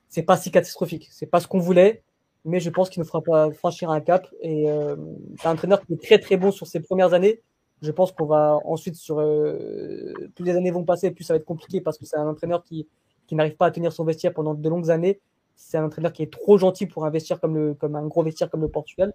[0.07, 1.09] c'est pas si catastrophique.
[1.11, 2.03] C'est pas ce qu'on voulait,
[2.45, 4.27] mais je pense qu'il ne fera pas franchir un cap.
[4.41, 4.95] Et euh,
[5.39, 7.41] c'est un entraîneur qui est très très bon sur ses premières années.
[7.81, 11.37] Je pense qu'on va ensuite, sur euh, plus les années vont passer, plus ça va
[11.37, 12.87] être compliqué parce que c'est un entraîneur qui,
[13.27, 15.19] qui n'arrive pas à tenir son vestiaire pendant de longues années.
[15.55, 18.49] C'est un entraîneur qui est trop gentil pour investir comme, le, comme un gros vestiaire
[18.49, 19.13] comme le Portugal.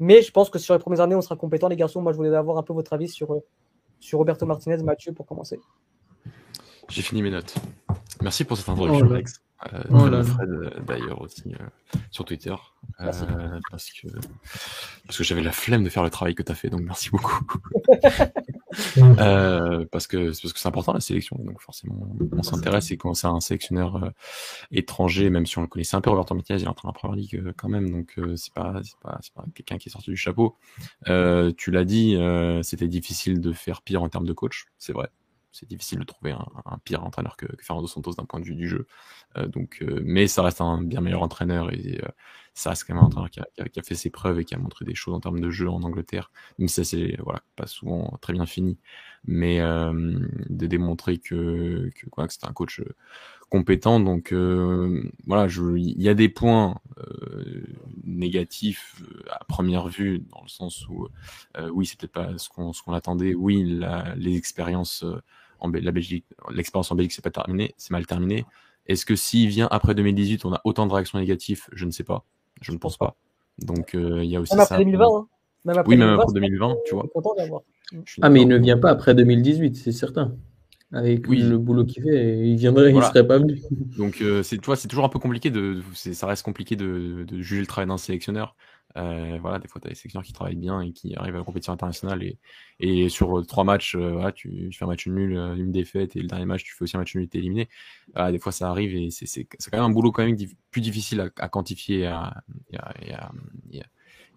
[0.00, 2.00] Mais je pense que sur les premières années, on sera compétent, les garçons.
[2.00, 3.40] Moi, je voulais avoir un peu votre avis sur,
[4.00, 5.60] sur Roberto Martinez, Mathieu, pour commencer.
[6.88, 7.54] J'ai fini mes notes.
[8.22, 9.42] Merci pour cette introduction, Alex.
[9.66, 12.54] Euh, oh Fred euh, d'ailleurs aussi euh, sur Twitter.
[12.96, 14.06] Parce que
[15.04, 17.10] parce que j'avais la flemme de faire le travail que tu as fait donc merci
[17.10, 17.44] beaucoup.
[19.90, 23.26] Parce que parce que c'est important la sélection donc forcément on s'intéresse et quand c'est
[23.26, 24.12] un sélectionneur
[24.70, 26.94] étranger même si on le connaissait un peu Roberto Martinez il est en train de
[26.94, 30.16] première ligue quand même donc c'est pas c'est pas, pas quelqu'un qui est sorti du
[30.16, 30.56] chapeau.
[31.06, 32.16] Tu l'as dit
[32.62, 35.08] c'était difficile de faire pire en termes de coach c'est vrai
[35.52, 38.68] c'est difficile de trouver un, pire entraîneur que, Fernando Santos d'un point de vue du
[38.68, 38.86] jeu.
[39.36, 42.08] Euh, donc, euh, mais ça reste un bien meilleur entraîneur et euh,
[42.54, 44.84] ça reste quand même un entraîneur qui a, fait ses preuves et qui a montré
[44.84, 46.30] des choses en termes de jeu en Angleterre.
[46.58, 48.78] Même si ça c'est voilà pas souvent très bien fini,
[49.24, 52.82] mais de démontrer que que, que c'est un coach
[53.50, 54.00] compétent.
[54.00, 54.32] Donc
[55.26, 55.46] voilà,
[55.76, 56.76] il y a des points
[58.04, 61.08] négatifs à première vue dans le sens où
[61.72, 63.34] oui c'est peut-être pas ce qu'on ce qu'on attendait.
[63.34, 65.04] Oui la, les expériences
[65.60, 68.44] en la Belgique, l'expérience en Belgique c'est pas terminé, c'est mal terminé.
[68.86, 71.64] Est-ce que s'il vient après 2018, on a autant de réactions négatives?
[71.72, 72.24] Je ne sais pas.
[72.60, 73.16] Je ne pense pas.
[73.58, 75.04] Donc il y a aussi même après 2020.
[75.04, 75.28] Hein.
[75.64, 77.06] Même après oui, même après 2020, tu vois.
[78.22, 80.36] Ah mais il ne vient pas après 2018, c'est certain
[80.92, 83.60] avec le boulot qu'il fait, il viendrait, il serait pas venu.
[83.98, 87.24] Donc euh, c'est, tu vois, c'est toujours un peu compliqué de, ça reste compliqué de,
[87.28, 88.56] de juger le travail d'un sélectionneur.
[88.96, 91.38] Euh, voilà, des fois, tu as des sélectionneurs qui travaillent bien et qui arrivent à
[91.38, 92.38] la compétition internationale et,
[92.80, 96.26] et sur trois matchs, euh, voilà, tu, fais un match nul, une défaite et le
[96.26, 97.68] dernier match, tu fais aussi un match nul et t'es éliminé.
[98.16, 100.36] des fois, ça arrive et c'est, c'est, c'est quand même un boulot quand même
[100.70, 103.30] plus difficile à, à quantifier et à, et à,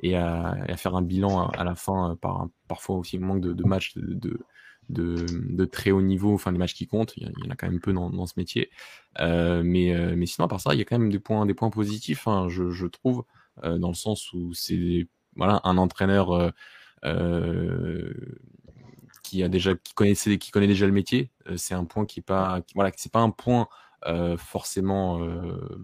[0.02, 3.96] et à, faire un bilan à, la fin par parfois aussi manque de, de matchs
[3.96, 4.40] de de,
[5.72, 7.94] très haut niveau, enfin des matchs qui comptent, il y, en a quand même peu
[7.94, 8.70] dans, ce métier.
[9.20, 11.46] Euh, mais, euh, mais sinon, à part ça, il y a quand même des points,
[11.46, 13.24] des points positifs, hein, je, trouve,
[13.64, 16.54] euh, dans le sens où c'est voilà, un entraîneur
[19.24, 22.24] qui a déjà qui connaissait qui connaît déjà le métier c'est un point qui est
[22.24, 23.68] pas voilà c'est pas un point
[24.38, 25.20] forcément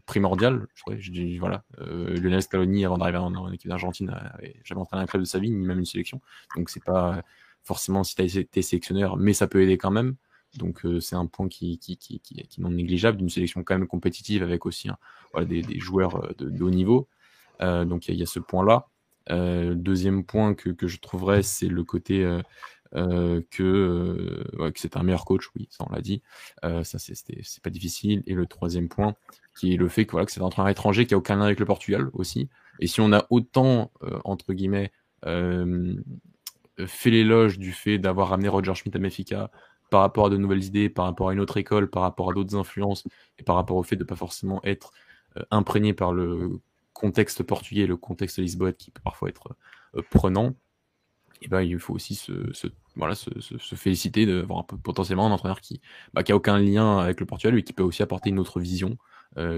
[0.05, 0.67] primordial
[0.97, 4.13] je, dis voilà Lionel Scaloni avant d'arriver en, équipe d'Argentine
[4.63, 6.21] jamais entraîné un club de sa vie ni même une sélection
[6.55, 7.23] donc c'est pas
[7.67, 10.15] forcément si tu as été sélectionneur, mais ça peut aider quand même.
[10.55, 13.77] Donc euh, c'est un point qui, qui, qui, qui, est non négligeable d'une sélection quand
[13.77, 14.89] même compétitive avec aussi
[15.33, 17.07] voilà, des, joueurs euh, de, haut niveau.
[17.61, 18.87] Euh, donc il y, a ce point-là.
[19.29, 22.25] deuxième point que, je trouverais, c'est le côté
[22.93, 24.43] que,
[24.75, 26.21] c'est un meilleur coach, oui, ça on l'a dit.
[26.61, 28.23] ça c'est pas difficile.
[28.25, 29.15] Et le troisième point,
[29.57, 31.65] qui est le fait que c'est un entraîneur étranger qui a aucun lien avec le
[31.65, 32.47] Portugal aussi.
[32.79, 33.91] Et si on a autant,
[34.23, 34.91] entre guillemets,
[36.85, 39.51] fait l'éloge du fait d'avoir ramené Roger Schmidt à Mefica
[39.89, 42.33] par rapport à de nouvelles idées, par rapport à une autre école, par rapport à
[42.33, 43.05] d'autres influences,
[43.39, 44.91] et par rapport au fait de ne pas forcément être
[45.37, 46.59] euh, imprégné par le
[46.93, 49.55] contexte portugais, le contexte lisboète qui peut parfois être
[49.95, 50.55] euh, prenant,
[51.39, 52.33] et eh ben, il faut aussi se,
[52.95, 55.81] voilà, se, se, féliciter d'avoir potentiellement un entraîneur qui,
[56.13, 58.59] bah, qui a aucun lien avec le Portugal, mais qui peut aussi apporter une autre
[58.59, 58.97] vision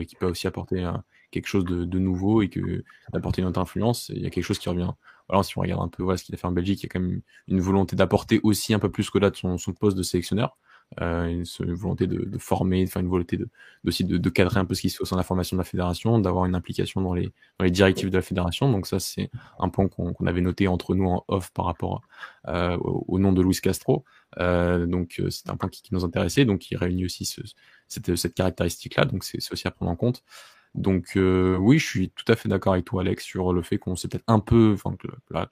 [0.07, 0.91] qui peut aussi apporter
[1.32, 4.09] quelque chose de, nouveau et que d'apporter notre influence.
[4.09, 4.91] Il y a quelque chose qui revient.
[5.30, 6.86] Voilà, si on regarde un peu voilà, ce qu'il a fait en Belgique, il y
[6.88, 9.73] a quand même une volonté d'apporter aussi un peu plus que là de son, son
[9.73, 10.57] poste de sélectionneur.
[11.01, 13.47] Euh, une, volonté de, de, former, enfin une volonté de,
[13.86, 15.55] aussi de, de, cadrer un peu ce qui se fait au sein de la formation
[15.55, 18.71] de la fédération, d'avoir une implication dans les, dans les directives de la fédération.
[18.71, 22.01] Donc ça, c'est un point qu'on avait noté entre nous en off par rapport
[22.47, 24.03] euh, au, nom de Luis Castro.
[24.39, 27.41] Euh, donc euh, c'est un point qui, qui, nous intéressait, donc il réunit aussi ce,
[27.88, 29.05] cette, cette caractéristique-là.
[29.05, 30.23] Donc c'est aussi à prendre en compte.
[30.76, 33.78] Donc euh, oui, je suis tout à fait d'accord avec toi, Alex, sur le fait
[33.78, 35.07] qu'on s'est peut-être un peu, enfin que,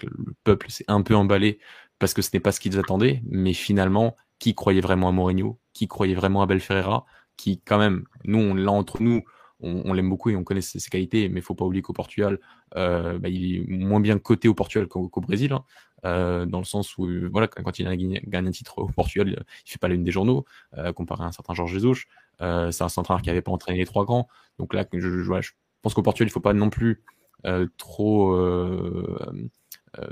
[0.05, 1.59] le peuple s'est un peu emballé
[1.99, 5.59] parce que ce n'est pas ce qu'ils attendaient, mais finalement, qui croyait vraiment à Mourinho,
[5.73, 7.05] qui croyait vraiment à Belferreira,
[7.37, 9.23] qui quand même, nous, on l'a entre nous,
[9.59, 12.39] on, l'aime beaucoup et on connaît ses, qualités, mais faut pas oublier qu'au Portugal,
[12.75, 15.63] euh, bah, il est moins bien coté au Portugal qu'au Brésil, hein,
[16.05, 19.69] euh, dans le sens où, voilà, quand il a gagné, un titre au Portugal, il
[19.69, 20.45] fait pas l'une des journaux,
[20.77, 22.05] euh, comparé à un certain Georges Jesus.
[22.41, 24.27] Euh, c'est un central qui avait pas entraîné les trois grands.
[24.59, 27.03] Donc là, je, pense qu'au Portugal, il faut pas non plus
[27.45, 29.49] euh, trop euh,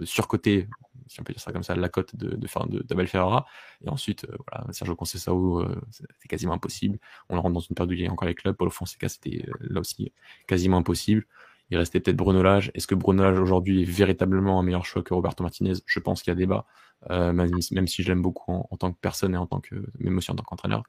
[0.03, 0.67] surcoter
[1.07, 3.45] si on peut dire ça comme ça, la cote de, de, de, d'Abel Ferrara.
[3.83, 6.99] Et ensuite, euh, voilà, Sergio Conceição, euh, c'était quasiment impossible.
[7.29, 8.55] On le rentre dans une période où il y a encore les clubs.
[8.55, 10.11] Paulo Fonseca, c'était euh, là aussi
[10.47, 11.25] quasiment impossible.
[11.71, 12.71] Il restait peut-être Bruno Lage.
[12.75, 15.73] Est-ce que Bruno Lage aujourd'hui est véritablement un meilleur choix que Roberto Martinez?
[15.85, 16.65] Je pense qu'il y a débat,
[17.09, 20.17] euh, même, si je l'aime beaucoup en, tant que personne et en tant que, même
[20.17, 20.83] aussi en tant qu'entraîneur.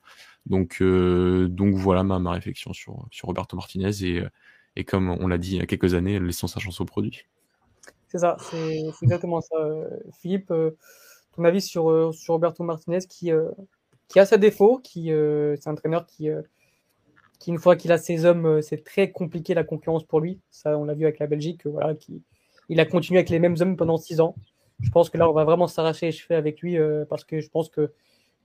[0.45, 4.23] Donc, euh, donc voilà ma, ma réflexion sur, sur Roberto Martinez et,
[4.77, 7.25] et comme on l'a dit il y a quelques années, laissons sa chance au produit.
[8.09, 9.57] C'est ça, c'est exactement ça.
[10.21, 10.71] Philippe, euh,
[11.35, 13.51] ton avis sur, euh, sur Roberto Martinez qui, euh,
[14.09, 16.29] qui a ses défauts, qui c'est un entraîneur qui,
[17.39, 20.41] qui une fois qu'il a ses hommes, c'est très compliqué la concurrence pour lui.
[20.51, 22.23] Ça, on l'a vu avec la Belgique, voilà, qui,
[22.69, 24.35] il a continué avec les mêmes hommes pendant six ans.
[24.81, 26.77] Je pense que là, on va vraiment s'arracher les cheveux avec lui
[27.09, 27.93] parce que je pense que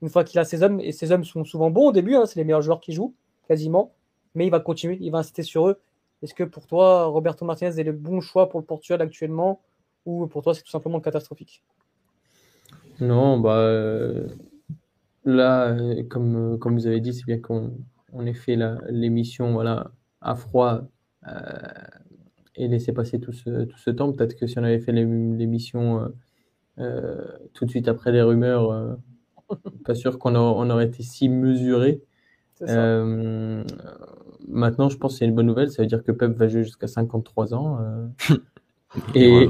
[0.00, 2.26] une fois qu'il a ses hommes, et ses hommes sont souvent bons au début, hein,
[2.26, 3.14] c'est les meilleurs joueurs qui jouent,
[3.46, 3.92] quasiment,
[4.34, 5.78] mais il va continuer, il va insister sur eux
[6.22, 9.60] est-ce que pour toi, Roberto Martinez est le bon choix pour le Portugal actuellement
[10.06, 11.64] ou pour toi, c'est tout simplement catastrophique?
[13.00, 14.28] Non, bah, euh,
[15.24, 15.76] là,
[16.08, 17.72] comme vous avez dit, c'est bien qu'on
[18.20, 18.58] ait fait
[18.90, 19.90] l'émission voilà,
[20.20, 20.82] à froid
[21.26, 21.32] euh,
[22.54, 24.12] et laisser passer tout ce, tout ce temps.
[24.12, 26.12] Peut-être que si on avait fait l'émission
[26.78, 28.98] euh, tout de suite après les rumeurs,
[29.84, 32.02] pas sûr qu'on on aurait été si mesuré.
[32.68, 33.64] Euh,
[34.46, 35.70] maintenant, je pense que c'est une bonne nouvelle.
[35.70, 37.78] Ça veut dire que Pep va jouer jusqu'à 53 ans.
[37.80, 38.36] Euh.
[39.14, 39.48] et,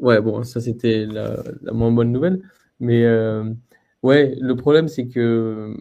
[0.00, 1.42] ouais, bon, ça c'était la,
[1.72, 2.42] moins bonne nouvelle.
[2.80, 3.44] Mais euh,
[4.02, 5.74] ouais, le problème c'est que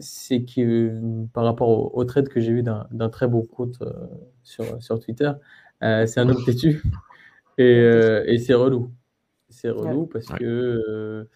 [0.00, 3.82] c'est que par rapport au, trade que j'ai vu d'un très beau compte
[4.42, 5.32] sur, sur Twitter,
[5.80, 6.82] c'est un homme têtu
[7.58, 7.78] et,
[8.26, 8.90] et c'est relou.
[9.48, 11.28] C'est relou parce que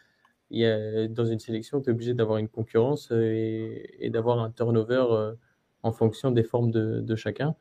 [0.54, 4.38] il y a, dans une sélection, tu es obligé d'avoir une concurrence euh, et, d'avoir
[4.38, 5.34] un turnover euh,
[5.82, 7.56] en fonction des formes de, de chacun.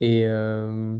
[0.00, 0.98] Et euh,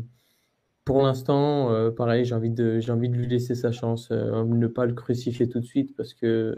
[0.85, 4.85] pour l'instant, pareil, j'ai envie, de, j'ai envie de lui laisser sa chance, ne pas
[4.85, 6.55] le crucifier tout de suite parce que,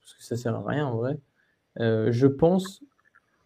[0.00, 1.18] parce que ça sert à rien en vrai.
[1.78, 2.82] Je pense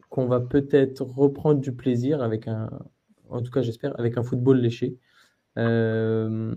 [0.09, 2.69] qu'on va peut-être reprendre du plaisir avec un,
[3.31, 4.97] en tout cas j'espère, avec un football léché.
[5.59, 6.55] Euh,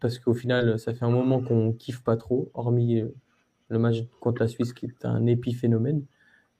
[0.00, 3.14] parce qu'au final, ça fait un moment qu'on kiffe pas trop, hormis euh,
[3.68, 6.04] le match contre la Suisse qui est un épiphénomène.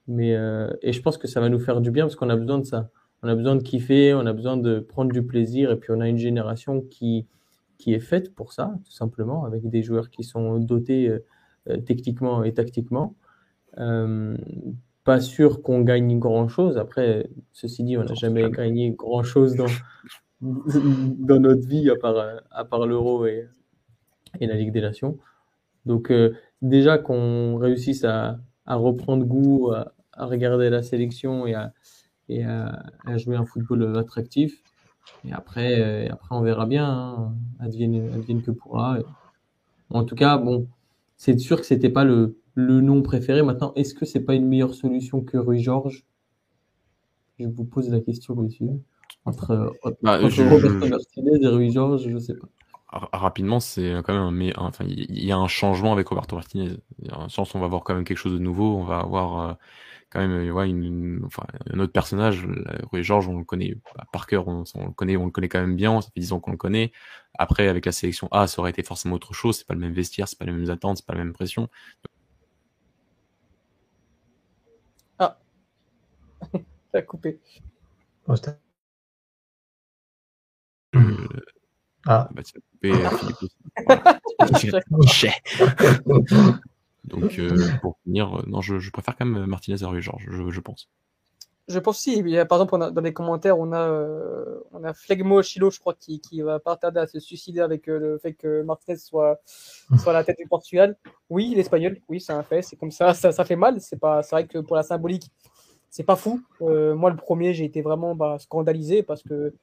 [0.06, 2.36] Mais, euh, et je pense que ça va nous faire du bien parce qu'on a
[2.36, 2.90] besoin de ça.
[3.22, 6.00] On a besoin de kiffer, on a besoin de prendre du plaisir et puis on
[6.00, 7.26] a une génération qui,
[7.76, 11.08] qui est faite pour ça, tout simplement, avec des joueurs qui sont dotés
[11.68, 13.14] euh, techniquement et tactiquement.
[13.74, 16.76] Pas sûr qu'on gagne grand chose.
[16.76, 19.66] Après, ceci dit, on n'a jamais gagné grand chose dans,
[20.40, 23.48] dans notre vie à part, à part l'euro et,
[24.40, 25.18] et la Ligue des Nations.
[25.86, 31.54] Donc euh, déjà qu'on réussisse à, à, reprendre goût, à, à, regarder la sélection et
[31.54, 31.72] à,
[32.28, 32.82] et à,
[33.16, 34.62] jouer un football attractif.
[35.24, 38.98] Et après, euh, après on verra bien, hein, advienne, advienne, que pourra.
[39.88, 40.68] En tout cas, bon,
[41.16, 43.44] c'est sûr que c'était pas le, le nom préféré.
[43.44, 46.04] Maintenant, est-ce que c'est pas une meilleure solution que Rui Georges?
[47.38, 48.66] Je vous pose la question, monsieur.
[49.24, 50.42] Entre, euh, bah, je,
[50.88, 52.48] Martinez et Rui Georges, je sais pas.
[52.90, 56.70] Rapidement, c'est quand même un, mais, enfin, il y a un changement avec Roberto Martinez.
[57.00, 58.76] Le sens, on va voir quand même quelque chose de nouveau.
[58.76, 59.54] On va avoir euh,
[60.10, 62.44] quand même euh, ouais, une, enfin, un autre personnage.
[62.90, 63.76] Rui Georges, on le connaît
[64.12, 66.00] par cœur, on, on, le connaît, on le connaît quand même bien.
[66.00, 66.90] Ça fait 10 ans qu'on le connaît.
[67.38, 69.58] Après, avec la sélection A, ça aurait été forcément autre chose.
[69.58, 71.68] C'est pas le même vestiaire, c'est pas les mêmes attentes, c'est pas la même pression.
[72.04, 72.08] Ah,
[76.98, 77.38] a coupé.
[78.26, 78.34] Oh,
[82.06, 82.28] ah.
[82.32, 82.42] Bah,
[82.84, 83.08] euh,
[87.04, 90.88] Donc, euh, pour finir, non, je, préfère quand même Martinez à Rui Georges, je, pense.
[91.68, 92.22] Je pense aussi.
[92.48, 93.90] par exemple, dans les commentaires, on a,
[94.72, 97.86] on a Flegmo Chilo, je crois, qui, qui va pas tarder à se suicider avec
[97.86, 99.40] le fait que Martinez soit,
[99.98, 100.96] soit à la tête du Portugal.
[101.28, 102.62] Oui, l'espagnol, oui, c'est un fait.
[102.62, 103.80] C'est comme ça, ça, ça fait mal.
[103.80, 105.30] C'est pas, c'est vrai que pour la symbolique,
[105.90, 106.42] c'est pas fou.
[106.60, 109.54] moi, le premier, j'ai été vraiment bah, scandalisé parce que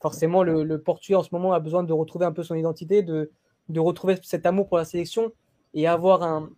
[0.00, 3.02] forcément, le, le, Portugais en ce moment a besoin de retrouver un peu son identité,
[3.02, 3.30] de,
[3.68, 5.32] de retrouver cet amour pour la sélection
[5.74, 6.50] et avoir un,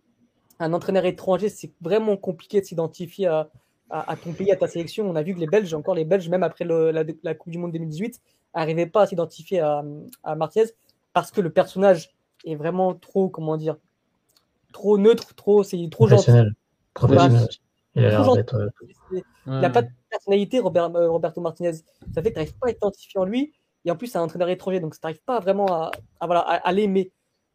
[0.59, 3.49] un entraîneur étranger, c'est vraiment compliqué de s'identifier à,
[3.89, 5.09] à, ton pays, à ta sélection.
[5.09, 7.57] On a vu que les Belges, encore les Belges, même après le, la, Coupe du
[7.57, 8.19] Monde 2018,
[8.55, 9.83] n'arrivaient pas à s'identifier à,
[10.23, 10.65] à Martinez
[11.13, 12.13] parce que le personnage
[12.45, 13.77] est vraiment trop, comment dire,
[14.73, 16.31] trop neutre, trop, c'est trop gentil.
[16.93, 17.47] Professionnel.
[19.47, 21.73] Il n'a pas de personnalité, Robert, euh, Roberto Martinez.
[22.13, 23.53] Ça fait que tu n'arrives pas à t'identifier en lui.
[23.85, 25.91] Et en plus, c'est un entraîneur étranger, donc tu n'arrives pas vraiment à,
[26.21, 27.11] voilà, à, l'aimer.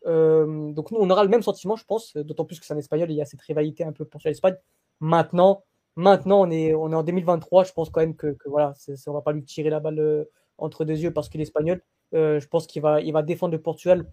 [0.07, 2.79] Euh, donc nous, on aura le même sentiment, je pense, d'autant plus que c'est un
[2.79, 4.55] espagnol, il y a cette rivalité un peu pour l'Espagne.
[5.01, 5.65] Maintenant,
[5.97, 8.75] maintenant on, est, on est en 2023, je pense quand même que, que voilà,
[9.09, 10.25] on va pas lui tirer la balle euh,
[10.59, 11.83] entre deux yeux parce qu'il est espagnol.
[12.13, 14.07] Je pense qu'il va, il va défendre le Portugal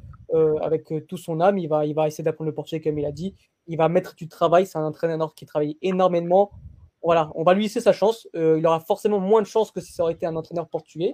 [0.61, 1.57] avec tout son âme.
[1.57, 3.35] Il va, il va essayer d'apprendre le portugais comme il a dit.
[3.67, 4.65] Il va mettre du travail.
[4.65, 6.51] C'est un entraîneur qui travaille énormément
[7.03, 8.27] voilà, on va lui laisser sa chance.
[8.35, 11.13] Euh, il aura forcément moins de chance que si ça aurait été un entraîneur portugais,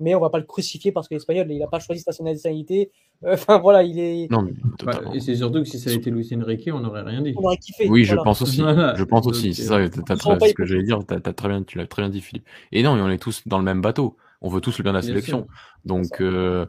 [0.00, 2.90] mais on va pas le crucifier parce que l'espagnol, il n'a pas choisi sa nationalité.
[3.24, 4.30] Euh, enfin voilà, il est.
[4.30, 4.48] Non,
[4.84, 7.34] bah, et c'est surtout que si ça avait été Luis Enrique, on n'aurait rien dit.
[7.36, 7.88] On aurait kiffé.
[7.88, 8.58] Oui, je pense aussi.
[8.58, 9.52] Je pense aussi.
[9.54, 11.00] C'est ça, ce que j'allais dire.
[11.08, 12.46] As, très bien, tu l'as très bien dit, Philippe.
[12.72, 14.16] Et non, on est tous dans le même bateau.
[14.42, 15.46] On veut tous le bien de la sélection.
[15.84, 16.66] Donc euh,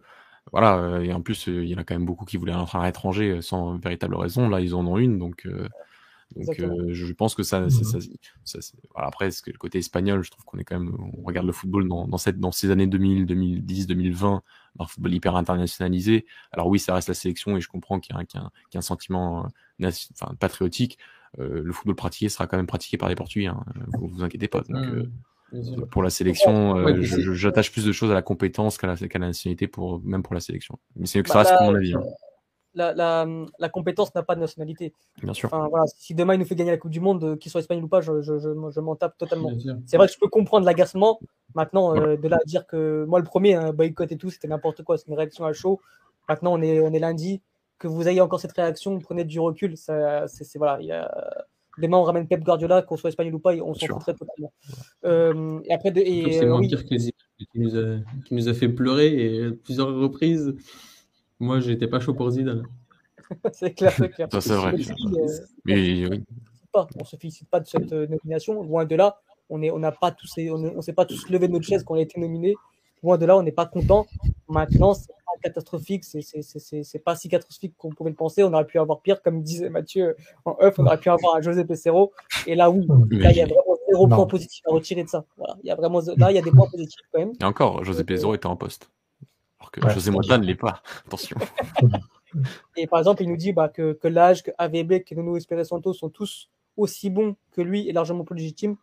[0.52, 1.00] voilà.
[1.04, 3.42] Et en plus, il y en a quand même beaucoup qui voulaient un entraîneur étranger
[3.42, 4.50] sans véritable raison.
[4.50, 5.20] Là, ils en ont une.
[5.20, 5.48] Donc
[6.36, 8.00] donc euh, je pense que ça, ça,
[8.44, 8.60] ça,
[8.94, 11.54] voilà, après que le côté espagnol, je trouve qu'on est quand même, on regarde le
[11.54, 14.44] football dans, dans, cette, dans ces années 2000, 2010, 2020,
[14.80, 16.26] un football hyper internationalisé.
[16.52, 18.78] Alors oui, ça reste la sélection et je comprends qu'il y a un, qu'il y
[18.78, 19.48] a un, sentiment
[19.82, 19.90] euh,
[20.20, 20.98] enfin, patriotique.
[21.40, 23.64] Euh, le football pratiqué sera quand même pratiqué par des Portugais, hein,
[23.94, 24.62] vous vous inquiétez pas.
[24.62, 25.12] Donc, mmh,
[25.92, 30.02] pour la sélection, j'attache plus de choses à la compétence qu'à la, la, nationalité, pour,
[30.04, 30.78] même pour la sélection.
[30.96, 31.94] Mais c'est que ça bah, reste mon avis.
[31.94, 32.04] Hein
[32.78, 34.94] la, compétence n'a pas de nationalité.
[35.22, 35.50] Bien sûr.
[35.96, 37.88] si demain il nous fait gagner la Coupe du Monde, euh, qu'il soit espagnol ou
[37.88, 39.52] pas, je, m'en tape totalement.
[39.86, 41.20] C'est vrai que je peux comprendre l'agacement.
[41.56, 44.48] Maintenant, euh, de là à dire que moi, le premier, un boycott et tout, c'était
[44.48, 45.82] n'importe quoi, c'est une réaction à chaud.
[46.30, 47.42] Maintenant, on est, on est lundi.
[47.80, 49.78] Que vous ayez encore cette réaction, prenez du recul.
[49.78, 51.10] Ça, c'est, voilà, y a...
[51.78, 54.52] Demain, on ramène Pep Guardiola, qu'on soit espagnol ou pas, on s'en foutrait totalement.
[55.06, 56.62] Euh, et après, c'est euh,
[57.52, 60.56] qui, nous a, qui nous a fait pleurer et plusieurs reprises.
[61.40, 62.64] Moi, j'étais pas chaud pour Zidane.
[63.54, 64.28] c'est clair, c'est clair.
[64.32, 64.74] Ça, c'est vrai.
[64.74, 65.28] Euh,
[65.66, 66.24] Mais oui.
[66.74, 68.62] On se félicite pas de cette euh, nomination.
[68.64, 69.20] Loin de là,
[69.50, 71.98] on n'a on pas tous, on, s'est pas tous levé de notre chaise quand on
[71.98, 72.56] a été nominé.
[73.04, 74.06] Loin de là, on n'est pas content.
[74.48, 76.04] Maintenant, c'est catastrophique.
[76.04, 78.44] C'est pas si catastrophique qu'on pouvait le penser.
[78.44, 80.16] On aurait pu avoir pire, comme disait Mathieu
[80.46, 80.80] en off.
[80.80, 82.12] On aurait pu avoir un José Pesero.
[82.46, 85.26] Et là, oui, là, il y a vraiment zéro point positif à retirer de ça.
[85.38, 85.56] Voilà.
[85.64, 87.34] Il y a vraiment, là, il y a des points positifs quand même.
[87.40, 88.90] Et encore, José Pesero était en poste.
[89.60, 90.82] Alors que José Mota ne l'est pas.
[91.08, 91.38] Attention.
[92.76, 95.64] Et par exemple, il nous dit bah, que, que l'âge, que AVB, que Nuno Espéré
[95.64, 98.78] Santo sont tous aussi bons que lui et largement plus légitimes.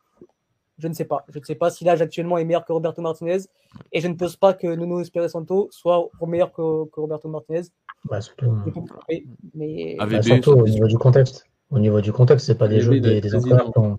[0.79, 1.24] Je ne sais pas.
[1.32, 3.39] Je ne sais pas si l'âge actuellement est meilleur que Roberto Martinez.
[3.93, 7.62] Et je ne pense pas que Nuno Espéré Santo soit meilleur que, que Roberto Martinez.
[8.05, 8.53] Bah, surtout,
[9.55, 9.97] mais...
[9.99, 11.47] Bah, surtout au niveau du contexte.
[11.70, 13.97] Au niveau du contexte, c'est pas des, jeux, des, des entraîneurs qui ont...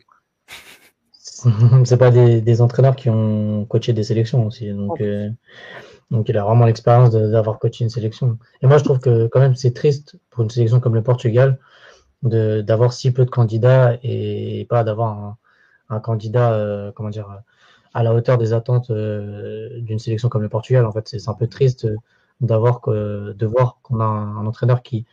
[1.86, 4.70] c'est pas des, des, entraîneurs qui ont coaché des sélections aussi.
[4.72, 5.30] Donc, euh,
[6.12, 8.38] donc il a vraiment l'expérience d'avoir coaché une sélection.
[8.62, 11.60] Et moi je trouve que quand même c'est triste pour une sélection comme le Portugal
[12.24, 15.38] d'avoir si peu de candidats et pas d'avoir un,
[15.90, 17.41] un, candidat euh, comment dire
[17.94, 20.86] à la hauteur des attentes euh, d'une sélection comme le Portugal.
[20.86, 21.88] En fait c'est un peu triste
[22.41, 25.06] d'avoir de voir qu'on a un, entraîneur qui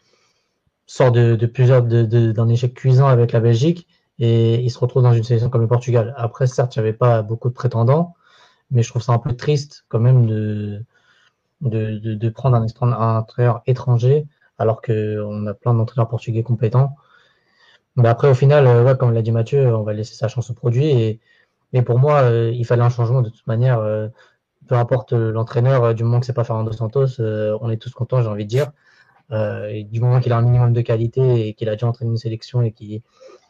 [0.86, 3.86] sort de, de plusieurs d'un échec cuisant avec la Belgique
[4.18, 6.14] et il se retrouve dans une sélection comme le Portugal.
[6.16, 8.14] Après certes il n'y avait pas beaucoup de prétendants
[8.70, 10.84] mais je trouve ça un peu triste quand même de,
[11.60, 14.26] de, de, prendre un, un entraîneur étranger
[14.58, 16.96] alors qu'on a plein d'entraîneurs portugais compétents.
[17.96, 20.50] Mais après, au final, euh, ouais, comme l'a dit Mathieu, on va laisser sa chance
[20.50, 21.20] au produit.
[21.72, 23.80] Et, pour moi, euh, il fallait un changement de toute manière.
[23.80, 24.08] Euh,
[24.68, 28.28] peu importe l'entraîneur, du moment que c'est pas Fernando Santos, on est tous contents, j'ai
[28.28, 28.72] envie de dire.
[29.90, 32.62] du moment qu'il a un minimum de qualité et qu'il a déjà entraîné une sélection
[32.62, 33.02] et qui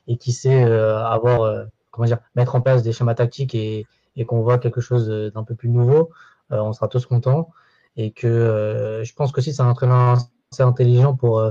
[0.08, 3.86] et qui sait avoir comment dire mettre en place des schémas tactiques et,
[4.16, 6.10] et qu'on voit quelque chose d'un peu plus nouveau,
[6.50, 7.50] on sera tous contents.
[7.96, 10.16] Et que je pense que si c'est un entraîneur
[10.50, 11.42] assez intelligent pour,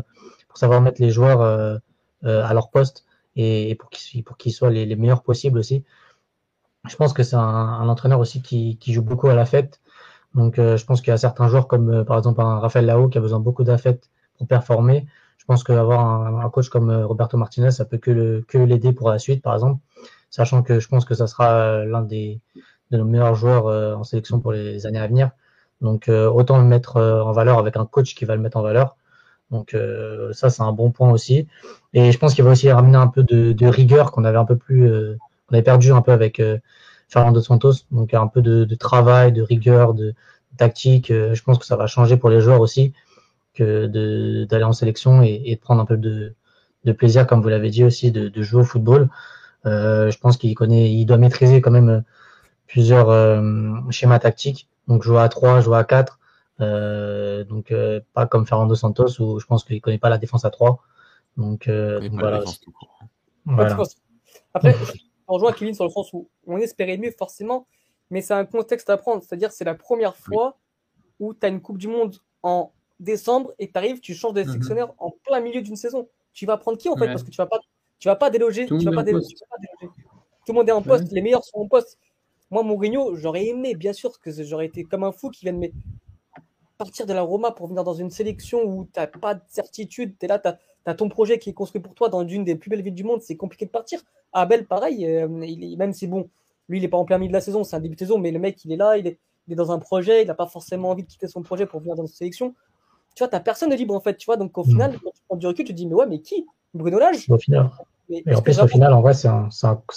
[0.48, 1.80] pour savoir mettre les joueurs
[2.24, 5.84] à leur poste et, pour qu'ils pour qu'ils soient les, les, meilleurs possibles aussi.
[6.88, 9.82] Je pense que c'est un, un, entraîneur aussi qui, qui joue beaucoup à l'affect.
[10.36, 13.18] Donc je pense qu'il y a certains joueurs comme par exemple un Raphaël Lao qui
[13.18, 15.08] a besoin beaucoup d'affect pour performer.
[15.38, 18.94] Je pense qu'avoir un, un coach comme Roberto Martinez, ça peut que le que l'aider
[18.94, 19.82] pour la suite, par exemple,
[20.30, 22.40] sachant que je pense que ça sera l'un des
[22.92, 25.32] de nos meilleurs joueurs en sélection pour les années à venir.
[25.82, 28.98] Donc autant le mettre en valeur avec un coach qui va le mettre en valeur.
[29.52, 29.76] Donc
[30.32, 31.48] ça c'est un bon point aussi.
[31.94, 34.46] Et je pense qu'il va aussi ramener un peu de, de rigueur qu'on avait un
[34.46, 36.42] peu plus, on avait perdu un peu avec
[37.10, 37.74] Fernando Santos.
[37.92, 40.16] Donc un peu de, de travail, de rigueur, de
[40.58, 41.12] tactique.
[41.12, 42.94] Euh, je pense que ça va changer pour les joueurs aussi
[43.54, 46.34] que d'aller en sélection et, et, de prendre un peu de,
[46.94, 49.10] plaisir, comme vous l'avez dit aussi, de, jouer au football.
[49.66, 52.02] Euh, je pense qu'il connaît, il doit maîtriser quand même euh,
[52.68, 54.68] plusieurs euh, schémas tactiques.
[54.88, 56.20] Donc jouer à 3, jouer à 4.
[56.62, 57.74] Euh, donc
[58.14, 60.82] pas comme Fernando Santos où je pense qu'il connaît pas la défense à 3.
[61.38, 62.44] Donc, donc voilà.
[63.46, 63.78] voilà.
[64.54, 64.76] Après,
[65.28, 67.68] on rejoint Kevin sur le sens où on espérait mieux forcément,
[68.10, 69.24] mais c'est un contexte à prendre.
[69.24, 70.58] C'est-à-dire c'est la première fois
[71.20, 74.42] où tu as une Coupe du Monde en décembre et tu arrives, tu changes de
[74.42, 74.48] mhm.
[74.48, 76.08] sélectionneur en plein milieu d'une saison.
[76.34, 77.08] Tu vas prendre qui en fait?
[77.08, 77.60] Parce que tu vas pas,
[78.00, 78.66] tu vas pas déloger.
[78.66, 79.36] Tout, tu vas pas déloger,
[79.82, 79.88] Tout
[80.50, 81.98] le monde est en poste, les meilleurs sont en poste.
[82.50, 85.72] Moi, Mourinho, j'aurais aimé, bien sûr, que j'aurais été comme un fou qui vienne mais
[86.84, 90.16] partir de la Roma pour venir dans une sélection où tu n'as pas de certitude.
[90.20, 90.50] Tu es là, tu
[90.86, 93.04] as, ton projet qui est construit pour toi dans une des plus belles villes du
[93.04, 93.22] monde.
[93.22, 94.02] C'est compliqué de partir.
[94.34, 96.28] Abel, pareil, euh, il même si bon,
[96.70, 98.18] lui, il n'est pas en plein milieu de la saison, c'est un début de saison,
[98.18, 100.90] mais le mec, il est là, il est, dans un projet, il n'a pas forcément
[100.90, 102.56] envie de quitter son projet pour venir dans une sélection.
[103.16, 104.38] Tu vois, tu personne de libre en fait, tu vois.
[104.38, 104.68] Donc au mm.
[104.68, 106.48] final, quand tu prends du recul, tu te dis, mais ouais, mais qui?
[106.74, 107.30] Bruno Lage?
[107.30, 107.70] Au final.
[108.10, 109.50] Mais, en plus, au final, en vrai, c'est un,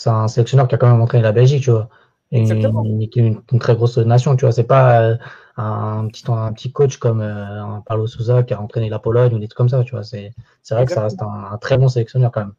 [0.06, 1.88] un, sélectionneur qui a quand même entraîné la Belgique, tu vois.
[2.34, 4.52] Et une, une, très grosse nation, tu vois.
[4.52, 5.16] C'est pas euh,
[5.56, 9.34] un, petit, un petit coach comme euh, un Paulo Souza qui a entraîné la Pologne
[9.34, 10.02] ou des trucs comme ça, tu vois.
[10.02, 10.32] C'est
[10.70, 12.54] vrai que ça reste un, très bon sélectionneur quand même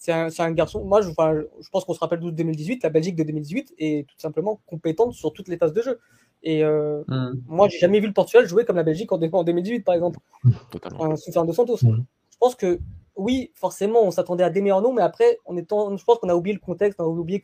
[0.00, 0.84] c'est un, un, garçon.
[0.84, 4.14] Moi, je, je pense qu'on se rappelle de 2018, la Belgique de 2018 est tout
[4.16, 5.98] simplement compétente sur toutes les phases de jeu.
[6.42, 7.42] Et euh, mm.
[7.48, 10.20] moi, j'ai jamais vu le Portugal jouer comme la Belgique en, 2018, par exemple.
[10.70, 11.16] Totalement.
[11.16, 11.78] Sous Fernando Santos.
[11.82, 12.04] Mm.
[12.30, 12.78] Je pense que
[13.16, 16.28] oui, forcément, on s'attendait à des meilleurs noms, mais après, on étant, je pense qu'on
[16.28, 17.40] a oublié le contexte, on a oublié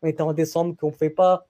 [0.00, 1.46] qu'on était en décembre, qu'on ne fait pas.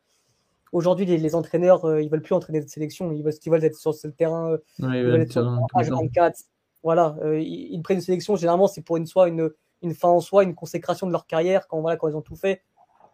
[0.73, 3.77] Aujourd'hui, les, entraîneurs, euh, ils veulent plus entraîner de sélection, ils veulent, ils veulent être
[3.77, 6.45] sur le terrain, euh, ils veulent être sur H24.
[6.83, 9.51] Voilà, ils, ils, prennent une sélection, généralement, c'est pour une soit une
[9.83, 12.37] une fin en soi, une consécration de leur carrière quand, voilà, quand ils ont tout
[12.37, 12.63] fait.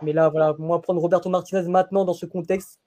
[0.03, 2.81] Mais là, voilà, moi, prendre Roberto Martinez maintenant dans ce contexte,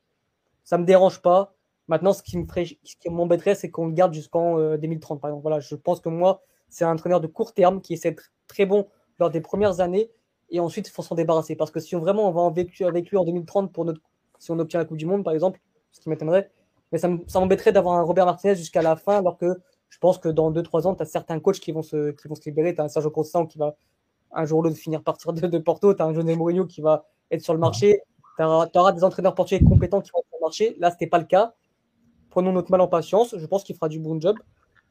[0.64, 1.54] ça me dérange pas.
[1.88, 5.44] Maintenant, ce qui me ce m'embêterait, c'est qu'on le garde jusqu'en 2030, euh, par exemple.
[5.44, 8.66] Voilà, je pense que moi, c'est un entraîneur de court terme qui essaie d'être très
[8.66, 8.88] bon
[9.20, 10.10] lors des premières années
[10.50, 11.56] et ensuite il faut s'en débarrasser.
[11.56, 14.02] Parce que si on, vraiment on va en vécu avec lui en 2030 pour notre,
[14.40, 15.60] si on obtient la Coupe du Monde, par exemple,
[15.92, 16.52] ce qui m'étonnerait,
[16.92, 19.60] mais ça m'embêterait d'avoir un Robert Martinez jusqu'à la fin alors que
[19.90, 22.36] je pense que dans 2-3 ans, tu as certains coachs qui vont se, qui vont
[22.36, 22.76] se libérer.
[22.76, 23.76] Tu as un Sergio Constant qui va
[24.32, 25.94] un jour ou l'autre finir partir de, de Porto.
[25.94, 28.02] Tu as un José Mourinho qui va être sur le marché.
[28.38, 30.76] Tu auras, des entraîneurs portugais compétents qui vont être sur le marché.
[30.80, 31.54] Là, ce n'était pas le cas.
[32.30, 33.36] Prenons notre mal en patience.
[33.38, 34.38] Je pense qu'il fera du bon job.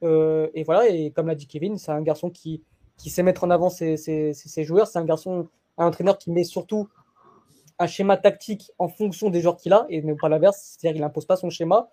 [0.02, 2.62] Euh, et voilà, et comme l'a dit Kevin, c'est un garçon qui,
[2.96, 4.86] qui sait mettre en avant ses, ses, ses joueurs.
[4.86, 5.48] C'est un garçon,
[5.78, 6.88] un entraîneur qui met surtout
[7.78, 10.76] un schéma tactique en fonction des joueurs qu'il a et non pas l'inverse.
[10.78, 11.88] C'est-à-dire qu'il n'impose pas son schéma.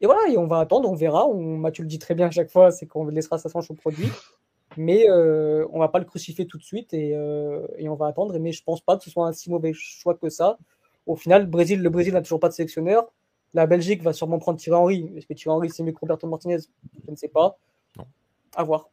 [0.00, 1.26] Et voilà, et on va attendre, on verra.
[1.26, 3.74] On, Mathieu le dit très bien à chaque fois, c'est qu'on laissera sa chance au
[3.74, 4.08] produit.
[4.76, 8.06] Mais euh, on va pas le crucifier tout de suite et, euh, et, on va
[8.06, 8.38] attendre.
[8.38, 10.58] Mais je pense pas que ce soit un si mauvais choix que ça.
[11.06, 13.10] Au final, Brésil, le Brésil n'a toujours pas de sélectionneur.
[13.54, 15.12] La Belgique va sûrement prendre Thierry Henry.
[15.16, 16.58] Est-ce que Thierry Henry, c'est mieux que Roberto Martinez?
[17.04, 17.58] Je ne sais pas.
[17.98, 18.06] Non.
[18.56, 18.88] À voir.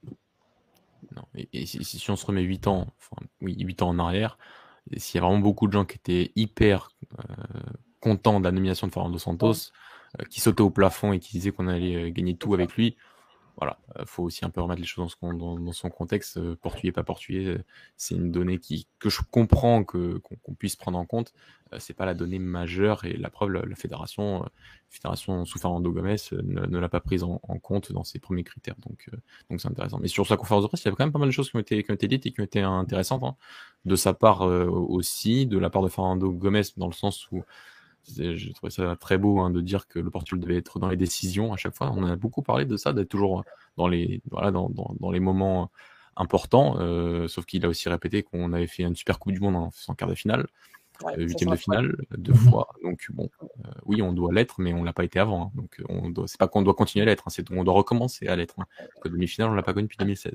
[1.16, 1.24] Non.
[1.36, 4.38] Et, si, on se remet 8 ans, enfin, oui, 8 ans en arrière,
[4.98, 7.34] s'il y a vraiment beaucoup de gens qui étaient hyper euh,
[8.00, 9.72] contents de la nomination de Fernando Santos,
[10.20, 12.96] euh, qui sautait au plafond et qui disait qu'on allait euh, gagner tout avec lui.
[13.60, 16.40] Voilà, euh, faut aussi un peu remettre les choses dans, dans, dans son contexte.
[16.56, 17.58] Portugais, pas portugais,
[17.98, 21.34] c'est une donnée qui, que je comprends que qu'on puisse prendre en compte.
[21.78, 24.46] c'est pas la donnée majeure et la preuve, la, fédération,
[24.90, 28.76] fédération sous Fernando Gomez ne, l'a pas prise en, compte dans ses premiers critères.
[28.80, 29.10] Donc,
[29.50, 30.00] donc c'est intéressant.
[30.00, 31.50] Mais sur sa conférence de presse, il y avait quand même pas mal de choses
[31.50, 33.36] qui ont été, qui ont été dites et qui ont été intéressantes hein.
[33.84, 37.44] de sa part aussi, de la part de Fernando Gomez dans le sens où
[38.08, 40.98] j'ai trouvé ça très beau hein, de dire que le Portugal devait être dans les
[40.98, 41.92] décisions à chaque fois.
[41.96, 43.44] On a beaucoup parlé de ça, d'être toujours
[43.78, 45.72] dans les, voilà, dans, les moments
[46.16, 46.78] importants.
[46.80, 49.72] Euh, sauf qu'il a aussi répété qu'on avait fait une super Coupe du Monde en
[49.72, 50.48] faisant quart de finale.
[51.06, 52.38] Euh, huitième de finale deux mhm.
[52.38, 52.68] fois.
[52.84, 55.44] Donc bon, euh, oui, on doit l'être, mais on l'a pas été avant.
[55.44, 55.52] Hein.
[55.56, 58.28] Donc on doit, c'est pas qu'on doit continuer à l'être, hein, c'est on doit recommencer
[58.28, 58.56] à l'être.
[58.60, 58.66] Hein.
[59.02, 60.34] Que demi-finale, on l'a pas connu depuis 2016.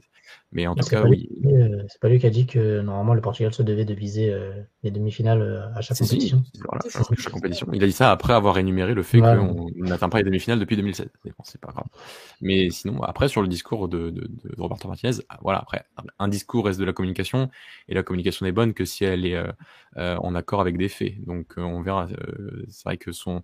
[0.53, 1.29] Mais en tout cas, oui.
[1.45, 4.35] Euh, c'est pas lui qui a dit que normalement le Portugal se devait de viser
[4.83, 6.43] les demi-finales à chaque compétition.
[6.65, 7.67] voilà, à chaque compétition.
[7.73, 10.77] Il a dit ça après avoir énuméré le fait qu'on n'atteint pas les demi-finales depuis
[10.77, 11.09] 2016.
[11.25, 11.87] Mais bon, c'est pas grave.
[12.41, 15.85] Mais sinon, après sur le discours de, de, de Roberto Martinez, voilà, après
[16.19, 17.51] un discours reste de la communication
[17.89, 19.39] et la communication n'est bonne que si elle est
[19.97, 21.23] en accord avec des faits.
[21.25, 22.09] Donc on verra.
[22.69, 23.43] c'est vrai que son,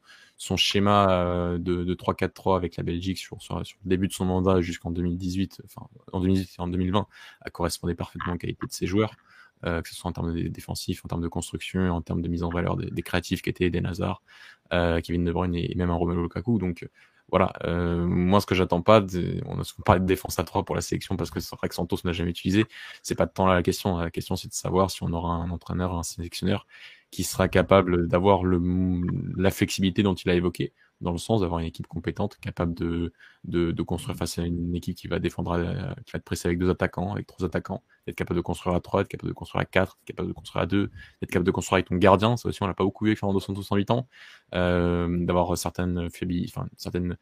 [0.56, 5.86] schéma de, 3-4-3 avec la Belgique sur, le début de son mandat jusqu'en 2018, enfin
[6.12, 7.06] en 2018 et en 2020,
[7.40, 9.14] a correspondé parfaitement aux qualités de ses joueurs.
[9.62, 12.42] que ce soit en termes de défensifs, en termes de construction, en termes de mise
[12.42, 14.22] en valeur des, créatifs qui étaient des Nazar,
[14.70, 16.58] Kevin De Bruyne et, même un Romelu Lukaku.
[16.58, 16.86] Donc
[17.30, 19.00] voilà, euh, moi ce que j'attends pas,
[19.46, 21.68] on a souvent parlé de défense à 3 pour la sélection parce que c'est vrai
[21.68, 22.66] que Santos n'a jamais utilisé,
[23.02, 25.34] c'est pas de temps là la question, la question c'est de savoir si on aura
[25.34, 26.66] un entraîneur, un sélectionneur
[27.10, 31.66] qui sera capable d'avoir la flexibilité dont il a évoqué, dans le sens d'avoir une
[31.66, 33.12] équipe compétente, capable de,
[33.44, 35.56] de, de, construire face à une équipe qui va défendre,
[36.04, 38.80] qui va être pressée avec deux attaquants, avec trois attaquants, d'être capable de construire à
[38.80, 41.46] trois, d'être capable de construire à quatre, d'être capable de construire à deux, d'être capable
[41.46, 43.62] de construire avec ton gardien, ça aussi on l'a pas beaucoup vu avec Fernando Santos
[43.70, 44.08] en 8 ans,
[44.54, 46.08] euh, d'avoir certaines
[46.48, 47.16] enfin, certaines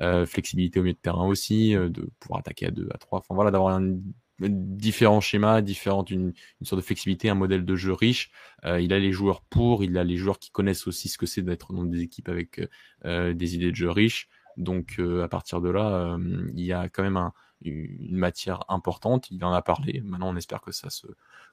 [0.00, 3.20] euh, flexibilités au milieu de terrain aussi, euh, de pouvoir attaquer à deux, à trois,
[3.20, 3.96] enfin voilà, d'avoir un
[4.40, 8.30] différents schémas, différentes une, sorte de flexibilité, un modèle de jeu riche.
[8.64, 11.26] Euh, il a les joueurs pour, il a les joueurs qui connaissent aussi ce que
[11.26, 12.60] c'est d'être dans des équipes avec
[13.04, 14.28] euh, des idées de jeu riches.
[14.56, 16.18] Donc euh, à partir de là,
[16.54, 19.30] il y a quand même un, une matière importante.
[19.30, 20.00] Il en a parlé.
[20.04, 21.06] Maintenant, on espère que ça se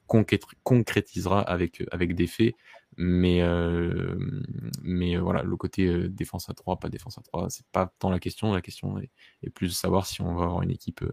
[0.08, 2.56] concrétisera avec, avec des faits.
[2.98, 4.18] Mais, euh,
[4.82, 8.20] mais voilà, le côté défense à 3, pas défense à 3, c'est pas tant la
[8.20, 8.54] question.
[8.54, 11.04] La question est, plus de savoir si on va avoir une équipe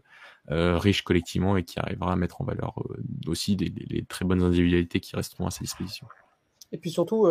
[0.50, 2.82] euh, riche collectivement et qui arrivera à mettre en valeur
[3.26, 6.06] aussi des, les très bonnes individualités qui resteront à sa disposition.
[6.72, 7.28] Et puis surtout,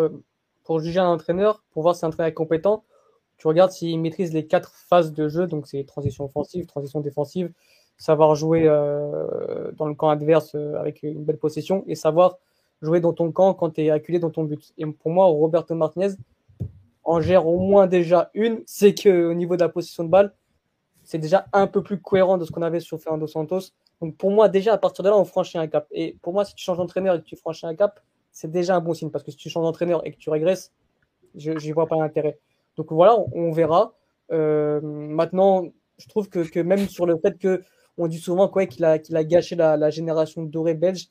[0.63, 2.83] pour juger un entraîneur, pour voir si un entraîneur est compétent,
[3.37, 7.51] tu regardes s'il maîtrise les quatre phases de jeu, donc c'est transition offensive, transition défensive,
[7.97, 12.37] savoir jouer euh, dans le camp adverse euh, avec une belle possession et savoir
[12.83, 14.73] jouer dans ton camp quand tu es acculé dans ton but.
[14.77, 16.15] Et pour moi, Roberto Martinez
[17.03, 20.33] en gère au moins déjà une, c'est qu'au niveau de la possession de balle,
[21.03, 23.71] c'est déjà un peu plus cohérent de ce qu'on avait sur Fernando Santos.
[24.01, 25.87] Donc pour moi, déjà à partir de là, on franchit un cap.
[25.91, 27.99] Et pour moi, si tu changes d'entraîneur et que tu franchis un cap,
[28.31, 30.71] c'est déjà un bon signe parce que si tu changes d'entraîneur et que tu régresses,
[31.35, 32.39] je n'y vois pas l'intérêt.
[32.77, 33.93] Donc voilà, on, verra.
[34.31, 35.65] Euh, maintenant,
[35.97, 37.63] je trouve que, même sur le fait que
[37.97, 41.09] on dit souvent qu'il a, a gâché la, génération dorée belge,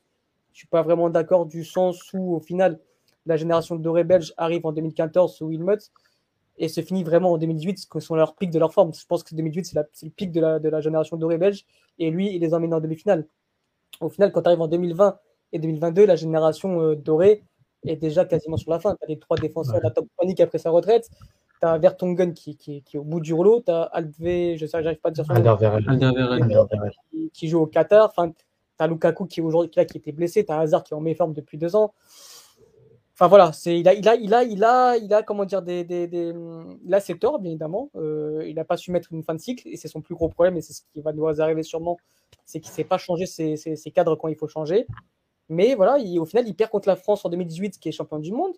[0.52, 2.78] je suis pas vraiment d'accord du sens où au final
[3.26, 5.78] la génération dorée belge arrive en 2014 sous Wilmot
[6.58, 8.92] et se finit vraiment en 2018, ce que sont leurs pics de leur forme.
[8.92, 11.64] Je pense que 2018 c'est, c'est le pic de la, de la génération dorée belge
[11.98, 13.26] et lui il les emmène en demi-finale.
[14.00, 15.18] Au final, quand tu arrives en 2020
[15.52, 17.44] et 2022, la génération euh, dorée
[17.84, 18.96] est déjà quasiment sur la fin.
[18.96, 21.08] Tu as les trois défenseurs de la top panique après sa retraite.
[21.60, 23.60] Tu as Vertonghen qui, qui, qui, est au bout du rouleau.
[23.60, 25.40] Tu as Alve, je sais, j'arrive pas à dire son nom.
[27.10, 28.08] Qui, qui, joue au Qatar.
[28.10, 28.32] Enfin,
[28.82, 30.44] tu as Lukaku qui, aujourd'hui, qui, était blessé.
[30.44, 31.94] Tu as Hazard qui est en méforme depuis deux ans.
[33.14, 35.60] Enfin voilà, c'est il a il a il a il a il a comment dire
[35.62, 36.34] des des, des
[37.00, 37.90] ses torts bien évidemment.
[37.94, 40.28] Euh, il n'a pas su mettre une fin de cycle et c'est son plus gros
[40.28, 41.98] problème et c'est ce qui va nous arriver sûrement,
[42.46, 44.86] c'est qu'il sait pas changer ses, ses, cadres quand il faut changer.
[45.50, 48.18] Mais voilà, il, au final il perd contre la France en 2018 qui est champion
[48.18, 48.54] du monde.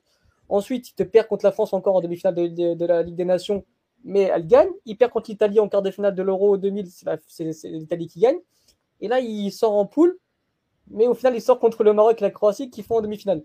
[0.48, 3.64] Ensuite, il te perd contre la France encore en demi-finale de, la Ligue des Nations,
[4.04, 4.68] mais elle gagne.
[4.84, 6.86] Il perd contre l'Italie en quart de finale de l'Euro 2000,
[7.26, 8.38] c'est l'Italie qui gagne.
[9.04, 10.18] Et là, il sort en poule,
[10.88, 13.44] mais au final, il sort contre le Maroc et la Croatie qui font en demi-finale.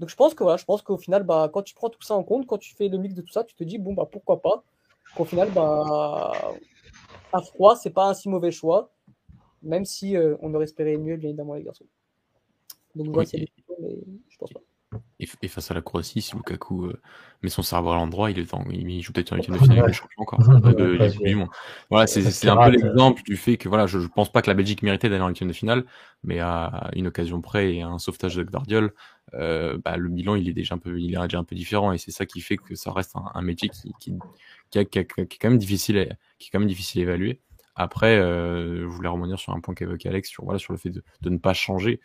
[0.00, 2.16] Donc je pense que voilà, je pense qu'au final, bah, quand tu prends tout ça
[2.16, 4.08] en compte, quand tu fais le mix de tout ça, tu te dis bon bah
[4.10, 4.64] pourquoi pas.
[5.14, 6.32] Qu'au final, bah
[7.32, 8.90] à froid, c'est pas un si mauvais choix,
[9.62, 11.86] même si euh, on aurait espéré mieux, bien évidemment les garçons.
[12.96, 13.38] Donc voilà, c'est
[13.80, 14.60] mais je pense pas.
[15.20, 17.00] Et, face à la Croatie, si Lukaku euh,
[17.42, 20.14] met son cerveau à l'endroit, il, est il joue peut-être en huitième de finale, champion
[20.22, 21.46] encore de,
[21.90, 24.54] Voilà, c'est un peu l'exemple du fait que voilà, je, je pense pas que la
[24.54, 25.84] Belgique méritait d'aller en huitième de finale,
[26.22, 28.92] mais à une occasion près et à un sauvetage de Gvardiol,
[29.34, 31.92] euh, bah, le bilan il est déjà un peu, il est déjà un peu différent
[31.92, 34.14] et c'est ça qui fait que ça reste un, un métier qui, qui,
[34.70, 36.04] qui, qui, est quand même difficile, à,
[36.38, 37.40] qui est quand même difficile à évaluer.
[37.74, 40.90] Après, euh, je voulais revenir sur un point qu'évoquait Alex sur voilà sur le fait
[40.90, 42.00] de, de ne pas changer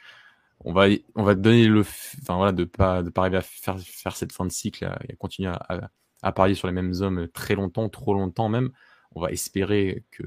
[0.65, 3.79] on va on va donner le enfin voilà de pas de pas arriver à faire
[3.79, 5.89] faire cette fin de cycle et à continuer à,
[6.21, 8.71] à, parier sur les mêmes hommes très longtemps trop longtemps même.
[9.15, 10.23] On va espérer que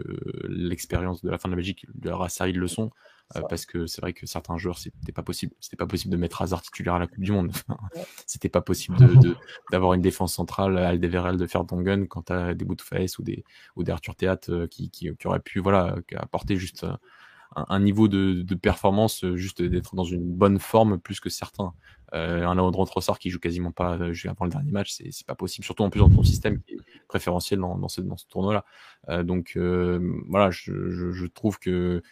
[0.48, 2.92] l'expérience de la fin de la Belgique leur a servi de leçon
[3.34, 6.16] euh, parce que c'est vrai que certains joueurs c'était pas possible c'était pas possible de
[6.16, 7.50] mettre Hazard titulaire à la Coupe du Monde.
[8.26, 9.34] C'était pas possible de
[9.72, 13.44] d'avoir une défense centrale à Aldeverel de faire gun quand t'as des Boutface ou des
[13.74, 16.86] ou des Arthur Théâtre euh, qui, qui, qui auraient pu voilà apporter juste
[17.54, 21.72] un, niveau de, de, performance euh, juste d'être dans une bonne forme plus que certains.
[22.14, 25.34] Euh, un Laurent Trossard qui joue quasiment pas euh, avant le dernier match, c'est pas
[25.34, 25.64] possible.
[25.64, 26.78] Surtout en plus dans ton système qui est
[27.08, 28.64] préférentiel dans, dans ce, dans ce tournoi-là.
[29.08, 29.98] Euh, donc euh,
[30.28, 32.02] voilà, je, je, je, trouve que,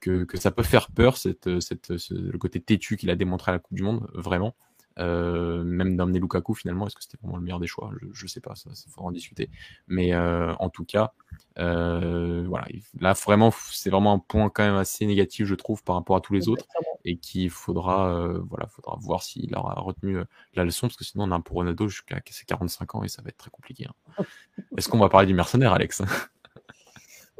[0.00, 3.54] que, que ça peut faire peur cette, cette, le côté têtu qu'il a démontré à
[3.54, 4.54] la Coupe du Monde, vraiment.
[4.98, 7.90] Euh, même d'amener Lukaku finalement, est-ce que c'était vraiment le meilleur des choix?
[8.12, 9.50] Je ne sais pas, ça, il faudra en discuter.
[9.88, 11.12] Mais euh, en tout cas,
[11.58, 12.66] euh, voilà,
[13.00, 16.20] là vraiment, c'est vraiment un point quand même assez négatif, je trouve, par rapport à
[16.20, 16.66] tous les autres.
[17.04, 20.18] et qu'il faudra, voilà, faudra voir s'il aura retenu
[20.54, 23.08] la leçon, parce que sinon on a un pour Ronaldo jusqu'à ses 45 ans et
[23.08, 23.86] ça va être très compliqué.
[23.86, 24.24] Hein.
[24.76, 26.02] Est-ce qu'on va parler du mercenaire, Alex?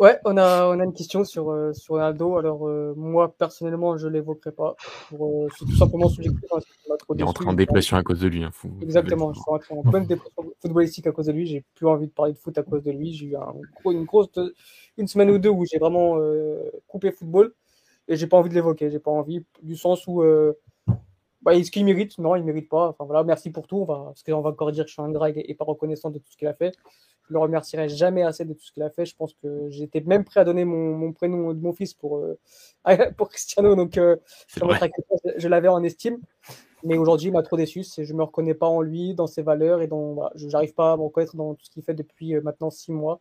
[0.00, 2.38] Ouais, on a, on a une question sur, euh, sur Ronaldo.
[2.38, 4.74] Alors, euh, moi, personnellement, je ne l'évoquerai pas.
[5.12, 6.42] Euh, c'est tout simplement subjectif.
[6.50, 6.60] Hein,
[7.14, 8.42] il est rentré en dépression à cause de lui.
[8.42, 11.44] Hein, fou, Exactement, je suis rentré en pleine dépression footballistique à cause de lui.
[11.44, 13.12] J'ai plus envie de parler de foot à cause de lui.
[13.12, 13.52] J'ai eu un,
[13.90, 14.30] une grosse
[14.96, 16.18] une semaine ou deux où j'ai vraiment
[16.88, 17.52] coupé football
[18.08, 18.90] et j'ai pas envie de l'évoquer.
[18.90, 20.22] J'ai pas envie, du sens où
[21.42, 22.18] bah, est-ce qu'il mérite?
[22.18, 22.88] Non, il mérite pas.
[22.88, 23.78] Enfin voilà, merci pour tout.
[23.78, 26.10] On va, parce qu'on va encore dire que je suis un ingrat et pas reconnaissant
[26.10, 26.74] de tout ce qu'il a fait.
[27.28, 29.06] Je le remercierai jamais assez de tout ce qu'il a fait.
[29.06, 32.18] Je pense que j'étais même prêt à donner mon, mon, prénom de mon fils pour,
[32.18, 32.38] euh,
[33.16, 33.74] pour Cristiano.
[33.74, 34.16] Donc, euh,
[35.36, 36.18] je, l'avais en estime.
[36.82, 37.84] Mais aujourd'hui, il m'a trop déçu.
[37.96, 40.14] Je me reconnais pas en lui, dans ses valeurs et dans.
[40.14, 42.70] Voilà, je n'arrive pas à me reconnaître dans tout ce qu'il fait depuis euh, maintenant
[42.70, 43.20] six mois.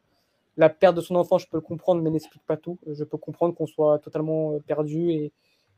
[0.58, 2.80] La perte de son enfant, je peux le comprendre, mais n'explique pas tout.
[2.86, 5.32] Je peux comprendre qu'on soit totalement perdu et,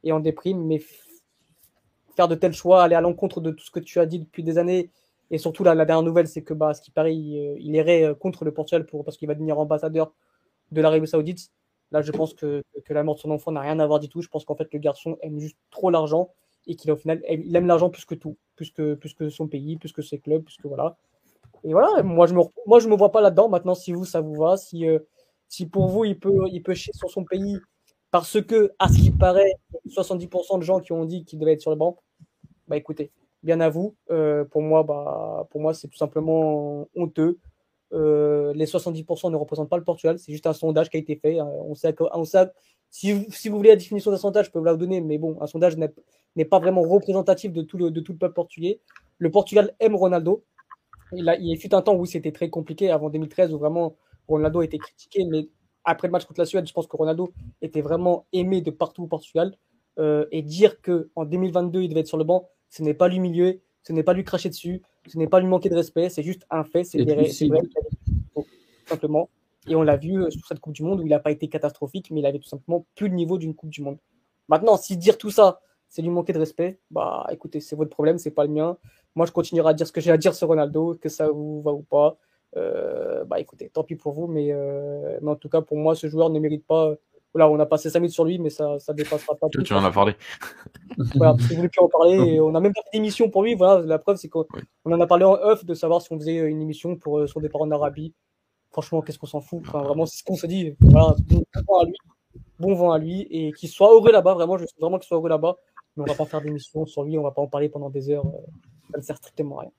[0.03, 0.81] et en déprime, mais
[2.15, 4.43] faire de tels choix, aller à l'encontre de tout ce que tu as dit depuis
[4.43, 4.89] des années
[5.31, 8.13] et surtout, la, dernière nouvelle, c'est que, bah, ce qui paraît, il, il, irait euh,
[8.13, 10.13] contre le Portugal pour, parce qu'il va devenir ambassadeur
[10.71, 11.51] de l'Arabie Saoudite.
[11.91, 14.09] Là, je pense que, que la mort de son enfant n'a rien à voir du
[14.09, 14.21] tout.
[14.21, 16.29] Je pense qu'en fait, le garçon aime juste trop l'argent
[16.67, 19.77] et qu'il, final, il aime l'argent plus que tout, plus que, plus que son pays,
[19.77, 20.97] plus que ses clubs, plus que voilà.
[21.63, 23.47] Et voilà, moi, je me, me vois pas là-dedans.
[23.47, 24.99] Maintenant, si vous, ça vous va, si, euh,
[25.47, 27.57] si pour vous, il peut, il peut chier sur son pays
[28.11, 29.53] parce que, à ce qui paraît,
[29.87, 31.97] 70% de gens qui ont dit qu'il devait être sur le banc,
[32.67, 33.11] bah écoutez,
[33.43, 33.95] bien à vous.
[34.11, 37.39] Euh, pour moi, bah, pour moi, c'est tout simplement honteux.
[37.93, 41.15] Euh, les 70% ne représentent pas le Portugal, c'est juste un sondage qui a été
[41.15, 41.39] fait.
[41.39, 41.45] Hein.
[41.45, 42.49] On sait, on sait
[42.89, 45.17] si, vous, si vous voulez la définition d'un sondage, je peux vous la donner, mais
[45.17, 48.81] bon, un sondage n'est pas vraiment représentatif de tout, le, de tout le peuple portugais.
[49.17, 50.43] Le Portugal aime Ronaldo.
[51.13, 53.95] Il, a, il fut un temps où c'était très compliqué, avant 2013, où vraiment
[54.27, 55.47] Ronaldo a été critiqué, mais
[55.83, 57.31] après le match contre la Suède, je pense que Ronaldo
[57.61, 59.55] était vraiment aimé de partout au Portugal.
[59.99, 63.61] Euh, et dire qu'en 2022, il devait être sur le banc, ce n'est pas l'humilier,
[63.83, 66.45] ce n'est pas lui cracher dessus, ce n'est pas lui manquer de respect, c'est juste
[66.49, 67.29] un fait, c'est vrai,
[68.85, 69.29] simplement.
[69.67, 71.49] Et on l'a vu euh, sur cette Coupe du Monde où il n'a pas été
[71.49, 73.97] catastrophique, mais il avait tout simplement plus le niveau d'une Coupe du Monde.
[74.47, 78.17] Maintenant, si dire tout ça, c'est lui manquer de respect, bah écoutez, c'est votre problème,
[78.17, 78.77] c'est pas le mien.
[79.15, 81.61] Moi, je continuerai à dire ce que j'ai à dire sur Ronaldo, que ça vous
[81.61, 82.17] va ou pas.
[82.57, 85.95] Euh, bah écoutez, tant pis pour vous, mais, euh, mais, en tout cas, pour moi,
[85.95, 86.95] ce joueur ne mérite pas
[87.33, 89.47] Là, on a passé 5 minutes sur lui, mais ça ne dépassera pas.
[89.49, 90.15] Tu, en as parlé.
[91.15, 92.39] voilà, si vous voulez plus en parler.
[92.41, 93.55] on n'a même pas fait d'émission pour lui.
[93.55, 94.45] Voilà, la preuve, c'est qu'on
[94.85, 97.39] en a parlé en off de savoir si on faisait une émission pour euh, son
[97.39, 98.13] départ en Arabie.
[98.71, 100.75] Franchement, qu'est-ce qu'on s'en fout enfin, Vraiment, c'est ce qu'on se dit.
[100.81, 101.95] Voilà, bon vent à lui.
[102.59, 103.21] Bon vent à lui.
[103.29, 104.33] Et qu'il soit heureux là-bas.
[104.33, 105.55] Vraiment, je veux vraiment qu'il soit heureux là-bas.
[105.95, 107.17] Mais on ne va pas faire d'émission sur lui.
[107.17, 108.25] On ne va pas en parler pendant des heures.
[108.25, 108.39] Euh,
[108.91, 109.71] ça ne sert strictement à rien.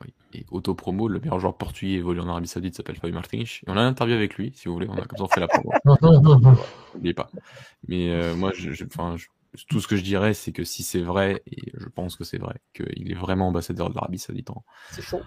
[0.00, 0.12] Oui.
[0.32, 3.40] Et auto-promo, le meilleur joueur portugais évolue en Arabie Saoudite s'appelle Fabio Martins.
[3.40, 4.88] Et on a un interview avec lui, si vous voulez.
[4.88, 5.70] On a comme ça on fait la promo.
[6.94, 7.30] N'oubliez pas.
[7.86, 8.84] Mais euh, moi, je, je,
[9.68, 12.38] tout ce que je dirais, c'est que si c'est vrai, et je pense que c'est
[12.38, 14.64] vrai, qu'il est vraiment ambassadeur de l'Arabie Saoudite en,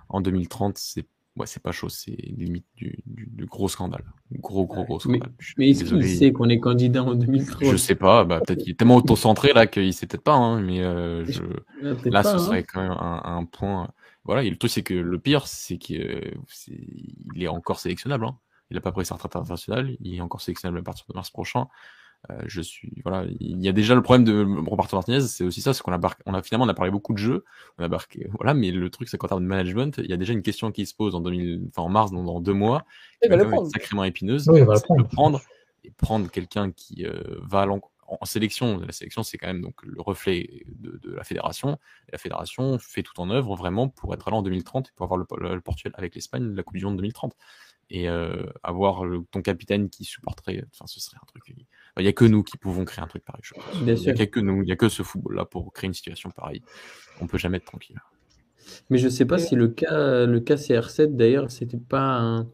[0.09, 1.05] en 2030, c'est
[1.37, 4.03] ouais, c'est pas chaud, c'est limite du, du, gros scandale.
[4.31, 5.31] Gros, gros, gros scandale.
[5.57, 8.71] Mais, est-ce qu'il sait qu'on est candidat en 2030 Je sais pas, bah, peut-être qu'il
[8.71, 11.43] est tellement auto-centré là qu'il sait peut-être pas, hein, mais euh, je...
[12.09, 12.39] là, ce hein.
[12.39, 13.89] serait quand même un, un point
[14.25, 16.35] voilà, et le truc, c'est que le pire, c'est qu'il
[17.35, 18.25] est encore sélectionnable.
[18.25, 18.37] Hein.
[18.71, 21.29] Il n'a pas pris sa retraite internationale, il est encore sélectionnable à partir de mars
[21.29, 21.67] prochain.
[22.31, 25.61] Euh, je suis, voilà, il y a déjà le problème de Roberto Martinez, c'est aussi
[25.61, 27.45] ça, c'est qu'on a, on a finalement, on a parlé beaucoup de jeux,
[27.77, 30.17] on a barqué, voilà, mais le truc, c'est qu'en termes de management, il y a
[30.17, 32.83] déjà une question qui se pose en 2000, enfin, en mars, dans, dans deux mois,
[33.21, 33.37] qui va
[33.71, 34.49] sacrément épineuse.
[34.49, 35.07] Oui, va prendre.
[35.07, 35.41] prendre
[35.83, 39.61] et prendre quelqu'un qui euh, va à l'encontre en sélection, la sélection c'est quand même
[39.61, 41.79] donc le reflet de, de, la fédération.
[42.11, 45.17] La fédération fait tout en œuvre vraiment pour être là en 2030 et pour avoir
[45.19, 47.35] le, Portugal avec l'Espagne la Coupe du Monde 2030.
[47.91, 51.53] Et euh, avoir ton capitaine qui supporterait, enfin ce serait un truc.
[51.97, 53.43] Il n'y a que nous qui pouvons créer un truc pareil.
[53.75, 56.31] Il n'y a, que nous, il n'y a que ce football-là pour créer une situation
[56.31, 56.63] pareille.
[57.21, 57.99] On peut jamais être tranquille.
[58.89, 62.47] Mais je ne sais pas si le cas, le cas CR7 d'ailleurs, c'était pas un,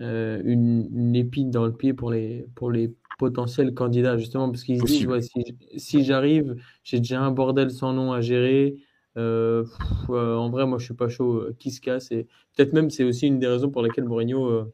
[0.00, 4.64] euh, une, une, épine dans le pied pour les, pour les potentiels candidats, justement, parce
[4.64, 8.76] qu'ils disent ouais, si, si j'arrive, j'ai déjà un bordel sans nom à gérer.
[9.16, 9.64] Euh,
[10.10, 11.44] euh, en vrai, moi, je suis pas chaud.
[11.58, 12.26] qui se casse Et
[12.56, 14.72] peut-être même, c'est aussi une des raisons pour lesquelles Mourinho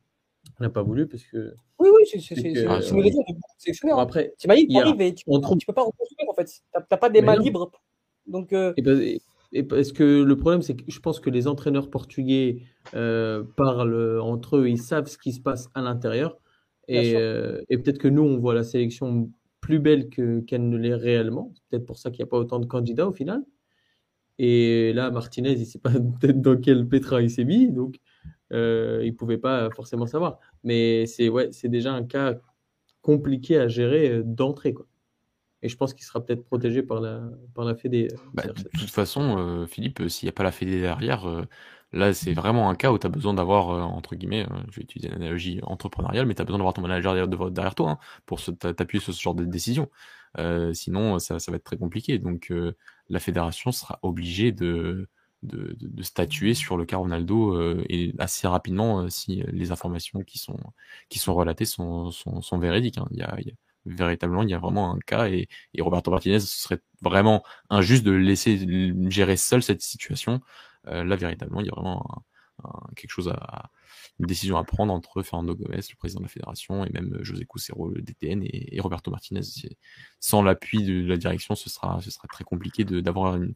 [0.60, 1.54] n'a pas voulu, parce que.
[1.80, 3.96] Oui, oui, c'est c'est c'est hein.
[3.98, 6.44] Après, tu arrives et tu, tu peux pas reconstruire en fait.
[6.44, 7.72] Tu n'as pas des mains libres.
[8.26, 8.52] Donc.
[8.52, 9.18] Et ben,
[9.54, 12.58] et parce que le problème, c'est que je pense que les entraîneurs portugais
[12.94, 16.36] euh, parlent entre eux, ils savent ce qui se passe à l'intérieur.
[16.88, 19.30] Et, euh, et peut-être que nous, on voit la sélection
[19.60, 21.52] plus belle qu'elle ne l'est réellement.
[21.54, 23.42] C'est peut-être pour ça qu'il n'y a pas autant de candidats au final.
[24.38, 25.90] Et là, Martinez, il ne sait pas
[26.20, 27.96] peut-être dans quel pétrin il s'est mis, donc
[28.52, 30.38] euh, il ne pouvait pas forcément savoir.
[30.64, 32.34] Mais c'est ouais, déjà un cas
[33.00, 34.74] compliqué à gérer d'entrée.
[34.74, 34.86] quoi.
[35.62, 37.22] Et je pense qu'il sera peut-être protégé par la,
[37.54, 38.08] par la Fédé.
[38.34, 41.46] Bah, de toute façon, Philippe, s'il n'y a pas la Fédé derrière,
[41.94, 45.08] Là, c'est vraiment un cas où tu as besoin d'avoir, entre guillemets, je vais utiliser
[45.08, 47.14] l'analogie entrepreneuriale, mais tu as besoin d'avoir ton manager
[47.50, 49.90] derrière, toi hein, pour t'appuyer sur ce genre de décision.
[50.72, 52.18] sinon, ça, ça, va être très compliqué.
[52.18, 52.52] Donc,
[53.08, 55.08] la fédération sera obligée de,
[55.44, 60.22] de, de, statuer sur le cas Ronaldo euh, et assez rapidement euh, si les informations
[60.22, 60.58] qui sont,
[61.08, 62.98] qui sont relatées sont, sont, sont véridiques.
[62.98, 63.06] Hein.
[63.10, 63.54] Il, y a, il y a,
[63.86, 68.04] véritablement, il y a vraiment un cas et, et Roberto Martinez, ce serait vraiment injuste
[68.04, 68.66] de laisser
[69.10, 70.40] gérer seul cette situation.
[70.88, 72.24] Euh, là, véritablement, il y a vraiment
[72.96, 73.68] quelque chose à,
[74.20, 77.44] une décision à prendre entre Fernando Gomez, le président de la fédération, et même José
[77.44, 79.42] Cusero, le DTN, et, et Roberto Martinez.
[80.20, 83.54] Sans l'appui de la direction, ce sera, ce sera très compliqué d'avoir une,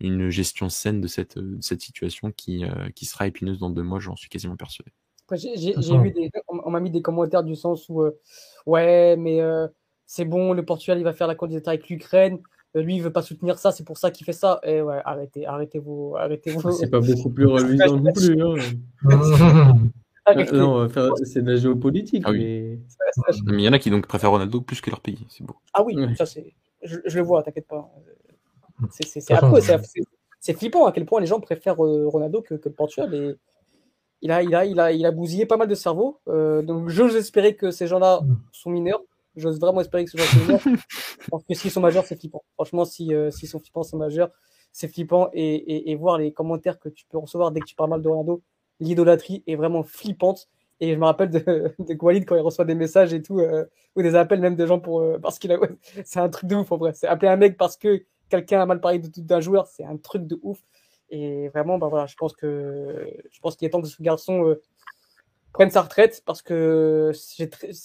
[0.00, 3.82] une gestion saine de cette, de cette situation qui, euh, qui sera épineuse dans deux
[3.82, 4.92] mois, j'en suis quasiment persuadé.
[5.32, 8.20] J'ai vu des, on m'a mis des commentaires du sens où euh,
[8.66, 9.66] ouais, mais euh,
[10.06, 12.38] c'est bon, le Portugal il va faire la candidature avec l'Ukraine,
[12.80, 14.60] lui il veut pas soutenir ça, c'est pour ça qu'il fait ça.
[14.62, 16.72] Et ouais, arrêtez, arrêtez vous, arrêtez vous.
[16.72, 18.42] C'est pas beaucoup plus reluisant non plus.
[18.42, 18.54] Hein.
[20.52, 20.88] non,
[21.24, 22.24] c'est de la géopolitique.
[22.26, 22.78] Ah mais...
[23.46, 25.56] il y en a qui donc préfèrent Ronaldo plus que leur pays, c'est beau.
[25.72, 27.90] Ah oui, ça c'est, je, je, le vois, t'inquiète pas.
[30.40, 33.14] C'est flippant à quel point les gens préfèrent euh, Ronaldo que, que, le Portugal.
[33.14, 33.36] Et
[34.22, 36.20] il a, il, a, il, a, il a bousillé pas mal de cerveaux.
[36.28, 38.20] Euh, donc j'ose espérer que ces gens-là
[38.52, 39.02] sont mineurs.
[39.36, 40.60] J'ose vraiment espérer que ce soit mineurs.
[41.30, 42.42] Parce que s'ils sont majeurs, c'est flippant.
[42.54, 44.30] Franchement, s'ils si, s'ils sont flippants, c'est majeur.
[44.72, 45.30] C'est flippant.
[45.32, 48.02] Et, et, et, voir les commentaires que tu peux recevoir dès que tu parles mal
[48.02, 48.42] de Ronaldo,
[48.80, 50.48] l'idolâtrie est vraiment flippante.
[50.80, 53.64] Et je me rappelle de, de Gualid quand il reçoit des messages et tout, euh,
[53.94, 55.00] ou des appels même de gens pour.
[55.00, 55.58] Euh, parce qu'il a.
[56.04, 56.92] C'est un truc de ouf en vrai.
[56.94, 60.26] C'est appeler un mec parce que quelqu'un a mal parlé d'un joueur, c'est un truc
[60.26, 60.58] de ouf.
[61.10, 64.48] Et vraiment, bah voilà, je pense que je pense qu'il est temps que ce garçon
[64.48, 64.60] euh,
[65.52, 67.12] prenne sa retraite parce que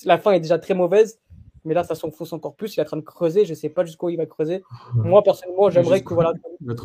[0.06, 1.20] la fin est déjà très mauvaise.
[1.64, 2.76] Mais là, ça s'enfonce encore plus.
[2.76, 3.46] Il est en train de creuser.
[3.46, 4.64] Je ne sais pas jusqu'où il va creuser.
[4.96, 6.34] Moi, personnellement, j'aimerais que voilà,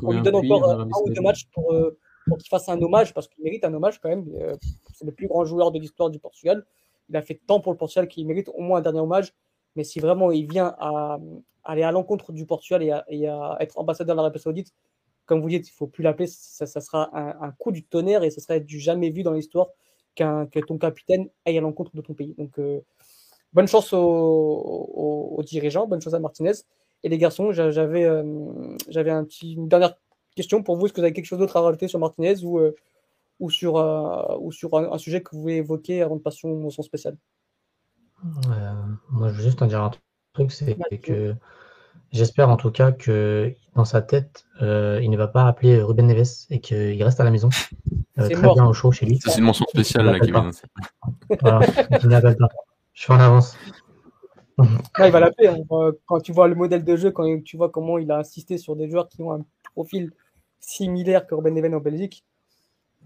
[0.03, 3.15] on lui donne encore un, ou deux matchs pour, euh, pour qu'il fasse un hommage
[3.15, 4.27] parce qu'il mérite un hommage quand même.
[4.41, 4.57] Euh,
[4.93, 6.65] c'est le plus grand joueur de l'histoire du Portugal.
[7.09, 9.33] Il a fait tant pour le Portugal qu'il mérite au moins un dernier hommage.
[9.77, 11.19] Mais si vraiment il vient à,
[11.65, 14.73] aller à l'encontre du Portugal et à, être ambassadeur de l'Arabie Saoudite,
[15.27, 18.31] comme vous dites, il ne faut plus l'appeler, ça, sera un, coup du tonnerre et
[18.31, 19.69] ce serait du jamais vu dans l'histoire
[20.15, 22.35] qu'un que ton capitaine aille à l'encontre de ton pays.
[22.39, 22.81] Donc, euh,
[23.57, 26.53] bonne chance aux, dirigeants, bonne chance à Martinez.
[27.03, 28.23] Et les garçons, j'avais euh,
[28.89, 29.95] j'avais un petit, une dernière
[30.35, 30.87] question pour vous.
[30.87, 32.75] Est-ce que vous avez quelque chose d'autre à rajouter sur Martinez ou, euh,
[33.41, 33.75] ou sur,
[34.41, 37.17] ou sur un, sujet que vous voulez évoquer avant de passer au son spécial?
[39.11, 39.91] Moi, je veux juste en dire un
[40.35, 41.35] truc, c'est que
[42.13, 46.07] J'espère en tout cas que dans sa tête, euh, il ne va pas appeler Ruben
[46.07, 47.51] Neves et qu'il reste à la maison.
[48.19, 49.21] Euh, très bien au chaud chez lui.
[49.23, 50.51] c'est une mention spéciale là, Kevin.
[51.41, 51.61] Voilà,
[52.03, 52.49] il n'appelle pas.
[52.97, 53.57] Je suis en avance.
[54.59, 55.49] il va l'appeler.
[55.49, 55.93] Hein.
[56.07, 58.75] Quand tu vois le modèle de jeu, quand tu vois comment il a insisté sur
[58.75, 59.45] des joueurs qui ont un
[59.75, 60.13] profil
[60.61, 62.25] similaire que Ruben Neves en Belgique,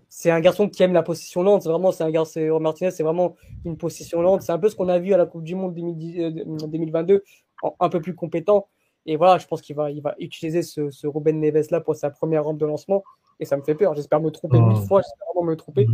[0.09, 1.63] c'est un garçon qui aime la position lente.
[1.63, 3.35] C'est vraiment, c'est un garçon, Martinez, c'est vraiment
[3.65, 4.43] une position lente.
[4.43, 7.89] C'est un peu ce qu'on a vu à la Coupe du Monde 2022, euh, un
[7.89, 8.69] peu plus compétent.
[9.07, 11.97] Et voilà, je pense qu'il va, il va utiliser ce, ce Ruben Neves là pour
[11.97, 13.03] sa première rampe de lancement.
[13.41, 13.97] Et ça me fait peur.
[13.97, 15.03] J'espère me tromper mille fois.
[15.03, 15.87] J'espère vraiment me tromper.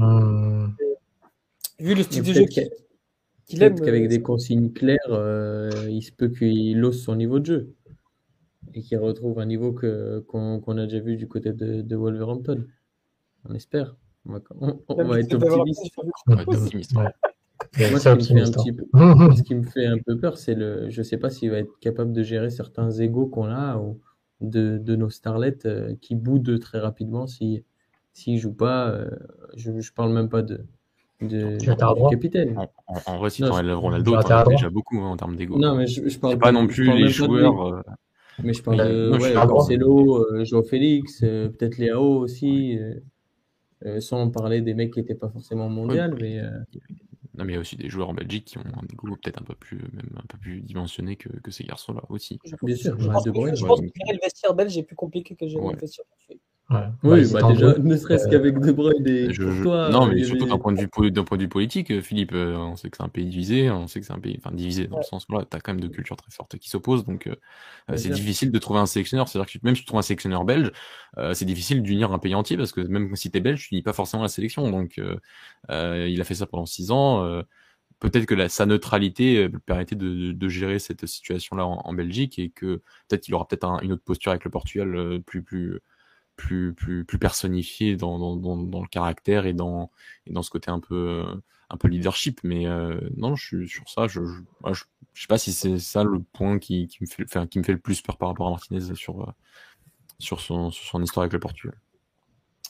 [1.78, 2.46] vu le style de jeu
[3.46, 3.78] qu'il aime.
[3.80, 7.74] qu'avec euh, des consignes claires, euh, il se peut qu'il ose son niveau de jeu
[8.74, 12.66] et qu'il retrouve un niveau que, qu'on, a déjà vu du côté de, de Wolverhampton.
[13.48, 13.96] On espère.
[14.26, 14.40] On va,
[14.88, 16.94] on, va être optimiste.
[16.94, 18.84] Moi, ce qui, me fait un petit peu,
[19.36, 20.90] ce qui me fait un peu peur, c'est le.
[20.90, 24.00] Je sais pas s'il va être capable de gérer certains égaux qu'on a ou
[24.40, 27.64] de, de nos starlets euh, qui boudent très rapidement si
[28.12, 28.90] s'il joue pas.
[28.90, 29.10] Euh,
[29.56, 30.66] je, je parle même pas de.
[31.20, 32.58] De, de capitaine.
[32.58, 32.68] En,
[33.06, 35.58] en, vrai, si tu enlèves Ronaldo, tu as déjà beaucoup hein, en termes d'ego.
[35.58, 37.66] Non, mais je, je parle pas non plus les joueurs.
[37.66, 37.80] Euh,
[38.42, 42.78] mais je parle de ouais, Marcelo, euh, Joao Félix, peut-être Léao aussi,
[44.00, 46.42] sans parler des mecs qui n'étaient pas forcément mondiaux, mais
[47.36, 49.40] non, mais il y a aussi des joueurs en Belgique qui ont un goût peut-être
[49.40, 52.38] un peu plus, même un peu plus dimensionné que, que ces garçons-là aussi.
[52.62, 55.46] Bien sûr, je, pense, que, je pense que le vestiaire belge est plus compliqué que
[55.46, 56.06] gérer le vestiaire.
[56.68, 56.88] Ouais.
[57.04, 60.46] Oui, bah, bah déjà, ne serait-ce qu'avec De Bruyne et je, toi, Non, mais surtout
[60.46, 62.96] d'un point, de vue, d'un point de vue politique, euh, Philippe, euh, on sait que
[62.96, 65.26] c'est un pays divisé, on sait que c'est un pays, enfin divisé dans le sens
[65.28, 67.36] où là, t'as quand même deux cultures très fortes qui s'opposent, donc euh,
[67.96, 69.28] c'est difficile de trouver un sélectionneur.
[69.28, 70.72] C'est-à-dire que même si tu trouves un sélectionneur belge,
[71.18, 73.84] euh, c'est difficile d'unir un pays entier parce que même si t'es belge, tu n'unis
[73.84, 74.68] pas forcément la sélection.
[74.68, 75.00] Donc,
[75.68, 77.44] il a fait ça pendant six ans
[78.00, 82.50] peut-être que la, sa neutralité euh, permettait de, de, gérer cette situation-là en, Belgique et
[82.50, 85.80] que peut-être qu'il aura peut-être une autre posture avec le Portugal euh, plus plus
[86.36, 89.90] plus plus plus personnifiée dans, dans, dans, dans, le caractère et dans
[90.26, 91.24] et dans ce côté un peu
[91.70, 92.40] un peu leadership.
[92.44, 92.64] Mais
[93.16, 94.06] non, je suis sur ça.
[94.06, 94.84] Je, je,
[95.14, 97.72] sais pas si c'est ça le point qui, qui me fait, enfin, qui me fait
[97.72, 99.34] le plus peur par rapport à Martinez sur,
[100.18, 101.76] sur, son, sur son histoire avec le Portugal.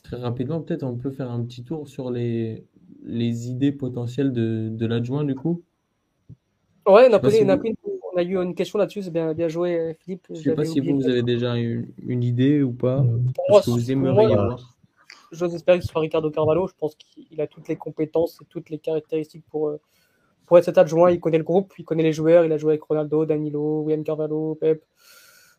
[0.02, 2.64] Très rapidement, peut-être on peut faire un petit tour sur les,
[3.02, 5.62] les idées potentielles de, de l'adjoint du coup.
[6.86, 7.58] Ouais, on a, posé, on, a
[8.16, 10.26] on a, eu une question là-dessus, c'est bien, bien joué Philippe.
[10.30, 13.04] Je sais pas si vous, vous avez déjà une, une, idée ou pas,
[13.62, 14.76] ce que vous aimeriez avoir.
[15.32, 18.44] J'ose espérer que ce soit Ricardo Carvalho, je pense qu'il a toutes les compétences et
[18.46, 19.80] toutes les caractéristiques pour, euh,
[20.46, 21.10] pour être cet adjoint.
[21.10, 24.04] Il connaît le groupe, il connaît les joueurs, il a joué avec Ronaldo, Danilo, William
[24.04, 24.84] Carvalho, Pep.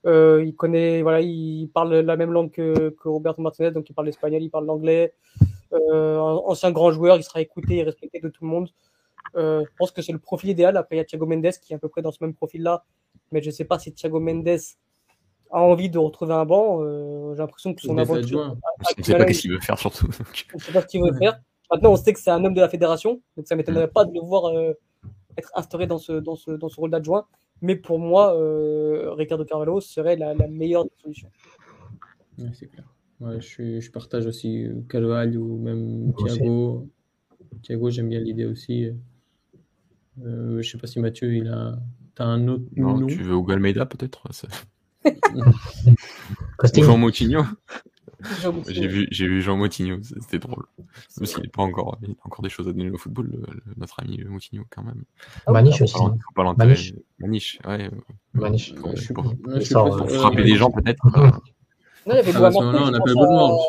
[0.06, 3.94] Euh, il connaît, voilà, il parle la même langue que, que Roberto Martinez, donc il
[3.94, 5.14] parle l'espagnol, il parle l'anglais.
[5.74, 8.70] Euh, ancien grand joueur, il sera écouté et respecté de tout le monde.
[9.36, 10.78] Euh, je pense que c'est le profil idéal.
[10.78, 12.86] Après, il y a Thiago Mendes qui est à peu près dans ce même profil-là.
[13.32, 14.60] Mais je ne sais pas si Thiago Mendes
[15.52, 16.80] a envie de retrouver un banc.
[16.82, 18.40] Euh, J'ai l'impression que son aventure.
[18.40, 20.08] On ne sait pas ce qu'il veut faire, surtout.
[20.54, 21.40] On ne sait pas ce qu'il veut faire.
[21.72, 23.22] Maintenant, on sait que c'est un homme de la fédération.
[23.36, 24.74] Donc, ça ne m'étonnerait pas de le voir euh,
[25.38, 27.28] être instauré dans ce, dans ce, dans ce rôle d'adjoint.
[27.62, 31.30] Mais pour moi, euh, Ricardo Carvalho serait la, la meilleure des solutions.
[32.38, 32.86] Ouais, c'est clair.
[33.20, 36.88] Ouais, je, je, partage aussi Carvalho ou même Thiago.
[37.64, 38.92] Thiago, j'aime bien l'idée aussi.
[40.26, 41.78] Euh, je sais pas si Mathieu, il a.
[42.16, 44.24] T'as un autre non, nom Tu veux Hugo Almeida peut-être
[46.74, 47.44] Jean Moutinho
[48.68, 50.66] J'ai vu, j'ai vu Jean Moutinho, c'était drôle.
[51.18, 53.38] Même s'il n'est pas encore, il a encore des choses à donner au football, le,
[53.38, 55.04] le, notre ami Moutinho quand même.
[55.46, 55.96] Ah, Maniche aussi.
[56.36, 56.96] Pas Maniche.
[57.20, 57.92] Maniche, ouais.
[58.34, 58.74] Maniche.
[58.74, 61.06] Pour, je suis pour, je suis pour, pour frapper des gens peut-être.
[62.08, 63.62] Non, il y avait ah, on appelle beaucoup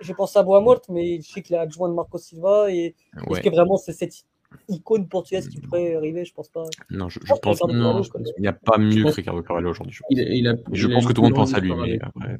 [0.00, 3.38] J'ai pensé à Boamort, mais je sais qu'il est adjoint de Marco Silva et ouais.
[3.38, 4.24] est-ce que vraiment c'est cette
[4.68, 6.64] icône portugaise qui pourrait arriver, je pense pas.
[6.90, 8.02] Non, je, je pense non,
[8.36, 9.94] il n'y a pas mieux que Ricardo Carvalho aujourd'hui.
[9.94, 12.38] Je, il, il a, je pense que tout le monde pense à lui, mais après.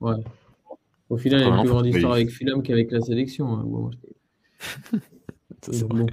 [0.00, 0.14] Ouais.
[1.10, 3.48] Au final, il y a plus grande histoire avec Fulham qu'avec la sélection.
[3.54, 3.64] Hein.
[3.64, 3.90] Bon,
[5.88, 6.06] bon.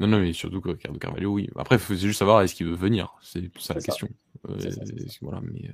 [0.00, 1.48] Non, non, mais surtout que Ricardo Carvalho, oui.
[1.56, 3.14] Après, il faut juste savoir est-ce qu'il veut venir?
[3.22, 4.08] C'est ça la question.
[4.48, 4.70] Euh, ça,
[5.22, 5.70] voilà, mais.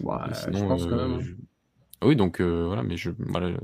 [0.00, 1.12] Ouais, mais sinon, je pense euh, quand même.
[1.14, 1.20] Hein.
[1.20, 2.06] Je...
[2.06, 3.58] Oui, donc euh, voilà, mais je, voilà,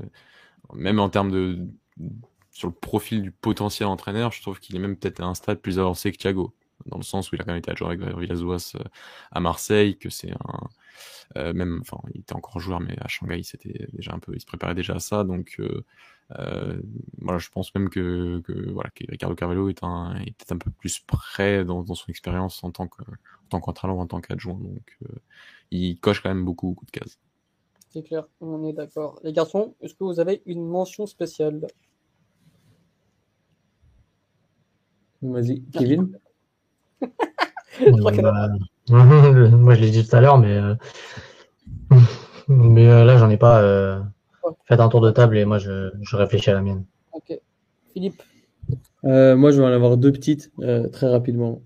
[0.73, 1.59] même en termes de
[2.55, 5.59] sur le profil du potentiel entraîneur, je trouve qu'il est même peut-être à un stade
[5.59, 6.55] plus avancé que Thiago,
[6.85, 8.77] dans le sens où il a quand même été adjoint avec Villas-Boas
[9.31, 10.69] à Marseille, que c'est un
[11.35, 14.39] euh, même, enfin, il était encore joueur, mais à Shanghai, c'était déjà un peu, il
[14.39, 15.25] se préparait déjà à ça.
[15.25, 15.83] Donc, euh,
[16.39, 16.81] euh,
[17.19, 18.41] voilà, je pense même que,
[18.71, 22.71] voilà, que Ricardo Carvalho est un, était un peu plus prêt dans, son expérience en
[22.71, 24.59] tant que, en tant qu'entraîneur, en tant qu'adjoint.
[24.59, 25.15] Donc, euh,
[25.71, 27.19] il coche quand même beaucoup, beaucoup de cases.
[27.89, 29.19] C'est clair, on est d'accord.
[29.23, 31.67] Les garçons, est-ce que vous avez une mention spéciale?
[35.31, 36.09] Vas-y, Kevin.
[38.89, 40.75] Moi, je l'ai dit tout à l'heure, mais, euh...
[42.47, 43.61] mais euh, là, j'en ai pas.
[43.61, 43.99] Euh...
[44.65, 46.85] Faites un tour de table et moi, je, je réfléchis à la mienne.
[47.13, 47.39] Ok.
[47.93, 48.21] Philippe
[49.03, 51.63] euh, Moi, je vais en avoir deux petites euh, très rapidement.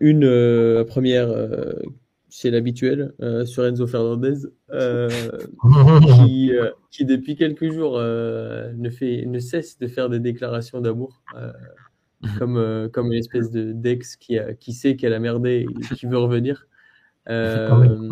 [0.00, 1.28] une première,
[2.28, 3.14] c'est l'habituel,
[3.44, 4.48] sur Enzo Fernandez,
[6.26, 6.50] qui,
[6.90, 11.22] qui, depuis quelques jours ne, fait, ne cesse de faire des déclarations d'amour.
[12.38, 15.94] comme, euh, comme une espèce de Dex qui, a, qui sait qu'elle a merdé et
[15.94, 16.66] qui veut revenir.
[17.28, 18.08] Euh,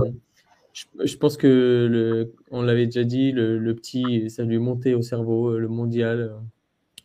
[0.72, 1.46] je, je, pense que,
[1.88, 5.60] le, on l'avait déjà dit, le, le, petit, ça lui est monté au cerveau, euh,
[5.60, 6.34] le mondial,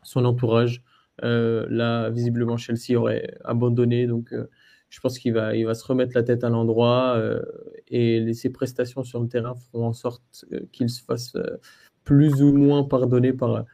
[0.02, 0.82] son entourage.
[1.22, 4.08] là, visiblement, Chelsea aurait abandonné.
[4.08, 4.34] Donc,
[4.90, 7.22] je pense qu'il va, il va se remettre la tête à l'endroit
[7.90, 10.24] et ses prestations sur le terrain feront en sorte
[10.72, 11.38] qu'il se fasse
[12.06, 13.66] plus ou moins pardonner par,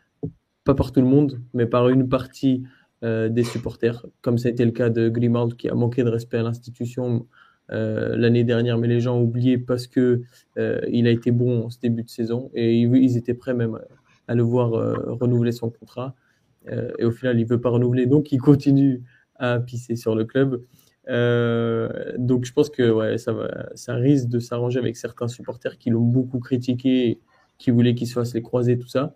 [0.66, 2.64] pas par tout le monde, mais par une partie
[3.06, 6.10] euh, des supporters, comme ça a été le cas de Grimald qui a manqué de
[6.10, 7.28] respect à l'institution
[7.72, 10.24] euh, l'année dernière, mais les gens ont oublié parce que
[10.58, 13.80] euh, il a été bon en ce début de saison et ils, étaient prêts même
[14.28, 14.72] à, le voir
[15.20, 16.16] renouveler son contrat.
[16.98, 19.04] et au final, il veut pas renouveler, donc il continue
[19.36, 20.62] à pisser sur le club.
[21.08, 26.40] donc je pense que ouais, ça, risque de s'arranger avec certains supporters qui l'ont beaucoup
[26.40, 27.20] critiqué,
[27.60, 29.16] qui voulaient qu'il se fasse les croisés, tout ça.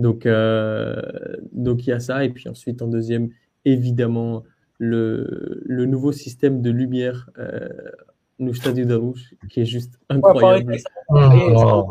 [0.00, 1.00] Donc, euh,
[1.52, 2.24] donc il y a ça.
[2.24, 3.30] Et puis ensuite, en deuxième,
[3.64, 4.44] évidemment,
[4.78, 7.68] le, le nouveau système de lumière euh,
[8.38, 10.76] no Stadio da Luz, qui est juste incroyable.
[11.10, 11.86] Non,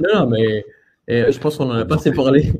[0.00, 0.64] non, mais
[1.08, 2.52] et, je pense qu'on en a pas assez parlé.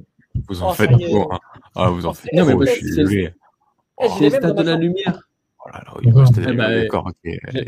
[0.49, 1.33] Vous en oh, faites beaucoup.
[1.33, 1.39] Hein.
[1.75, 5.29] Ah, vous en faites non, mais c'est le stade de la lumière.
[5.73, 5.85] Là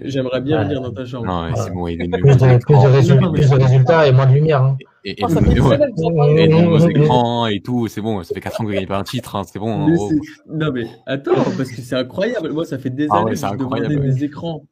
[0.04, 1.26] J'aimerais bien venir dans ta chambre.
[1.26, 4.34] Non, c'est bon, il est plus, de, plus, de plus de résultats et moins de
[4.34, 4.62] lumière.
[4.62, 4.76] Hein.
[5.04, 8.60] Et, et, oh, et, et de nouveaux écrans et tout, c'est bon, ça fait 4
[8.60, 9.88] ans que vous gagnez pas un titre, hein, c'est bon.
[9.88, 9.96] Mais
[10.48, 12.52] non mais attends, parce que c'est incroyable.
[12.52, 14.64] Moi, ça fait des ah années que je demandais des écrans.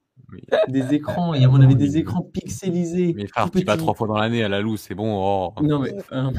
[0.68, 3.14] Des écrans, et on avait des écrans pixelisés.
[3.16, 5.16] Mais frère, tu vas trois fois dans l'année à la loue, c'est bon.
[5.18, 5.52] Oh.
[5.62, 5.92] Non mais.
[6.12, 6.30] Hein.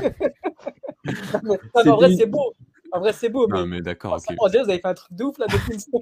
[1.44, 2.54] non, mais en vrai, c'est beau.
[2.92, 3.78] En vrai, c'est beau, Non, mais.
[3.78, 4.28] mais d'accord, ok.
[4.52, 6.02] Déjà, vous avez fait un truc de ouf là depuis une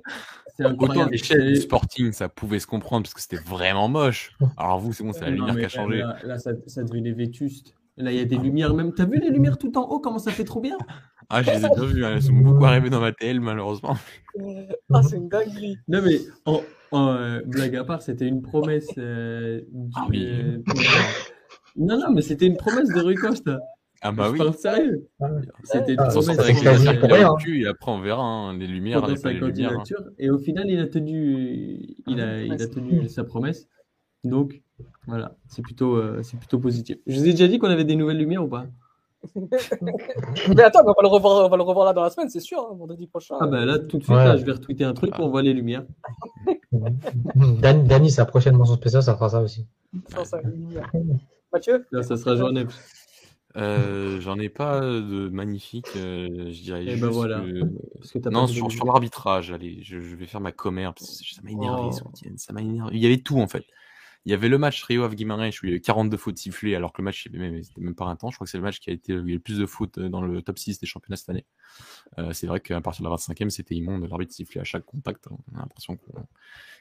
[0.79, 4.31] Autant l'échelle Sporting, ça pouvait se comprendre parce que c'était vraiment moche.
[4.57, 5.97] Alors vous, c'est bon, c'est la Non, lumière qui a changé.
[5.99, 7.75] Là, là, ça, ça devenait vétuste.
[7.97, 8.93] Là, il y a des lumières même.
[8.93, 10.77] T'as vu les lumières tout en haut Comment ça fait trop bien?
[11.29, 12.13] Ah, je les ai bien vus, hein.
[12.15, 13.95] elles sont beaucoup arrivées dans ma TL, malheureusement.
[14.93, 15.77] Ah, c'est une dinguerie.
[15.87, 18.89] Non, mais en, en, euh, blague à part, c'était une promesse.
[18.97, 20.27] euh, du- Ah oui.
[20.27, 20.57] euh,
[21.75, 23.59] non, non, mais c'était une promesse de Rui Costa.
[24.01, 24.37] Ah bah Je oui.
[24.37, 25.09] parle sérieux.
[25.63, 27.31] C'était Ah, avec les lumières pour rien, hein.
[27.31, 29.71] au cul, et après on verra hein, les lumières, les, pas sa les lumières.
[29.79, 29.83] hein.
[30.17, 33.67] Et au final, il a tenu, il a, il a tenu sa promesse.
[34.23, 34.61] Donc,
[35.07, 36.97] voilà, c'est plutôt, euh, c'est plutôt positif.
[37.07, 38.65] Je vous ai déjà dit qu'on avait des nouvelles lumières ou pas?
[39.41, 42.39] Mais attends, on va le revoir, on va le revoir là dans la semaine, c'est
[42.39, 43.35] sûr, hein, vendredi prochain.
[43.41, 44.23] Ah bah là, tout de suite, Ouais.
[44.23, 45.83] là, je vais retweeter un truc, on voit les lumières.
[46.71, 49.65] Dan- Dani, sa prochaine mention spéciale, ça fera ça aussi.
[50.23, 50.39] Ça.
[51.51, 51.85] Mathieu?
[51.91, 52.65] Là, ça sera journée.
[53.55, 57.39] Euh, J'en ai pas de magnifique, euh, je dirais Eh ben juste voilà.
[57.41, 57.61] que-
[57.97, 61.21] Parce que t'as Non, sur, sur l'arbitrage, allez, je, je vais faire ma commère, parce
[61.21, 61.91] que ça m'a énervé Oh.
[61.91, 62.91] ce week-end, ça m'a énervé.
[62.95, 63.63] Il y avait tout en fait.
[64.25, 66.75] Il y avait le match Rio of Guimarães où il y avait 42 fautes sifflées,
[66.75, 68.29] alors que le match, avait même- c'était même pas un temps.
[68.31, 70.09] Je crois que c'est le match qui a été a le plus de fautes euh,
[70.09, 71.45] dans le top 6 des championnats cette année.
[72.19, 74.07] Euh, c'est vrai qu'à partir de la 25e, c'était immonde.
[74.09, 75.27] L'arbitre sifflait à chaque contact.
[75.29, 76.05] On a l'impression que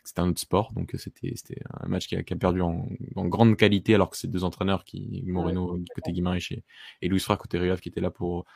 [0.05, 0.73] c'était un autre sport.
[0.73, 3.95] Donc euh, c'était c'était un match qui a, qui a perdu en, en grande qualité,
[3.95, 6.65] alors que c'est deux entraîneurs qui, Moreno côté Guimarães et,
[7.03, 8.47] et Luis côté Rio qui étaient là pour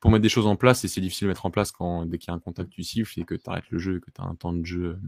[0.00, 2.18] pour mettre des choses en place et c'est difficile de mettre en place quand dès
[2.18, 4.20] qu'il y a un contact tu siffles et que tu arrêtes le jeu que tu
[4.20, 4.98] as un temps de jeu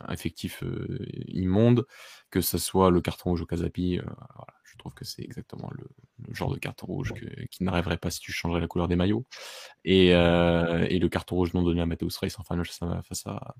[0.00, 0.98] euh, effectif euh,
[1.28, 1.86] immonde
[2.30, 5.70] que ce soit le carton rouge au Casapi euh, voilà, je trouve que c'est exactement
[5.72, 5.86] le,
[6.26, 8.96] le genre de carton rouge que, qui n'arriverait pas si tu changerais la couleur des
[8.96, 9.24] maillots.
[9.84, 13.54] Et, euh, et le carton rouge non donné à Mateus Reis en finale face à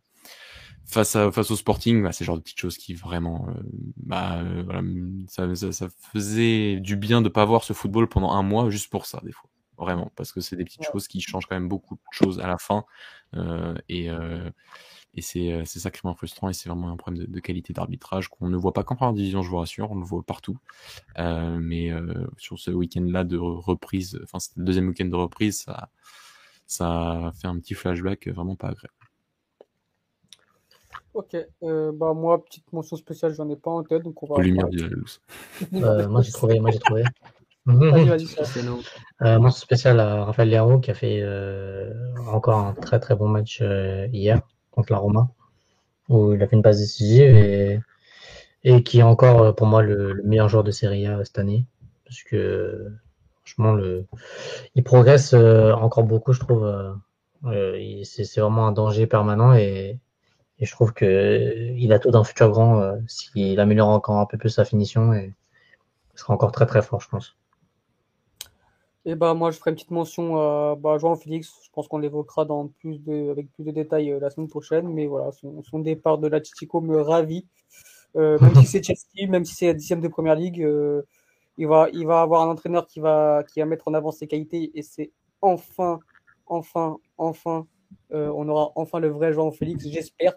[0.84, 3.60] face à face, au Sporting bah, c'est genre de petites choses qui vraiment euh,
[3.96, 4.82] bah, euh, voilà,
[5.28, 8.90] ça, ça, ça faisait du bien de pas voir ce football pendant un mois juste
[8.90, 10.92] pour ça des fois vraiment, parce que c'est des petites Ouais.
[10.92, 12.84] choses qui changent quand même beaucoup de choses à la fin,
[13.34, 14.50] euh, et, euh,
[15.14, 18.28] et c'est euh, c'est sacrément frustrant, et c'est vraiment un problème de, de qualité d'arbitrage
[18.28, 20.58] qu'on ne voit pas qu'en première division, je vous rassure, on le voit partout,
[21.18, 25.62] euh, mais euh, sur ce week-end-là de reprise, enfin c'était le deuxième week-end de reprise,
[25.62, 25.90] ça,
[26.66, 28.94] ça fait un petit flashback vraiment pas agréable.
[31.14, 34.42] Ok, euh, bah moi, petite mention spéciale, j'en ai pas en tête, donc on va.
[34.42, 35.18] Du Lalous.
[35.72, 36.60] Euh, moi, j'ai trouvé.
[36.60, 37.04] Moi, j'ai trouvé.
[37.66, 38.26] Vas-y, vas-y.
[39.22, 41.92] Euh, mention spéciale à Raphaël Leao qui a fait euh,
[42.26, 44.40] encore un très très bon match euh, hier
[44.70, 45.30] contre la Roma
[46.08, 47.80] où il a fait une passe décisive et,
[48.64, 51.38] et qui est encore euh, pour moi le, le meilleur joueur de Serie A cette
[51.38, 51.66] année
[52.04, 52.92] parce que
[53.44, 54.06] franchement le,
[54.76, 56.92] il progresse euh, encore beaucoup je trouve euh,
[57.46, 59.98] euh, c'est c'est vraiment un danger permanent et,
[60.60, 64.18] et je trouve que euh, il a tout d'un futur grand euh, s'il améliore encore
[64.18, 65.34] un peu plus sa finition et
[66.14, 67.36] il sera encore très très fort je pense.
[69.06, 71.52] Et bah moi, je ferai une petite mention à bah, João Félix.
[71.64, 74.88] Je pense qu'on l'évoquera dans plus de, avec plus de détails euh, la semaine prochaine.
[74.88, 77.46] Mais voilà, son, son départ de l'Atletico me ravit.
[78.16, 81.02] Euh, même si c'est Chelsea, même si c'est la dixième de première ligue, euh,
[81.58, 84.26] il va, il va avoir un entraîneur qui va, qui va mettre en avant ses
[84.28, 84.72] qualités.
[84.74, 85.12] Et c'est
[85.42, 86.00] enfin,
[86.46, 87.66] enfin, enfin,
[88.12, 90.34] euh, on aura enfin le vrai João Félix, j'espère.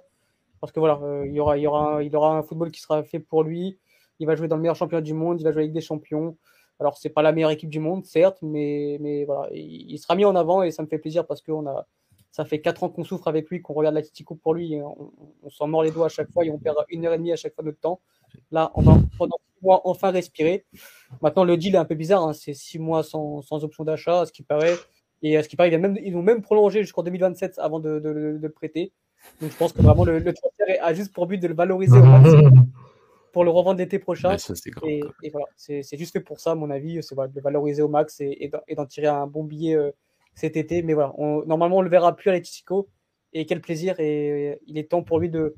[0.60, 2.72] Parce que voilà, euh, il y aura, il y aura, un- il aura un football
[2.72, 3.78] qui sera fait pour lui.
[4.20, 5.40] Il va jouer dans le meilleur championnat du monde.
[5.40, 6.38] Il va jouer avec des champions.
[6.80, 10.26] Alors, c'est pas la meilleure équipe du monde, certes, mais, mais voilà, il, sera mis
[10.26, 11.86] en avant et ça me fait plaisir parce que on a,
[12.32, 14.80] ça fait quatre ans qu'on souffre avec lui, qu'on regarde l'Atletico pour lui.
[14.82, 17.34] on s'en mord les doigts à chaque fois et on perd une heure et demie
[17.34, 18.00] à chaque fois notre temps.
[18.52, 20.66] Là, on va pendant mois enfin respirer.
[21.22, 22.24] Maintenant, le deal est un peu bizarre.
[22.24, 24.78] hein, c'est six mois sans, option d'achat, ce qui paraît.
[25.22, 28.38] Et à ce qui paraît, ils, même, ont même prolongé jusqu'en 2027 avant de, de-
[28.42, 28.94] le prêter.
[29.42, 32.04] Donc, je pense que vraiment, le transfert a juste pour but de le valoriser au
[32.04, 32.68] maximum
[33.32, 34.30] pour le revendre l'été prochain.
[34.32, 34.90] Ouais, ça c'est grave.
[35.24, 37.42] Et, voilà, c'est c'est juste fait pour ça, à mon avis, c'est voilà, de le
[37.42, 39.92] valoriser au max et, et d'en- et d'en tirer un bon billet euh,
[40.36, 40.82] cet été.
[40.84, 42.88] Mais voilà, on- normalement, on le verra plus à l'Atletico.
[43.34, 44.00] Et quel plaisir!
[44.00, 45.56] Et, il est temps pour lui de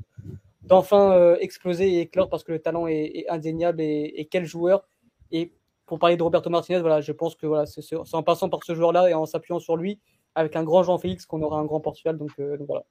[0.64, 4.45] d'enfin euh, exploser et éclore parce que le talent est, est indéniable et, et quel
[4.45, 4.88] joueur!
[5.31, 5.53] Et
[5.85, 8.49] pour parler de Roberto Martinez, voilà, je pense que voilà, c'est c'est- c'est en passant
[8.49, 9.99] par ce joueur-là et en s'appuyant sur lui,
[10.35, 12.18] avec un grand Jean-Félix, qu'on aura un grand Portugal.
[12.18, 12.84] Donc, euh, donc voilà.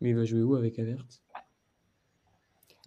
[0.00, 1.04] Mais il va jouer où avec Avert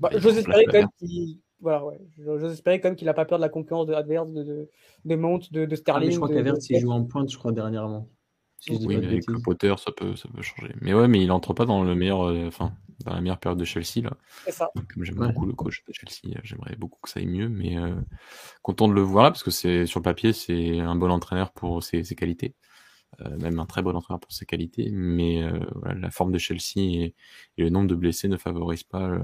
[0.04, 1.98] Bah, j'ose espérer quand même qu'il voilà, ouais.
[2.18, 4.70] J'ose espérer quand même qu'il n'a pas peur de la concurrence de adverse, de, de,
[5.06, 6.12] de Mount, de, de Ah, Sterling.
[6.12, 8.10] je crois de- il joue en pointe, je crois, dernièrement.
[8.60, 9.40] Si je dis Oui, pas mais de avec le.
[9.40, 10.74] Potter, ça peut, ça peut changer.
[10.82, 12.74] Mais ouais, mais il entre pas dans le meilleur, euh, enfin,
[13.06, 14.16] dans la meilleure période de Chelsea là.
[14.46, 14.72] C'est ça.
[14.74, 15.28] Comme j'aime Ouais.
[15.28, 17.96] beaucoup le coach de Chelsea, euh, j'aimerais beaucoup que ça aille mieux, mais euh,
[18.62, 21.52] content de le voir là parce que c'est sur le papier, c'est un bon entraîneur
[21.54, 22.56] pour ses, ses qualités,
[23.22, 24.90] Euh, même un très bon entraîneur pour ses qualités.
[24.92, 27.16] Mais euh, voilà, la forme de Chelsea et,
[27.58, 29.22] et le nombre de blessés ne favorisent pas euh,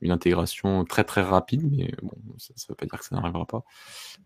[0.00, 3.46] une intégration très très rapide, mais bon, ça ne veut pas dire que ça n'arrivera
[3.46, 3.62] pas.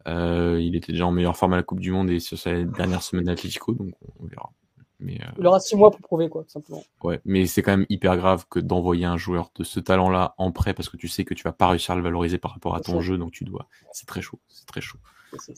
[0.09, 2.63] Euh, il était déjà en meilleure forme à la Coupe du Monde et sur sa
[2.63, 4.51] dernière semaine d'Atletico, donc on verra.
[5.01, 6.85] Mais, euh, il aura six mois pour prouver, quoi, simplement.
[7.03, 10.53] Ouais, mais c'est quand même hyper grave que d'envoyer un joueur de ce talent-là en
[10.53, 12.75] prêt parce que tu sais que tu vas pas réussir à le valoriser par rapport
[12.75, 13.67] à ton jeu, donc tu dois.
[13.93, 14.99] C'est très chaud, c'est très chaud.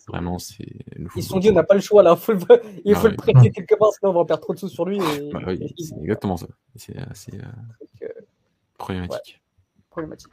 [0.07, 0.69] Vraiment, c'est.
[1.17, 2.17] Ils se sont dit, on n'a pas le choix là,
[2.85, 4.85] il faut le prêter quelque part, sinon on va en perdre trop de sous sur
[4.85, 4.99] lui.
[5.33, 6.47] Bah c'est exactement ça.
[6.77, 7.33] C'est assez
[8.03, 8.09] euh,
[8.79, 9.42] problématique.
[9.93, 10.33] Problématique.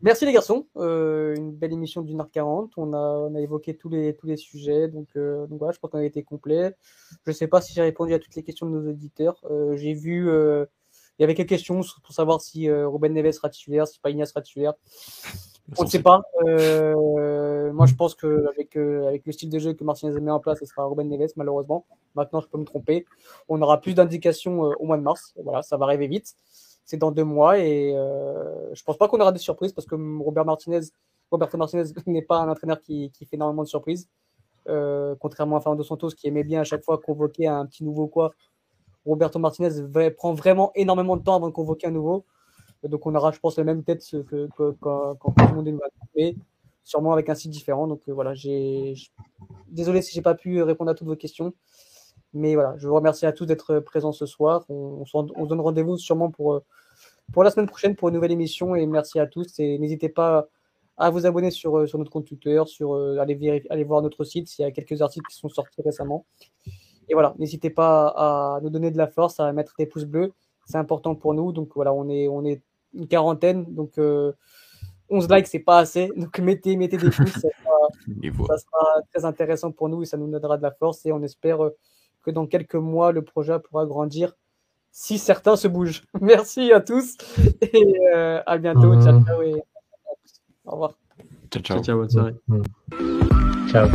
[0.00, 2.72] Merci les garçons, euh, une belle émission d'une heure 40.
[2.76, 5.80] On a, on a évoqué tous les, tous les sujets, donc, euh, donc voilà, je
[5.80, 6.76] pense qu'on a été complet.
[7.24, 9.42] Je ne sais pas si j'ai répondu à toutes les questions de nos auditeurs.
[9.74, 13.98] j'ai vu, il y avait quelques questions pour savoir si Ruben Neves sera titulaire, si
[13.98, 14.74] Pagna sera titulaire.
[15.76, 16.22] On ne sait pas.
[16.46, 20.30] Euh, moi, je pense qu'avec euh, avec le style de jeu que Martinez a mis
[20.30, 21.86] en place, ce sera Ruben Neves, malheureusement.
[22.14, 23.04] Maintenant, je peux me tromper.
[23.48, 25.34] On aura plus d'indications euh, au mois de mars.
[25.42, 26.34] Voilà, ça va arriver vite.
[26.88, 29.94] C'est dans deux mois et euh, je pense pas qu'on aura des surprises parce que
[30.22, 30.80] Robert Martinez,
[31.30, 34.08] Roberto Martinez n'est pas un entraîneur qui, fait énormément de surprises.
[34.70, 38.06] Euh, contrairement à Fernando Santos qui aimait bien à chaque fois convoquer un petit nouveau
[38.06, 38.32] quoi.
[39.04, 39.82] Roberto Martinez
[40.16, 42.24] prend vraiment énormément de temps avant de convoquer un nouveau.
[42.82, 44.48] Donc on aura, je pense, la même tête que,
[44.80, 45.80] quand, tout le monde
[46.16, 46.36] est
[46.84, 47.86] sûrement avec un site différent.
[47.86, 48.94] Donc euh, voilà, j'ai
[49.66, 51.52] désolé si j'ai pas pu répondre à toutes vos questions.
[52.34, 54.64] Mais voilà, je vous remercie à tous d'être présents ce soir.
[54.68, 56.64] On, se donne rendez-vous sûrement pour, euh,
[57.32, 58.74] pour la semaine prochaine pour une nouvelle émission.
[58.74, 59.58] Et merci à tous.
[59.58, 60.48] Et n'hésitez pas
[60.96, 64.58] à vous abonner sur, euh, sur notre compte Twitter, sur, aller, aller voir notre site.
[64.58, 66.26] Il y a quelques articles qui sont sortis récemment.
[67.08, 70.32] Et voilà, n'hésitez pas à nous donner de la force, à mettre des pouces bleus.
[70.66, 71.52] C'est important pour nous.
[71.52, 72.62] Donc voilà, on est, on est
[72.94, 73.64] une quarantaine.
[73.74, 74.32] Donc, 11 euh,
[75.34, 76.10] likes, c'est pas assez.
[76.16, 77.32] Donc, mettez, mettez des pouces.
[77.40, 81.04] ça, sera, très intéressant pour nous et ça nous donnera de la force.
[81.06, 81.76] Et on espère euh,
[82.22, 84.34] que dans quelques mois, le projet pourra grandir
[84.90, 86.04] si certains se bougent.
[86.20, 87.16] Merci à tous
[87.62, 89.00] et euh, à bientôt.
[89.00, 89.62] Ciao, ciao et
[90.64, 90.98] au revoir.
[91.50, 91.82] Ciao, ciao.
[91.82, 92.34] Ciao, bonne soirée.
[93.70, 93.88] Ciao.